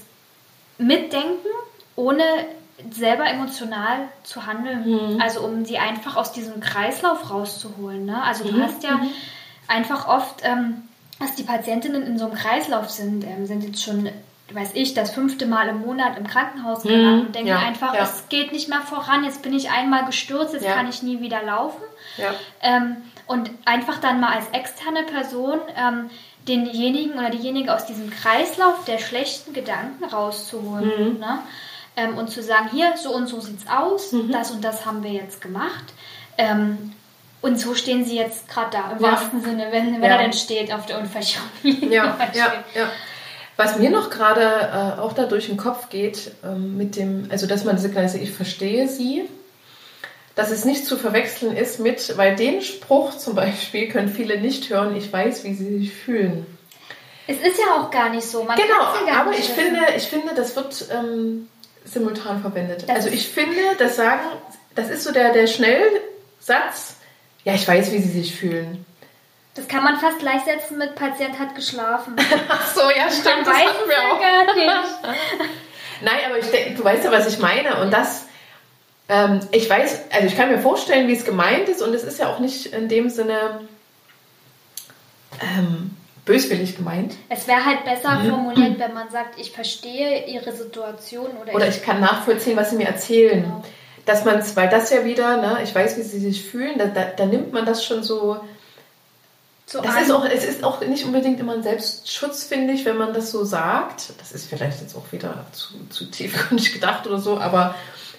Mitdenken, 0.77 1.47
ohne 1.95 2.23
selber 2.91 3.25
emotional 3.25 4.09
zu 4.23 4.45
handeln. 4.45 5.13
Mhm. 5.15 5.21
Also 5.21 5.41
um 5.41 5.65
sie 5.65 5.77
einfach 5.77 6.15
aus 6.15 6.31
diesem 6.31 6.59
Kreislauf 6.59 7.29
rauszuholen. 7.29 8.05
Ne? 8.05 8.21
Also 8.21 8.43
du 8.43 8.53
mhm. 8.53 8.63
hast 8.63 8.83
ja 8.83 8.97
mhm. 8.97 9.09
einfach 9.67 10.07
oft, 10.07 10.41
ähm, 10.43 10.83
dass 11.19 11.35
die 11.35 11.43
Patientinnen 11.43 12.03
in 12.03 12.17
so 12.17 12.25
einem 12.25 12.35
Kreislauf 12.35 12.89
sind, 12.89 13.23
ähm, 13.23 13.45
sind 13.45 13.63
jetzt 13.63 13.83
schon 13.83 14.09
weiß 14.53 14.71
ich, 14.75 14.93
das 14.93 15.11
fünfte 15.11 15.47
Mal 15.47 15.69
im 15.69 15.81
Monat 15.81 16.17
im 16.17 16.27
Krankenhaus 16.27 16.83
gelandet 16.83 17.13
mhm, 17.13 17.25
und 17.27 17.35
denke 17.35 17.49
ja, 17.49 17.59
einfach, 17.59 17.95
ja. 17.95 18.03
es 18.03 18.29
geht 18.29 18.51
nicht 18.51 18.69
mehr 18.69 18.81
voran, 18.81 19.23
jetzt 19.23 19.41
bin 19.41 19.53
ich 19.53 19.71
einmal 19.71 20.05
gestürzt, 20.05 20.53
jetzt 20.53 20.65
ja. 20.65 20.75
kann 20.75 20.87
ich 20.87 21.01
nie 21.01 21.19
wieder 21.19 21.41
laufen. 21.41 21.81
Ähm, 22.61 22.97
und 23.27 23.49
einfach 23.65 23.99
dann 23.99 24.19
mal 24.19 24.33
als 24.35 24.47
externe 24.49 25.03
Person 25.03 25.59
ähm, 25.75 26.09
denjenigen 26.47 27.17
oder 27.17 27.31
diejenige 27.31 27.73
aus 27.73 27.87
diesem 27.87 28.11
Kreislauf 28.11 28.85
der 28.85 28.99
schlechten 28.99 29.53
Gedanken 29.53 30.03
rauszuholen. 30.03 31.13
Mhm. 31.13 31.19
Ne? 31.19 31.39
Ähm, 31.97 32.17
und 32.17 32.29
zu 32.29 32.43
sagen, 32.43 32.69
hier, 32.71 32.95
so 32.97 33.15
und 33.15 33.27
so 33.27 33.39
sieht's 33.39 33.65
aus, 33.67 34.11
mhm. 34.11 34.31
das 34.31 34.51
und 34.51 34.63
das 34.63 34.85
haben 34.85 35.01
wir 35.01 35.11
jetzt 35.11 35.41
gemacht. 35.41 35.85
Ähm, 36.37 36.93
und 37.45 37.59
so 37.59 37.75
stehen 37.75 38.03
sie 38.03 38.15
jetzt 38.15 38.49
gerade 38.49 38.71
da, 38.71 38.91
im 38.91 39.01
wahrsten 39.01 39.39
Sinne, 39.43 39.67
wenn, 39.69 40.01
wenn 40.01 40.03
er 40.03 40.17
denn 40.17 40.33
steht 40.33 40.73
auf 40.73 40.87
der 40.87 40.99
Unfallschirmlinie. 40.99 41.89
Ja, 41.91 42.17
ja, 42.33 42.53
ja. 42.73 42.89
Was 43.55 43.77
mir 43.77 43.91
noch 43.91 44.09
gerade 44.09 44.41
äh, 44.41 44.99
auch 44.99 45.13
da 45.13 45.27
durch 45.27 45.45
den 45.45 45.55
Kopf 45.55 45.89
geht, 45.89 46.31
ähm, 46.43 46.75
mit 46.75 46.95
dem, 46.95 47.27
also 47.29 47.45
dass 47.45 47.63
man 47.63 47.77
signalisiert, 47.77 48.23
ich 48.23 48.31
verstehe 48.31 48.87
sie, 48.87 49.29
dass 50.33 50.49
es 50.49 50.65
nicht 50.65 50.87
zu 50.87 50.97
verwechseln 50.97 51.55
ist 51.55 51.79
mit, 51.79 52.17
weil 52.17 52.35
den 52.35 52.61
Spruch 52.63 53.15
zum 53.15 53.35
Beispiel 53.35 53.89
können 53.89 54.09
viele 54.09 54.41
nicht 54.41 54.71
hören, 54.71 54.95
ich 54.95 55.13
weiß, 55.13 55.43
wie 55.43 55.53
sie 55.53 55.77
sich 55.77 55.93
fühlen. 55.93 56.47
Es 57.27 57.37
ist 57.37 57.59
ja 57.59 57.75
auch 57.75 57.91
gar 57.91 58.09
nicht 58.09 58.25
so. 58.25 58.43
Man 58.43 58.57
genau, 58.57 59.07
ja 59.07 59.21
aber 59.21 59.31
ich 59.31 59.49
finde, 59.49 59.81
ich 59.95 60.07
finde, 60.07 60.33
das 60.35 60.55
wird 60.55 60.87
ähm, 60.91 61.47
simultan 61.83 62.41
verwendet. 62.41 62.83
Das 62.87 62.95
also 62.95 63.09
ich 63.09 63.29
finde, 63.29 63.61
das 63.77 63.95
sagen, 63.95 64.21
das 64.73 64.89
ist 64.89 65.03
so 65.03 65.11
der, 65.11 65.31
der 65.31 65.45
Schnellsatz, 65.45 66.97
ja, 67.45 67.53
ich 67.53 67.67
weiß, 67.67 67.91
wie 67.93 67.99
sie 67.99 68.09
sich 68.09 68.35
fühlen. 68.35 68.85
Das 69.53 69.67
kann 69.69 69.83
man 69.83 69.97
fast 69.97 70.19
gleichsetzen 70.19 70.77
mit 70.77 70.95
Patient 70.95 71.39
hat 71.39 71.55
geschlafen. 71.55 72.15
Ach 72.49 72.75
so, 72.75 72.81
ja, 72.81 73.09
stimmt. 73.09 73.47
Das 73.47 73.55
weiß 73.55 73.87
wir 73.87 74.11
auch. 74.11 74.19
gar 74.19 74.53
nicht. 74.53 75.23
Nein, 76.01 76.19
aber 76.25 76.39
ich 76.39 76.47
denke, 76.47 76.73
du 76.75 76.83
weißt 76.83 77.05
ja, 77.05 77.11
was 77.11 77.27
ich 77.27 77.39
meine. 77.39 77.79
Und 77.81 77.91
das, 77.91 78.25
ähm, 79.07 79.39
ich 79.51 79.69
weiß, 79.69 80.05
also 80.11 80.27
ich 80.27 80.35
kann 80.35 80.49
mir 80.49 80.57
vorstellen, 80.57 81.07
wie 81.07 81.13
es 81.13 81.23
gemeint 81.23 81.69
ist. 81.69 81.81
Und 81.81 81.93
es 81.93 82.03
ist 82.03 82.19
ja 82.19 82.33
auch 82.33 82.39
nicht 82.39 82.73
in 82.73 82.89
dem 82.89 83.09
Sinne 83.09 83.61
ähm, 85.39 85.95
böswillig 86.25 86.75
gemeint. 86.75 87.15
Es 87.29 87.47
wäre 87.47 87.63
halt 87.63 87.85
besser 87.85 88.19
mhm. 88.19 88.29
formuliert, 88.29 88.79
wenn 88.79 88.93
man 88.93 89.09
sagt, 89.09 89.39
ich 89.39 89.51
verstehe 89.51 90.25
ihre 90.25 90.51
Situation 90.51 91.27
oder, 91.41 91.53
oder 91.53 91.67
ich, 91.67 91.77
ich 91.77 91.83
kann 91.83 92.01
nachvollziehen, 92.01 92.57
was 92.57 92.71
sie 92.71 92.75
mir 92.75 92.87
erzählen. 92.87 93.43
Genau. 93.43 93.63
Dass 94.05 94.23
man 94.23 94.43
weil 94.55 94.69
das 94.69 94.91
ja 94.91 95.03
wieder, 95.03 95.37
ne, 95.37 95.59
ich 95.63 95.73
weiß, 95.73 95.97
wie 95.97 96.03
sie 96.03 96.19
sich 96.19 96.43
fühlen, 96.43 96.77
da, 96.77 96.85
da, 96.85 97.05
da 97.05 97.25
nimmt 97.25 97.53
man 97.53 97.65
das 97.65 97.83
schon 97.83 98.03
so 98.03 98.39
so 99.67 99.81
das 99.81 99.99
ist 100.03 100.11
auch, 100.11 100.25
es 100.25 100.45
ist 100.45 100.63
auch 100.63 100.79
nicht 100.81 101.05
unbedingt 101.05 101.39
immer 101.39 101.53
ein 101.53 101.63
Selbstschutz, 101.63 102.43
finde 102.43 102.73
ich, 102.73 102.85
wenn 102.85 102.97
man 102.97 103.13
das 103.13 103.31
so 103.31 103.43
sagt. 103.43 104.13
Das 104.19 104.31
ist 104.31 104.47
vielleicht 104.47 104.79
jetzt 104.79 104.95
auch 104.95 105.11
wieder 105.11 105.45
zu, 105.53 105.73
zu 105.89 106.05
tiefgründig 106.05 106.73
gedacht 106.73 107.07
oder 107.07 107.17
so, 107.17 107.39
aber 107.39 107.73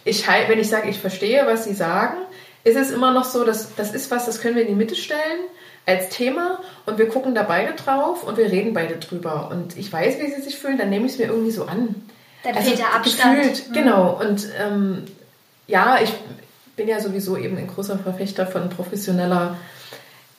ich, 0.04 0.26
wenn 0.26 0.58
ich 0.58 0.68
sage, 0.68 0.88
ich 0.88 0.98
verstehe, 0.98 1.46
was 1.46 1.64
Sie 1.64 1.74
sagen, 1.74 2.16
ist 2.64 2.76
es 2.76 2.90
immer 2.90 3.12
noch 3.12 3.24
so, 3.24 3.44
dass 3.44 3.74
das 3.76 3.94
ist 3.94 4.10
was, 4.10 4.26
das 4.26 4.40
können 4.40 4.56
wir 4.56 4.62
in 4.62 4.68
die 4.68 4.74
Mitte 4.74 4.96
stellen 4.96 5.40
als 5.84 6.08
Thema 6.08 6.60
und 6.84 6.98
wir 6.98 7.08
gucken 7.08 7.34
da 7.34 7.44
beide 7.44 7.74
drauf 7.74 8.24
und 8.24 8.36
wir 8.36 8.50
reden 8.50 8.74
beide 8.74 8.96
drüber. 8.96 9.50
Und 9.52 9.76
ich 9.76 9.92
weiß, 9.92 10.18
wie 10.18 10.30
sie 10.32 10.42
sich 10.42 10.58
fühlen, 10.58 10.78
dann 10.78 10.90
nehme 10.90 11.06
ich 11.06 11.12
es 11.12 11.18
mir 11.18 11.26
irgendwie 11.26 11.52
so 11.52 11.64
an. 11.64 11.94
Dann 12.42 12.56
also 12.56 12.68
fehlt 12.68 12.80
der 12.80 12.94
Abstand. 12.94 13.36
Gefühlt, 13.36 13.68
mhm. 13.68 13.72
Genau. 13.72 14.20
Und 14.20 14.48
ähm, 14.60 15.04
ja, 15.66 15.98
ich 16.02 16.12
bin 16.76 16.88
ja 16.88 17.00
sowieso 17.00 17.36
eben 17.36 17.56
ein 17.56 17.66
großer 17.66 17.98
Verfechter 17.98 18.46
von 18.46 18.68
professioneller 18.68 19.56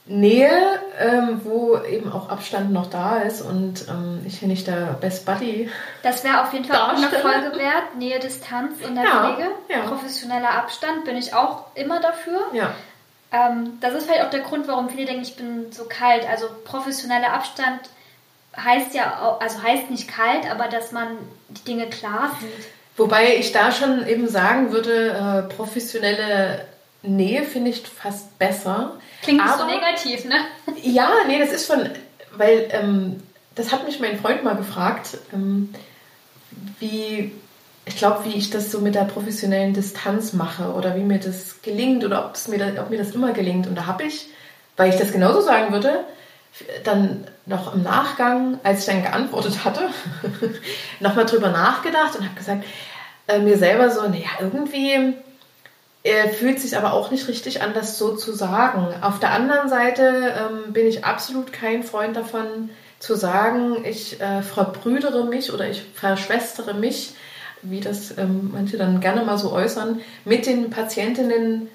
Nähe, 0.10 0.80
ähm, 1.00 1.42
wo 1.44 1.78
eben 1.80 2.12
auch 2.12 2.30
Abstand 2.30 2.72
noch 2.72 2.90
da 2.90 3.18
ist 3.18 3.42
und 3.42 3.88
ähm, 3.90 4.22
ich 4.26 4.40
hier 4.40 4.48
nicht 4.48 4.66
der 4.66 4.94
Best 5.02 5.26
Buddy. 5.26 5.70
Das 6.02 6.24
wäre 6.24 6.44
auf 6.44 6.54
jeden 6.54 6.64
Fall 6.64 6.78
auch 6.78 6.96
eine 6.96 7.10
Folge 7.10 7.58
wert. 7.58 7.96
Nähe, 7.98 8.20
Distanz 8.20 8.80
in 8.88 8.96
der 8.96 9.04
ja, 9.04 9.34
Pflege. 9.34 9.50
Ja. 9.68 9.82
Professioneller 9.82 10.52
Abstand 10.52 11.04
bin 11.04 11.18
ich 11.18 11.34
auch 11.34 11.66
immer 11.76 12.00
dafür. 12.00 12.40
Ja. 12.54 12.74
Ähm, 13.34 13.80
das 13.82 13.96
ist 13.96 14.06
vielleicht 14.06 14.24
auch 14.24 14.30
der 14.30 14.40
Grund, 14.42 14.70
warum 14.70 14.90
viele 14.90 15.08
denken, 15.08 15.24
ich 15.24 15.36
bin 15.36 15.72
so 15.72 15.84
kalt. 15.90 16.26
Also 16.30 16.48
professioneller 16.64 17.34
Abstand 17.34 17.82
heißt 18.56 18.96
ja, 18.96 19.38
also 19.42 19.62
heißt 19.62 19.90
nicht 19.90 20.08
kalt, 20.08 20.50
aber 20.50 20.70
dass 20.70 20.94
man 20.94 21.08
die 21.50 21.64
Dinge 21.66 21.88
klar 21.88 22.32
sieht. 22.40 22.68
Wobei 22.98 23.36
ich 23.36 23.52
da 23.52 23.72
schon 23.72 24.08
eben 24.08 24.28
sagen 24.28 24.72
würde, 24.72 25.48
äh, 25.50 25.54
professionelle 25.54 26.66
Nähe 27.04 27.44
finde 27.44 27.70
ich 27.70 27.84
fast 27.84 28.38
besser. 28.40 28.94
Klingt 29.22 29.44
nicht 29.44 29.58
so 29.58 29.66
negativ, 29.66 30.26
ne? 30.26 30.36
Ja, 30.82 31.12
nee, 31.28 31.40
das 31.40 31.52
ist 31.52 31.68
schon, 31.68 31.90
weil 32.36 32.68
ähm, 32.72 33.22
das 33.54 33.72
hat 33.72 33.86
mich 33.86 34.00
mein 34.00 34.20
Freund 34.20 34.44
mal 34.44 34.56
gefragt, 34.56 35.18
ähm, 35.32 35.74
wie, 36.80 37.32
ich 37.86 37.98
glaube, 37.98 38.26
wie 38.26 38.36
ich 38.36 38.50
das 38.50 38.72
so 38.72 38.80
mit 38.80 38.96
der 38.96 39.06
professionellen 39.06 39.74
Distanz 39.74 40.34
mache 40.34 40.74
oder 40.74 40.96
wie 40.96 41.04
mir 41.04 41.20
das 41.20 41.62
gelingt 41.62 42.04
oder 42.04 42.26
ob, 42.26 42.48
mir, 42.48 42.58
das, 42.58 42.80
ob 42.80 42.90
mir 42.90 42.98
das 42.98 43.12
immer 43.12 43.32
gelingt. 43.32 43.68
Und 43.68 43.76
da 43.76 43.86
habe 43.86 44.04
ich, 44.04 44.28
weil 44.76 44.90
ich 44.90 45.00
das 45.00 45.12
genauso 45.12 45.42
sagen 45.42 45.72
würde, 45.72 46.04
dann 46.84 47.26
noch 47.46 47.74
im 47.74 47.84
Nachgang, 47.84 48.60
als 48.64 48.80
ich 48.80 48.86
dann 48.86 49.04
geantwortet 49.04 49.64
hatte, 49.64 49.90
nochmal 51.00 51.26
drüber 51.26 51.50
nachgedacht 51.50 52.16
und 52.16 52.26
habe 52.26 52.36
gesagt, 52.36 52.66
äh, 53.28 53.40
mir 53.40 53.58
selber 53.58 53.90
so, 53.90 54.02
naja, 54.02 54.30
irgendwie 54.40 55.16
äh, 56.04 56.30
fühlt 56.30 56.60
sich 56.60 56.78
aber 56.78 56.94
auch 56.94 57.12
nicht 57.12 57.28
richtig 57.28 57.62
an, 57.62 57.74
das 57.74 57.98
so 57.98 58.16
zu 58.16 58.34
sagen. 58.34 58.88
Auf 59.02 59.20
der 59.20 59.32
anderen 59.32 59.70
Seite 59.70 60.34
ähm, 60.38 60.74
bin 60.74 60.88
ich 60.88 61.04
absolut 61.06 61.52
kein 61.52 61.84
Freund 61.84 62.16
davon, 62.16 62.70
zu 63.00 63.16
sagen, 63.16 63.86
ich 63.86 64.20
äh, 64.22 64.42
verbrüdere 64.42 65.26
mich 65.26 65.54
oder 65.54 65.70
ich 65.70 65.84
verschwestere 65.94 66.74
mich, 66.74 67.14
wie 67.62 67.80
das 67.80 68.18
ähm, 68.18 68.52
manche 68.54 68.78
dann 68.78 69.02
gerne 69.02 69.24
mal 69.24 69.38
so 69.38 69.52
äußern, 69.52 70.02
mit 70.26 70.46
den 70.46 70.70
Patientinnen. 70.70 71.70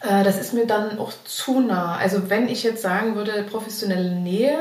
Äh, 0.00 0.24
das 0.24 0.40
ist 0.40 0.54
mir 0.54 0.66
dann 0.66 0.98
auch 0.98 1.12
zu 1.24 1.60
nah. 1.60 1.96
Also 1.96 2.30
wenn 2.30 2.48
ich 2.48 2.62
jetzt 2.62 2.82
sagen 2.82 3.14
würde, 3.14 3.44
professionelle 3.48 4.10
Nähe, 4.10 4.58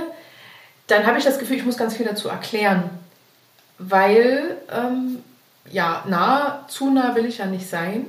dann 0.88 1.06
habe 1.06 1.18
ich 1.18 1.24
das 1.24 1.40
Gefühl, 1.40 1.58
ich 1.58 1.66
muss 1.66 1.78
ganz 1.78 1.96
viel 1.96 2.06
dazu 2.06 2.30
erklären. 2.30 2.90
Weil, 3.78 4.58
ähm, 4.72 5.24
ja, 5.72 6.04
nah, 6.08 6.66
zu 6.68 6.90
nah 6.90 7.16
will 7.16 7.26
ich 7.26 7.38
ja 7.38 7.46
nicht 7.46 7.70
sein. 7.70 8.08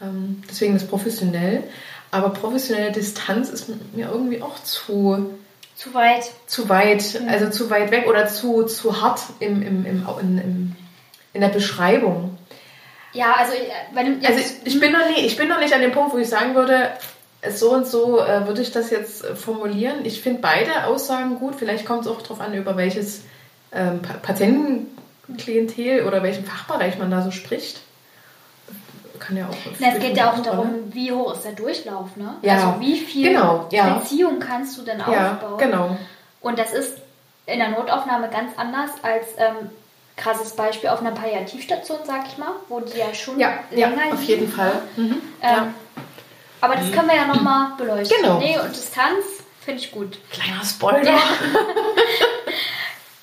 Ähm, 0.00 0.42
deswegen 0.48 0.76
ist 0.76 0.88
professionell. 0.88 1.64
Aber 2.10 2.30
professionelle 2.30 2.92
Distanz 2.92 3.50
ist 3.50 3.68
mir 3.94 4.08
irgendwie 4.08 4.42
auch 4.42 4.62
zu. 4.62 5.30
Zu 5.76 5.94
weit. 5.94 6.24
Zu 6.46 6.68
weit. 6.68 7.20
Mhm. 7.20 7.28
Also 7.28 7.50
zu 7.50 7.70
weit 7.70 7.90
weg 7.90 8.06
oder 8.08 8.26
zu, 8.26 8.64
zu 8.64 9.00
hart 9.00 9.20
im, 9.40 9.62
im, 9.62 9.86
im, 9.86 10.06
in, 10.20 10.38
im, 10.38 10.76
in 11.32 11.40
der 11.40 11.48
Beschreibung. 11.48 12.29
Ja, 13.12 13.34
also, 13.34 13.52
äh, 13.52 13.58
wenn 13.92 14.20
du 14.20 14.26
also 14.26 14.40
ich, 14.64 14.80
bin 14.80 14.92
noch 14.92 15.06
nie, 15.08 15.26
ich 15.26 15.36
bin 15.36 15.48
noch 15.48 15.58
nicht 15.58 15.74
an 15.74 15.80
dem 15.80 15.92
Punkt, 15.92 16.12
wo 16.12 16.18
ich 16.18 16.28
sagen 16.28 16.54
würde, 16.54 16.90
so 17.50 17.72
und 17.72 17.86
so 17.86 18.20
äh, 18.20 18.46
würde 18.46 18.62
ich 18.62 18.70
das 18.70 18.90
jetzt 18.90 19.24
äh, 19.24 19.34
formulieren. 19.34 20.04
Ich 20.04 20.20
finde 20.20 20.40
beide 20.40 20.84
Aussagen 20.86 21.38
gut. 21.38 21.54
Vielleicht 21.56 21.86
kommt 21.86 22.02
es 22.02 22.08
auch 22.08 22.22
darauf 22.22 22.40
an, 22.40 22.54
über 22.54 22.76
welches 22.76 23.22
ähm, 23.72 24.00
Patientenklientel 24.22 26.06
oder 26.06 26.22
welchen 26.22 26.44
Fachbereich 26.44 26.98
man 26.98 27.10
da 27.10 27.22
so 27.22 27.30
spricht 27.30 27.80
kann 29.20 29.36
ja 29.36 29.46
auch. 29.46 29.56
Na, 29.78 29.88
es 29.94 30.00
geht 30.00 30.16
ja 30.16 30.32
auch 30.32 30.42
darum, 30.42 30.72
ne? 30.72 30.78
wie 30.90 31.12
hoch 31.12 31.34
ist 31.34 31.44
der 31.44 31.52
Durchlauf, 31.52 32.16
ne? 32.16 32.34
Ja. 32.42 32.54
Also 32.54 32.80
wie 32.80 32.98
viel 32.98 33.28
genau, 33.28 33.68
ja. 33.70 33.98
Beziehung 33.98 34.40
kannst 34.40 34.76
du 34.78 34.82
denn 34.82 34.98
ja, 34.98 35.34
aufbauen? 35.34 35.58
Genau. 35.58 35.96
Und 36.40 36.58
das 36.58 36.72
ist 36.72 36.98
in 37.46 37.58
der 37.58 37.68
Notaufnahme 37.68 38.28
ganz 38.30 38.52
anders 38.56 38.90
als 39.02 39.26
ähm, 39.36 39.70
krasses 40.20 40.52
Beispiel 40.52 40.90
auf 40.90 41.00
einer 41.00 41.12
Palliativstation, 41.12 41.98
sag 42.04 42.26
ich 42.28 42.38
mal, 42.38 42.52
wo 42.68 42.80
die 42.80 42.98
ja 42.98 43.12
schon 43.14 43.38
ja, 43.38 43.60
länger 43.70 44.06
ja, 44.06 44.12
auf 44.12 44.22
jeden 44.22 44.50
Fall. 44.50 44.82
Mhm. 44.96 45.02
Ähm, 45.02 45.20
ja. 45.42 45.74
Aber 46.60 46.76
das 46.76 46.92
können 46.92 47.08
wir 47.08 47.16
ja 47.16 47.26
nochmal 47.26 47.72
beleuchten. 47.78 48.16
Genau. 48.20 48.38
Nähe 48.38 48.60
und 48.62 48.70
Distanz 48.70 49.24
finde 49.64 49.80
ich 49.80 49.90
gut. 49.90 50.18
Kleiner 50.30 50.62
Spoiler. 50.64 51.04
Ja. 51.04 51.20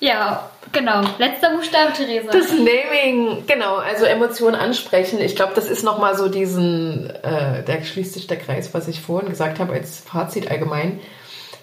ja, 0.00 0.50
Genau, 0.72 1.02
letzter 1.18 1.50
Buchstabe, 1.50 1.92
Theresa. 1.94 2.30
Das 2.30 2.52
Naming, 2.52 3.44
genau, 3.46 3.76
also 3.76 4.04
Emotionen 4.04 4.54
ansprechen. 4.54 5.20
Ich 5.20 5.36
glaube, 5.36 5.52
das 5.54 5.66
ist 5.66 5.82
nochmal 5.82 6.16
so 6.16 6.28
diesen, 6.28 7.08
äh, 7.08 7.62
da 7.64 7.82
schließt 7.82 8.14
sich 8.14 8.26
der 8.26 8.38
Kreis, 8.38 8.74
was 8.74 8.88
ich 8.88 9.00
vorhin 9.00 9.30
gesagt 9.30 9.58
habe, 9.58 9.72
als 9.72 10.00
Fazit 10.00 10.50
allgemein. 10.50 11.00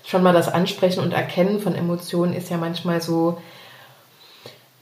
Schon 0.06 0.24
mal 0.24 0.34
das 0.34 0.48
Ansprechen 0.48 1.02
und 1.02 1.14
Erkennen 1.14 1.60
von 1.60 1.76
Emotionen 1.76 2.34
ist 2.34 2.50
ja 2.50 2.58
manchmal 2.58 3.02
so 3.02 3.38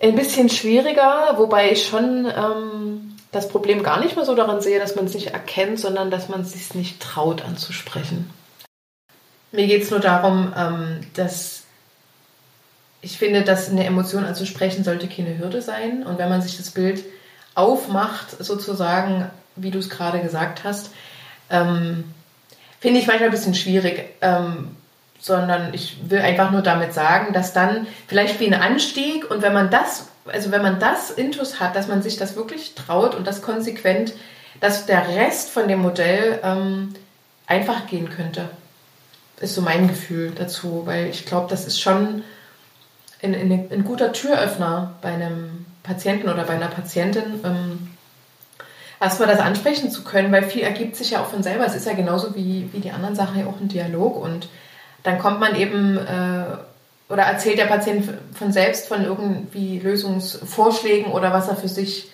ein 0.03 0.15
bisschen 0.15 0.49
schwieriger, 0.49 1.33
wobei 1.37 1.71
ich 1.71 1.87
schon 1.87 2.25
ähm, 2.25 3.15
das 3.31 3.47
Problem 3.47 3.83
gar 3.83 3.99
nicht 3.99 4.15
mehr 4.15 4.25
so 4.25 4.35
daran 4.35 4.61
sehe, 4.61 4.79
dass 4.79 4.95
man 4.95 5.05
es 5.05 5.13
nicht 5.13 5.27
erkennt, 5.27 5.79
sondern 5.79 6.11
dass 6.11 6.29
man 6.29 6.41
es 6.41 6.53
sich 6.53 6.73
nicht 6.75 7.01
traut 7.01 7.43
anzusprechen. 7.43 8.29
Mir 9.51 9.67
geht 9.67 9.83
es 9.83 9.91
nur 9.91 9.99
darum, 9.99 10.53
ähm, 10.57 11.01
dass 11.13 11.63
ich 13.01 13.17
finde, 13.17 13.43
dass 13.43 13.69
eine 13.69 13.85
Emotion 13.85 14.25
anzusprechen 14.25 14.83
sollte 14.83 15.07
keine 15.07 15.37
Hürde 15.37 15.61
sein. 15.61 16.03
Und 16.03 16.17
wenn 16.17 16.29
man 16.29 16.41
sich 16.41 16.57
das 16.57 16.71
Bild 16.71 17.03
aufmacht, 17.53 18.43
sozusagen, 18.43 19.29
wie 19.55 19.71
du 19.71 19.79
es 19.79 19.89
gerade 19.89 20.21
gesagt 20.21 20.63
hast, 20.63 20.89
ähm, 21.49 22.05
finde 22.79 22.99
ich 22.99 23.07
manchmal 23.07 23.29
ein 23.29 23.33
bisschen 23.33 23.55
schwierig. 23.55 24.15
Ähm, 24.21 24.75
sondern 25.23 25.73
ich 25.73 26.09
will 26.09 26.19
einfach 26.19 26.51
nur 26.51 26.61
damit 26.61 26.93
sagen, 26.93 27.31
dass 27.31 27.53
dann 27.53 27.87
vielleicht 28.07 28.41
wie 28.41 28.47
ein 28.47 28.61
Anstieg 28.61 29.31
und 29.31 29.41
wenn 29.41 29.53
man 29.53 29.69
das, 29.69 30.09
also 30.25 30.51
wenn 30.51 30.61
man 30.61 30.81
das 30.81 31.11
Intus 31.11 31.61
hat, 31.61 31.77
dass 31.77 31.87
man 31.87 32.01
sich 32.01 32.17
das 32.17 32.35
wirklich 32.35 32.75
traut 32.75 33.15
und 33.15 33.25
das 33.25 33.41
konsequent, 33.41 34.13
dass 34.59 34.85
der 34.85 35.07
Rest 35.07 35.49
von 35.49 35.69
dem 35.69 35.79
Modell 35.79 36.41
ähm, 36.43 36.93
einfach 37.47 37.87
gehen 37.87 38.09
könnte. 38.09 38.49
Ist 39.39 39.55
so 39.55 39.61
mein 39.61 39.87
Gefühl 39.87 40.31
dazu, 40.31 40.81
weil 40.85 41.07
ich 41.07 41.25
glaube, 41.25 41.49
das 41.49 41.65
ist 41.67 41.79
schon 41.79 42.23
ein, 43.21 43.33
ein, 43.33 43.69
ein, 43.71 43.83
guter 43.85 44.11
Türöffner 44.11 44.95
bei 45.01 45.13
einem 45.13 45.65
Patienten 45.83 46.27
oder 46.27 46.43
bei 46.43 46.55
einer 46.55 46.67
Patientin, 46.67 47.39
ähm, 47.45 47.91
erstmal 48.99 49.29
das 49.29 49.39
ansprechen 49.39 49.89
zu 49.89 50.03
können, 50.03 50.33
weil 50.33 50.43
viel 50.43 50.63
ergibt 50.63 50.97
sich 50.97 51.11
ja 51.11 51.21
auch 51.21 51.27
von 51.27 51.43
selber. 51.43 51.65
Es 51.65 51.75
ist 51.75 51.87
ja 51.87 51.93
genauso 51.93 52.35
wie, 52.35 52.67
wie 52.73 52.81
die 52.81 52.91
anderen 52.91 53.15
Sachen 53.15 53.39
ja 53.39 53.45
auch 53.45 53.61
ein 53.61 53.69
Dialog 53.69 54.21
und 54.21 54.49
dann 55.03 55.19
kommt 55.19 55.39
man 55.39 55.55
eben 55.55 55.97
äh, 55.97 56.45
oder 57.09 57.23
erzählt 57.23 57.59
der 57.59 57.65
Patient 57.65 58.09
von 58.33 58.51
selbst 58.51 58.87
von 58.87 59.03
irgendwie 59.03 59.79
Lösungsvorschlägen 59.79 61.11
oder 61.11 61.31
was 61.31 61.47
er 61.47 61.55
für 61.55 61.67
sich 61.67 62.09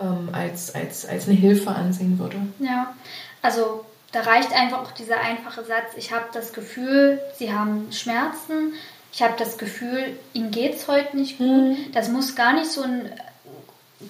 ähm, 0.00 0.28
als, 0.32 0.74
als, 0.74 1.06
als 1.06 1.26
eine 1.26 1.36
Hilfe 1.36 1.70
ansehen 1.70 2.18
würde. 2.18 2.36
Ja, 2.60 2.94
also 3.42 3.84
da 4.12 4.20
reicht 4.20 4.52
einfach 4.52 4.82
auch 4.82 4.92
dieser 4.92 5.20
einfache 5.20 5.64
Satz, 5.64 5.94
ich 5.96 6.12
habe 6.12 6.26
das 6.32 6.52
Gefühl, 6.52 7.20
Sie 7.36 7.52
haben 7.52 7.88
Schmerzen, 7.92 8.72
ich 9.12 9.22
habe 9.22 9.34
das 9.38 9.58
Gefühl, 9.58 10.16
Ihnen 10.32 10.50
geht 10.50 10.76
es 10.76 10.88
heute 10.88 11.16
nicht 11.16 11.38
gut. 11.38 11.46
Mhm. 11.46 11.76
Das 11.92 12.08
muss 12.08 12.36
gar 12.36 12.52
nicht 12.52 12.70
so 12.70 12.82
ein 12.82 13.10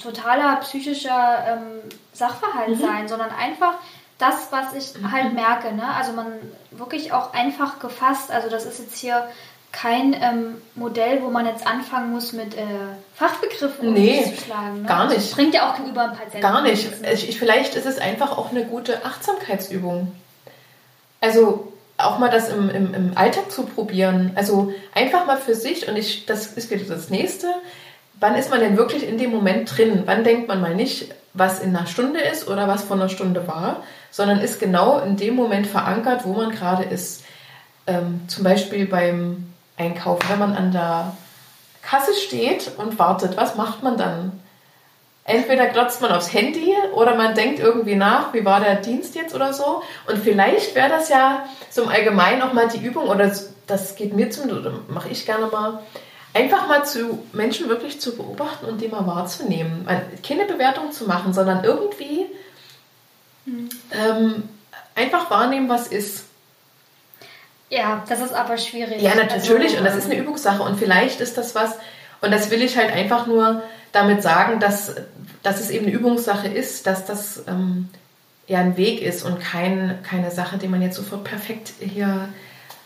totaler 0.03 0.57
psychischer 0.57 1.45
ähm, 1.49 1.91
Sachverhalt 2.13 2.77
mhm. 2.77 2.81
sein, 2.81 3.09
sondern 3.09 3.31
einfach, 3.31 3.75
das, 4.19 4.49
was 4.51 4.75
ich 4.75 5.01
mhm. 5.01 5.13
halt 5.13 5.33
merke. 5.35 5.75
Ne? 5.75 5.85
Also 5.97 6.13
man 6.13 6.27
wirklich 6.71 7.13
auch 7.13 7.33
einfach 7.33 7.79
gefasst. 7.79 8.31
Also 8.31 8.51
das 8.51 8.67
ist 8.67 8.81
jetzt 8.81 8.99
hier 8.99 9.29
kein 9.71 10.15
ähm, 10.15 10.61
Modell, 10.75 11.23
wo 11.23 11.31
man 11.31 11.47
jetzt 11.47 11.67
anfangen 11.67 12.11
muss 12.11 12.33
mit 12.33 12.57
äh, 12.57 12.65
Fachbegriffen 13.15 13.93
nee, 13.93 14.25
zu 14.25 14.45
schlagen. 14.45 14.83
Ne? 14.83 14.89
Gar 14.89 15.07
nicht. 15.09 15.19
Das 15.19 15.31
bringt 15.31 15.55
ja 15.55 15.71
auch 15.71 15.77
gegenüber 15.77 16.03
ein 16.03 16.17
Patienten. 16.17 16.41
Gar 16.41 16.63
nicht. 16.63 16.89
Ich, 17.13 17.39
vielleicht 17.39 17.75
ist 17.75 17.87
es 17.87 17.99
einfach 17.99 18.37
auch 18.37 18.51
eine 18.51 18.65
gute 18.65 19.05
Achtsamkeitsübung. 19.05 20.13
Also 21.21 21.73
auch 21.99 22.19
mal 22.19 22.31
das 22.31 22.49
im, 22.49 22.71
im, 22.71 22.95
im 22.95 23.13
Alltag 23.17 23.51
zu 23.51 23.65
probieren. 23.65 24.33
Also 24.37 24.73
einfach 24.95 25.27
mal 25.27 25.37
für 25.37 25.55
sich 25.55 25.89
und 25.89 25.97
ich, 25.97 26.27
das 26.27 26.47
ist 26.47 26.71
wieder 26.71 26.85
das 26.85 27.11
nächste. 27.11 27.49
Wann 28.21 28.37
ist 28.37 28.51
man 28.51 28.61
denn 28.61 28.77
wirklich 28.77 29.07
in 29.07 29.19
dem 29.19 29.31
Moment 29.31 29.77
drin? 29.77 30.03
Wann 30.07 30.25
denkt 30.25 30.49
man 30.49 30.61
mal 30.61 30.75
nicht, 30.75 31.15
was 31.39 31.61
in 31.61 31.75
einer 31.75 31.87
Stunde 31.87 32.21
ist 32.21 32.49
oder 32.49 32.69
was 32.69 32.85
vor 32.85 32.97
einer 32.97 33.09
Stunde 33.09 33.47
war, 33.47 33.83
sondern 34.11 34.41
ist 34.41 34.61
genau 34.61 34.99
in 35.01 35.17
dem 35.17 35.35
Moment 35.35 35.67
verankert, 35.67 36.25
wo 36.25 36.33
man 36.33 36.51
gerade 36.51 36.85
ist. 36.85 37.25
Ähm, 37.87 38.23
zum 38.29 38.45
Beispiel 38.45 38.87
beim 38.87 39.53
Einkaufen, 39.77 40.29
wenn 40.29 40.39
man 40.39 40.57
an 40.57 40.73
der 40.73 41.17
Kasse 41.83 42.13
steht 42.13 42.73
und 42.77 42.99
wartet, 42.99 43.37
was 43.37 43.55
macht 43.55 43.83
man 43.83 43.97
dann? 43.97 44.41
Entweder 45.25 45.67
glotzt 45.67 46.01
man 46.01 46.11
aufs 46.11 46.33
Handy 46.33 46.75
oder 46.95 47.15
man 47.15 47.35
denkt 47.35 47.61
irgendwie 47.61 47.95
nach, 47.95 48.33
wie 48.33 48.45
war 48.45 48.61
der 48.61 48.77
Dienst 48.77 49.15
jetzt 49.15 49.35
oder 49.35 49.53
so. 49.53 49.83
Und 50.07 50.19
vielleicht 50.19 50.75
wäre 50.75 50.89
das 50.89 51.11
ja 51.11 51.45
so 51.71 51.83
im 51.83 51.89
Allgemeinen 51.89 52.43
auch 52.43 52.55
mal 52.55 52.69
die 52.69 52.85
Übung, 52.85 53.09
oder 53.09 53.31
das 53.67 53.95
geht 53.95 54.15
mir 54.15 54.31
zum, 54.31 54.51
mache 54.89 55.11
ich 55.11 55.27
gerne 55.27 55.47
mal, 55.47 55.81
einfach 56.35 56.69
mal 56.69 56.85
zu 56.85 57.25
Menschen 57.33 57.69
wirklich 57.69 58.01
zu 58.01 58.17
beobachten 58.17 58.67
und 58.67 58.81
die 58.81 58.89
mal 58.89 59.07
wahrzunehmen. 59.07 59.87
Keine 60.27 60.45
Bewertung 60.45 60.93
zu 60.93 61.07
machen, 61.07 61.33
sondern 61.33 61.65
irgendwie 61.65 62.27
mhm. 63.45 63.69
ähm, 63.93 64.43
einfach 64.95 65.31
wahrnehmen, 65.31 65.69
was 65.69 65.89
ist. 65.89 66.25
Ja, 67.71 68.05
das 68.09 68.21
ist 68.21 68.33
aber 68.33 68.57
schwierig. 68.57 69.03
Ja, 69.03 69.15
natürlich. 69.15 69.73
Also, 69.73 69.79
und 69.79 69.85
das 69.85 69.97
ist 69.97 70.07
eine 70.07 70.17
Übungssache. 70.17 70.63
Und 70.63 70.79
vielleicht 70.79 71.21
ist 71.21 71.37
das 71.37 71.55
was, 71.55 71.75
und 72.21 72.31
das 72.31 72.51
will 72.51 72.63
ich 72.63 72.77
halt 72.77 72.93
einfach 72.93 73.27
nur 73.27 73.63
damit 73.93 74.23
sagen, 74.23 74.61
dass, 74.61 74.95
dass 75.43 75.61
es 75.61 75.71
eben 75.71 75.87
eine 75.87 75.95
Übungssache 75.95 76.49
ist, 76.49 76.87
dass 76.87 77.05
das 77.05 77.43
ähm, 77.47 77.89
ja 78.47 78.59
ein 78.59 78.77
Weg 78.77 79.03
ist 79.03 79.23
und 79.23 79.41
kein, 79.41 79.99
keine 80.03 80.31
Sache, 80.31 80.59
die 80.59 80.69
man 80.69 80.83
jetzt 80.83 80.97
sofort 80.97 81.25
perfekt 81.25 81.73
hier 81.81 82.29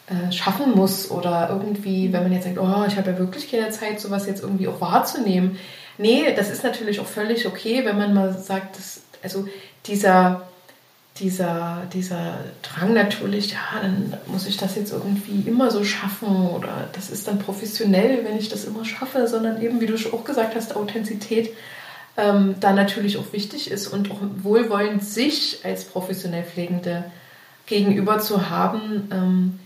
äh, 0.07 0.33
schaffen 0.33 0.75
muss 0.75 1.11
oder 1.11 1.49
irgendwie, 1.51 2.13
wenn 2.13 2.25
man 2.25 2.33
jetzt 2.33 2.45
sagt, 2.45 2.59
oh, 2.59 2.85
ich 2.87 2.97
habe 2.97 3.13
ja 3.13 3.19
wirklich 3.19 3.51
keine 3.51 3.71
Zeit, 3.71 4.01
sowas 4.01 4.27
jetzt 4.27 4.43
irgendwie 4.43 4.69
auch 4.69 4.81
wahrzunehmen. 4.81 5.59
Nee, 5.99 6.35
das 6.35 6.51
ist 6.51 6.65
natürlich 6.65 7.01
auch 7.01 7.07
völlig 7.07 7.47
okay, 7.47 7.85
wenn 7.85 7.99
man 7.99 8.15
mal 8.15 8.37
sagt, 8.37 8.77
dass, 8.77 9.03
also 9.23 9.47
dieser, 9.87 10.49
dieser, 11.19 11.83
dieser 11.93 12.39
Drang 12.63 12.95
natürlich, 12.95 13.53
ja, 13.53 13.81
dann 13.81 14.15
muss 14.27 14.47
ich 14.47 14.57
das 14.57 14.77
jetzt 14.77 14.93
irgendwie 14.93 15.49
immer 15.49 15.71
so 15.71 15.85
schaffen 15.85 16.49
oder 16.49 16.89
das 16.95 17.11
ist 17.11 17.29
dann 17.29 17.39
professionell, 17.39 18.25
wenn 18.25 18.39
ich 18.39 18.49
das 18.49 18.65
immer 18.65 18.85
schaffe, 18.85 19.29
sondern 19.29 19.63
eben, 19.63 19.81
wie 19.81 19.87
du 19.87 19.95
auch 20.13 20.25
gesagt 20.25 20.57
hast, 20.57 20.75
Authentizität 20.75 21.51
ähm, 22.17 22.57
da 22.61 22.73
natürlich 22.73 23.19
auch 23.19 23.33
wichtig 23.33 23.71
ist 23.71 23.87
und 23.87 24.11
auch 24.11 24.19
wohlwollend 24.43 25.05
sich 25.05 25.61
als 25.65 25.85
professionell 25.85 26.45
Pflegende 26.45 27.05
gegenüber 27.67 28.19
zu 28.19 28.51
haben, 28.51 29.09
ähm, 29.13 29.59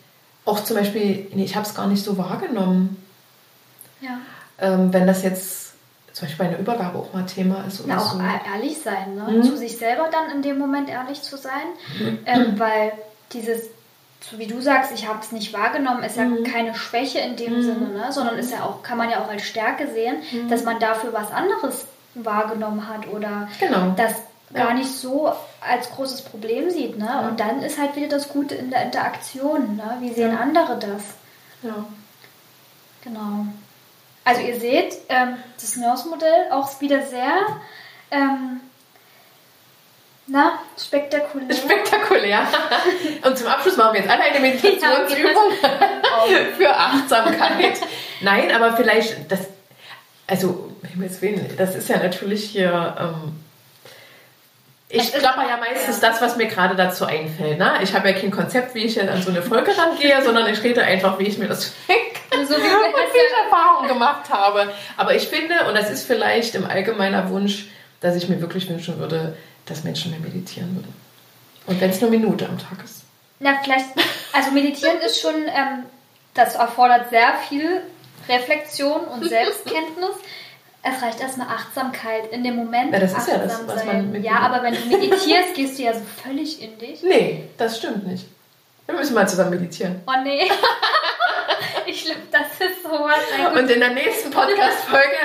auch 0.47 0.64
zum 0.64 0.76
Beispiel, 0.76 1.28
nee, 1.34 1.44
ich 1.44 1.57
habe 1.57 1.66
es 1.66 1.74
gar 1.74 1.86
nicht 1.86 2.03
so 2.03 2.16
wahrgenommen. 2.16 3.03
Ja. 4.01 4.18
Ähm, 4.59 4.92
wenn 4.92 5.07
das 5.07 5.22
jetzt 5.22 5.66
zum 6.16 6.26
Beispiel 6.26 6.47
bei 6.47 6.51
einer 6.51 6.61
Übergabe 6.61 6.99
auch 6.99 7.12
mal 7.12 7.26
Thema 7.26 7.64
ist. 7.68 7.80
Oder 7.80 7.97
Na, 7.97 8.01
auch 8.01 8.12
so. 8.14 8.20
ehrlich 8.55 8.80
sein, 8.80 9.16
ne? 9.16 9.24
Mhm. 9.28 9.42
zu 9.42 9.55
sich 9.59 9.76
selber 9.76 10.09
dann 10.11 10.30
in 10.30 10.40
dem 10.40 10.59
Moment 10.59 10.88
ehrlich 10.88 11.20
zu 11.20 11.36
sein, 11.36 11.66
mhm. 11.99 12.18
ähm, 12.24 12.59
weil 12.59 12.92
dieses, 13.34 13.64
so 14.20 14.38
wie 14.38 14.47
du 14.47 14.62
sagst, 14.62 14.92
ich 14.94 15.07
habe 15.07 15.18
es 15.20 15.32
nicht 15.32 15.53
wahrgenommen, 15.53 16.03
ist 16.03 16.16
ja 16.16 16.24
mhm. 16.24 16.42
keine 16.42 16.74
Schwäche 16.74 17.18
in 17.18 17.36
dem 17.36 17.59
mhm. 17.59 17.62
Sinne, 17.62 17.88
ne? 17.88 18.12
sondern 18.12 18.38
ist 18.38 18.51
ja 18.51 18.62
auch, 18.62 18.82
kann 18.82 18.97
man 18.97 19.11
ja 19.11 19.22
auch 19.22 19.28
als 19.28 19.42
Stärke 19.42 19.88
sehen, 19.92 20.16
mhm. 20.32 20.49
dass 20.49 20.64
man 20.64 20.80
dafür 20.80 21.12
was 21.12 21.30
anderes 21.32 21.86
wahrgenommen 22.14 22.88
hat 22.88 23.07
oder 23.09 23.49
genau. 23.61 23.90
dass 23.94 24.14
gar 24.55 24.72
nicht 24.72 24.90
so 24.90 25.32
als 25.69 25.91
großes 25.91 26.23
Problem 26.23 26.71
sieht. 26.71 26.99
Ne? 26.99 27.07
Ja. 27.07 27.29
Und 27.29 27.41
dann 27.41 27.62
ist 27.62 27.79
halt 27.79 27.97
wieder 27.97 28.09
das 28.09 28.29
Gute 28.29 28.55
in 28.55 28.71
der 28.71 28.83
Interaktion. 28.83 29.77
Ne? 29.77 29.97
Wie 30.01 30.12
sehen 30.12 30.33
ja. 30.33 30.41
andere 30.41 30.79
das? 30.79 31.03
Ja. 31.62 31.87
Genau. 33.03 33.47
Also 34.25 34.43
ihr 34.43 34.59
seht, 34.59 34.97
ähm, 35.09 35.37
das 35.61 35.77
Nurse-Modell 35.77 36.51
auch 36.51 36.81
wieder 36.81 37.03
sehr 37.03 37.47
ähm, 38.11 38.61
na, 40.29 40.59
spektakulär. 40.77 41.55
Spektakulär. 41.55 42.49
Und 43.25 43.39
zum 43.39 43.47
Abschluss 43.47 43.77
machen 43.77 43.95
wir 43.95 44.01
jetzt 44.01 44.11
alle 44.11 44.25
eine 44.25 44.41
Meditationsübung 44.41 45.53
ja, 45.62 46.39
für 46.57 46.77
Achtsamkeit. 46.77 47.79
Nein, 48.21 48.51
aber 48.51 48.77
vielleicht, 48.77 49.31
das, 49.31 49.47
also, 50.27 50.73
das 51.57 51.77
ist 51.77 51.89
ja 51.89 51.99
natürlich 51.99 52.45
hier 52.51 52.97
ähm, 52.99 53.45
ich 54.97 55.12
klapper 55.12 55.49
ja 55.49 55.57
meistens 55.57 56.01
das, 56.01 56.20
was 56.20 56.36
mir 56.36 56.47
gerade 56.47 56.74
dazu 56.74 57.05
einfällt. 57.05 57.59
Ne? 57.59 57.74
Ich 57.82 57.94
habe 57.94 58.11
ja 58.11 58.18
kein 58.18 58.30
Konzept, 58.30 58.74
wie 58.74 58.84
ich 58.84 59.01
an 59.01 59.22
so 59.22 59.30
eine 59.30 59.42
Folge 59.42 59.76
rangehe, 59.76 60.22
sondern 60.22 60.53
ich 60.53 60.62
rede 60.62 60.82
einfach, 60.82 61.18
wie 61.18 61.24
ich 61.24 61.38
mir 61.38 61.49
das 61.49 61.72
denke 61.88 62.16
so 62.49 62.55
wie 62.55 62.59
ich 62.59 63.44
Erfahrungen 63.44 63.88
gemacht 63.88 64.28
habe. 64.30 64.72
Aber 64.97 65.14
ich 65.14 65.28
finde, 65.28 65.66
und 65.68 65.74
das 65.74 65.90
ist 65.90 66.07
vielleicht 66.07 66.55
im 66.55 66.64
allgemeiner 66.64 67.30
Wunsch, 67.30 67.66
dass 68.01 68.16
ich 68.16 68.28
mir 68.28 68.40
wirklich 68.40 68.68
wünschen 68.68 68.99
würde, 68.99 69.36
dass 69.64 69.84
Menschen 69.84 70.11
mehr 70.11 70.20
meditieren 70.20 70.76
würden. 70.76 70.94
Und 71.66 71.80
wenn 71.80 71.90
es 71.90 72.01
nur 72.01 72.11
eine 72.11 72.18
Minute 72.18 72.49
am 72.49 72.59
Tag 72.59 72.84
ist. 72.84 73.03
Na, 73.38 73.59
vielleicht, 73.62 73.86
also 74.32 74.51
meditieren 74.53 75.01
ist 75.01 75.20
schon, 75.20 75.34
ähm, 75.34 75.84
das 76.34 76.55
erfordert 76.55 77.11
sehr 77.11 77.34
viel 77.49 77.82
Reflexion 78.28 79.01
und 79.03 79.24
Selbstkenntnis. 79.28 80.16
Es 80.89 81.03
reicht 81.03 81.20
erstmal 81.20 81.49
Achtsamkeit 81.49 82.30
in 82.30 82.45
dem 82.45 82.55
Moment. 82.55 82.93
Ja, 82.93 83.01
das 83.01 83.16
ist 83.16 83.26
ja 83.26 83.39
das, 83.39 83.66
was 83.66 83.84
man 83.84 84.22
Ja, 84.22 84.39
aber 84.39 84.62
wenn 84.62 84.74
du 84.74 84.80
meditierst, 84.87 85.55
gehst 85.55 85.78
du 85.78 85.82
ja 85.82 85.93
so 85.93 86.03
völlig 86.22 86.62
in 86.62 86.78
dich. 86.78 87.03
Nee, 87.03 87.49
das 87.57 87.78
stimmt 87.78 88.07
nicht. 88.07 88.26
Wir 88.87 88.95
müssen 88.95 89.14
mal 89.14 89.28
zusammen 89.28 89.51
meditieren. 89.51 90.01
Oh 90.07 90.12
nee. 90.22 90.49
ich 91.87 92.05
glaube, 92.05 92.20
das 92.30 92.68
ist 92.68 92.84
sowas. 92.84 93.18
Ein 93.37 93.59
Und 93.59 93.70
in 93.70 93.80
der 93.80 93.91
nächsten 93.91 94.30
Podcast-Folge 94.30 95.16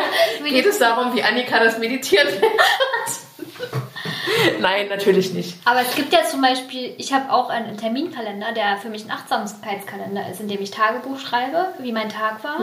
geht 0.50 0.66
es 0.66 0.80
darum, 0.80 1.14
wie 1.16 1.22
Annika 1.22 1.64
das 1.64 1.78
Meditieren 1.78 2.28
lernt. 2.28 2.44
Nein, 4.60 4.88
natürlich 4.90 5.34
nicht. 5.34 5.56
Aber 5.66 5.82
es 5.82 5.96
gibt 5.96 6.12
ja 6.14 6.24
zum 6.24 6.42
Beispiel, 6.42 6.94
ich 6.98 7.14
habe 7.14 7.32
auch 7.32 7.50
einen 7.50 7.78
Terminkalender, 7.78 8.52
der 8.54 8.78
für 8.78 8.90
mich 8.90 9.06
ein 9.06 9.12
Achtsamkeitskalender 9.12 10.30
ist, 10.32 10.40
in 10.42 10.48
dem 10.48 10.62
ich 10.62 10.72
Tagebuch 10.72 11.20
schreibe, 11.20 11.68
wie 11.80 11.92
mein 11.92 12.10
Tag 12.10 12.44
war. 12.44 12.58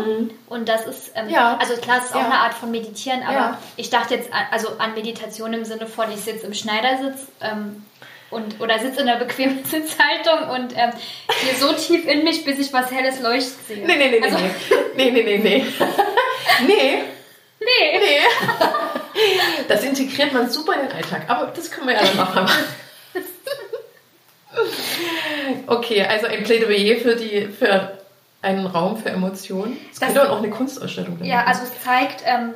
Und 0.49 0.68
das 0.68 0.87
ist, 0.87 1.12
ähm, 1.14 1.26
Mhm. 1.26 1.31
Ja. 1.33 1.57
also 1.61 1.74
klar, 1.76 1.99
es 1.99 2.07
ist 2.07 2.14
auch 2.14 2.20
Ja. 2.20 2.26
eine 2.26 2.39
Art 2.39 2.55
von 2.55 2.70
Meditieren, 2.70 3.22
aber 3.22 3.33
Ja. 3.35 3.59
ich 3.76 3.91
dachte 3.91 4.14
jetzt, 4.14 4.33
an- 4.33 4.47
also 4.51 4.68
an 4.79 4.95
Meditation 4.95 5.53
im 5.53 5.64
Sinne 5.64 5.87
von, 5.87 6.11
ich 6.12 6.20
sitze 6.20 6.47
im 6.47 6.55
Schneidersitz 6.55 7.26
ähm, 7.41 7.85
und, 8.31 8.61
oder 8.61 8.79
sitze 8.79 9.01
in 9.01 9.09
einer 9.09 9.18
bequemen 9.18 9.64
Sitzhaltung 9.64 10.51
und 10.51 10.72
ähm, 10.76 10.91
gehe 11.43 11.55
so 11.59 11.72
tief 11.72 12.07
in 12.07 12.24
mich, 12.24 12.45
bis 12.45 12.59
ich 12.59 12.72
was 12.72 12.91
Helles 12.91 13.20
leuchten 13.20 13.55
sehe. 13.66 13.87
Nee, 13.87 13.97
nee, 13.97 14.09
nee, 14.11 14.22
also, 14.22 14.37
nee. 14.39 14.51
Nee, 14.97 15.11
nee, 15.11 15.22
nee, 15.22 15.39
nee. 15.39 15.66
Nee, 16.66 17.03
nee. 17.61 17.98
nee. 17.98 18.20
Das 19.68 19.82
integriert 19.82 20.32
man 20.32 20.48
super 20.48 20.74
in 20.74 20.86
den 20.86 20.92
Alltag. 20.92 21.22
Aber 21.28 21.46
das 21.48 21.70
können 21.70 21.88
wir 21.88 21.94
ja 21.94 22.02
dann 22.04 22.16
machen. 22.16 22.48
Okay, 25.66 26.02
also 26.04 26.26
ein 26.26 26.42
Plädoyer 26.44 26.96
für, 26.96 27.14
die, 27.16 27.46
für 27.48 27.98
einen 28.42 28.66
Raum 28.66 28.96
für 28.96 29.11
Emotionen. 29.11 29.76
Es 29.92 29.98
Das- 29.98 30.09
könnte 30.14 30.30
auch 30.32 30.38
eine 30.38 30.50
Kunstausstellung 30.50 31.18
werden. 31.18 31.28
Ja, 31.28 31.44
also 31.44 31.62
es 31.64 31.82
zeigt, 31.84 32.22
ähm, 32.24 32.54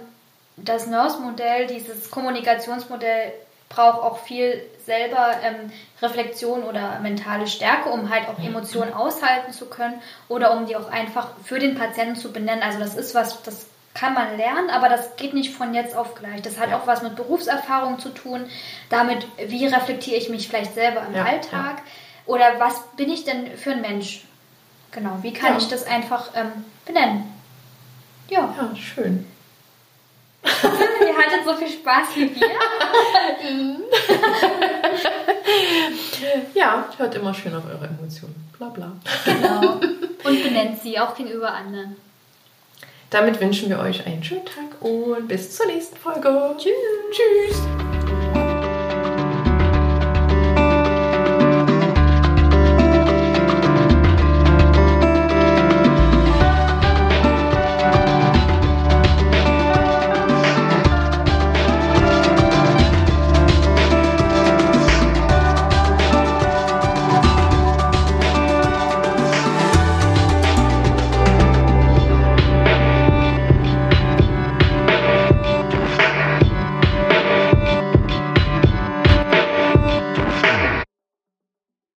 das 0.56 0.86
Nurse-Modell, 0.86 1.66
dieses 1.66 2.10
Kommunikationsmodell 2.10 3.32
braucht 3.68 4.02
auch 4.02 4.18
viel 4.24 4.62
selber 4.84 5.30
ähm, 5.42 5.72
Reflexion 6.02 6.62
oder 6.62 6.98
mentale 7.00 7.46
Stärke, 7.46 7.88
um 7.88 8.10
halt 8.10 8.28
auch 8.28 8.38
Emotionen 8.42 8.92
aushalten 8.92 9.52
zu 9.52 9.66
können 9.66 10.00
oder 10.28 10.52
um 10.56 10.66
die 10.66 10.76
auch 10.76 10.90
einfach 10.90 11.28
für 11.44 11.58
den 11.58 11.74
Patienten 11.76 12.16
zu 12.16 12.32
benennen. 12.32 12.62
Also 12.62 12.78
das 12.80 12.94
ist 12.96 13.14
was, 13.14 13.42
das 13.42 13.66
kann 13.94 14.14
man 14.14 14.36
lernen, 14.36 14.70
aber 14.70 14.88
das 14.88 15.16
geht 15.16 15.34
nicht 15.34 15.54
von 15.54 15.74
jetzt 15.74 15.94
auf 15.94 16.14
gleich. 16.14 16.40
Das 16.42 16.58
hat 16.58 16.70
Ja. 16.70 16.78
auch 16.78 16.86
was 16.86 17.02
mit 17.02 17.14
Berufserfahrung 17.16 17.98
zu 17.98 18.08
tun, 18.10 18.46
damit, 18.88 19.26
wie 19.46 19.66
reflektiere 19.66 20.16
ich 20.16 20.28
mich 20.30 20.48
vielleicht 20.48 20.74
selber 20.74 21.02
im 21.06 21.14
Ja, 21.14 21.24
Alltag 21.24 21.82
oder 22.26 22.58
was 22.58 22.80
bin 22.96 23.10
ich 23.10 23.24
denn 23.24 23.56
für 23.58 23.72
ein 23.72 23.80
Mensch? 23.82 24.24
Genau, 24.92 25.18
wie 25.22 25.32
kann 25.32 25.52
Ja. 25.52 25.58
ich 25.58 25.68
das 25.68 25.86
einfach 25.86 26.30
ähm, 26.34 26.64
benennen? 26.86 27.32
Ja. 28.28 28.54
Ja, 28.56 28.74
schön. 28.76 29.26
Ihr 30.44 31.16
hattet 31.16 31.44
so 31.44 31.54
viel 31.54 31.68
Spaß 31.68 32.08
wie 32.16 32.34
wir. 32.34 32.50
Ja, 36.54 36.88
hört 36.96 37.14
immer 37.14 37.34
schön 37.34 37.54
auf 37.54 37.64
eure 37.66 37.86
Emotionen. 37.86 38.34
Bla 38.56 38.68
bla. 38.68 38.92
Genau. 39.24 39.72
Und 40.24 40.42
benennt 40.42 40.80
sie 40.82 40.98
auch 40.98 41.14
gegenüber 41.14 41.52
anderen. 41.52 41.96
Damit 43.12 43.38
wünschen 43.42 43.68
wir 43.68 43.78
euch 43.78 44.06
einen 44.06 44.24
schönen 44.24 44.46
Tag 44.46 44.80
und 44.80 45.28
bis 45.28 45.54
zur 45.54 45.66
nächsten 45.66 45.96
Folge. 45.96 46.56
Tschüss. 46.56 46.72
Tschüss. 47.10 48.01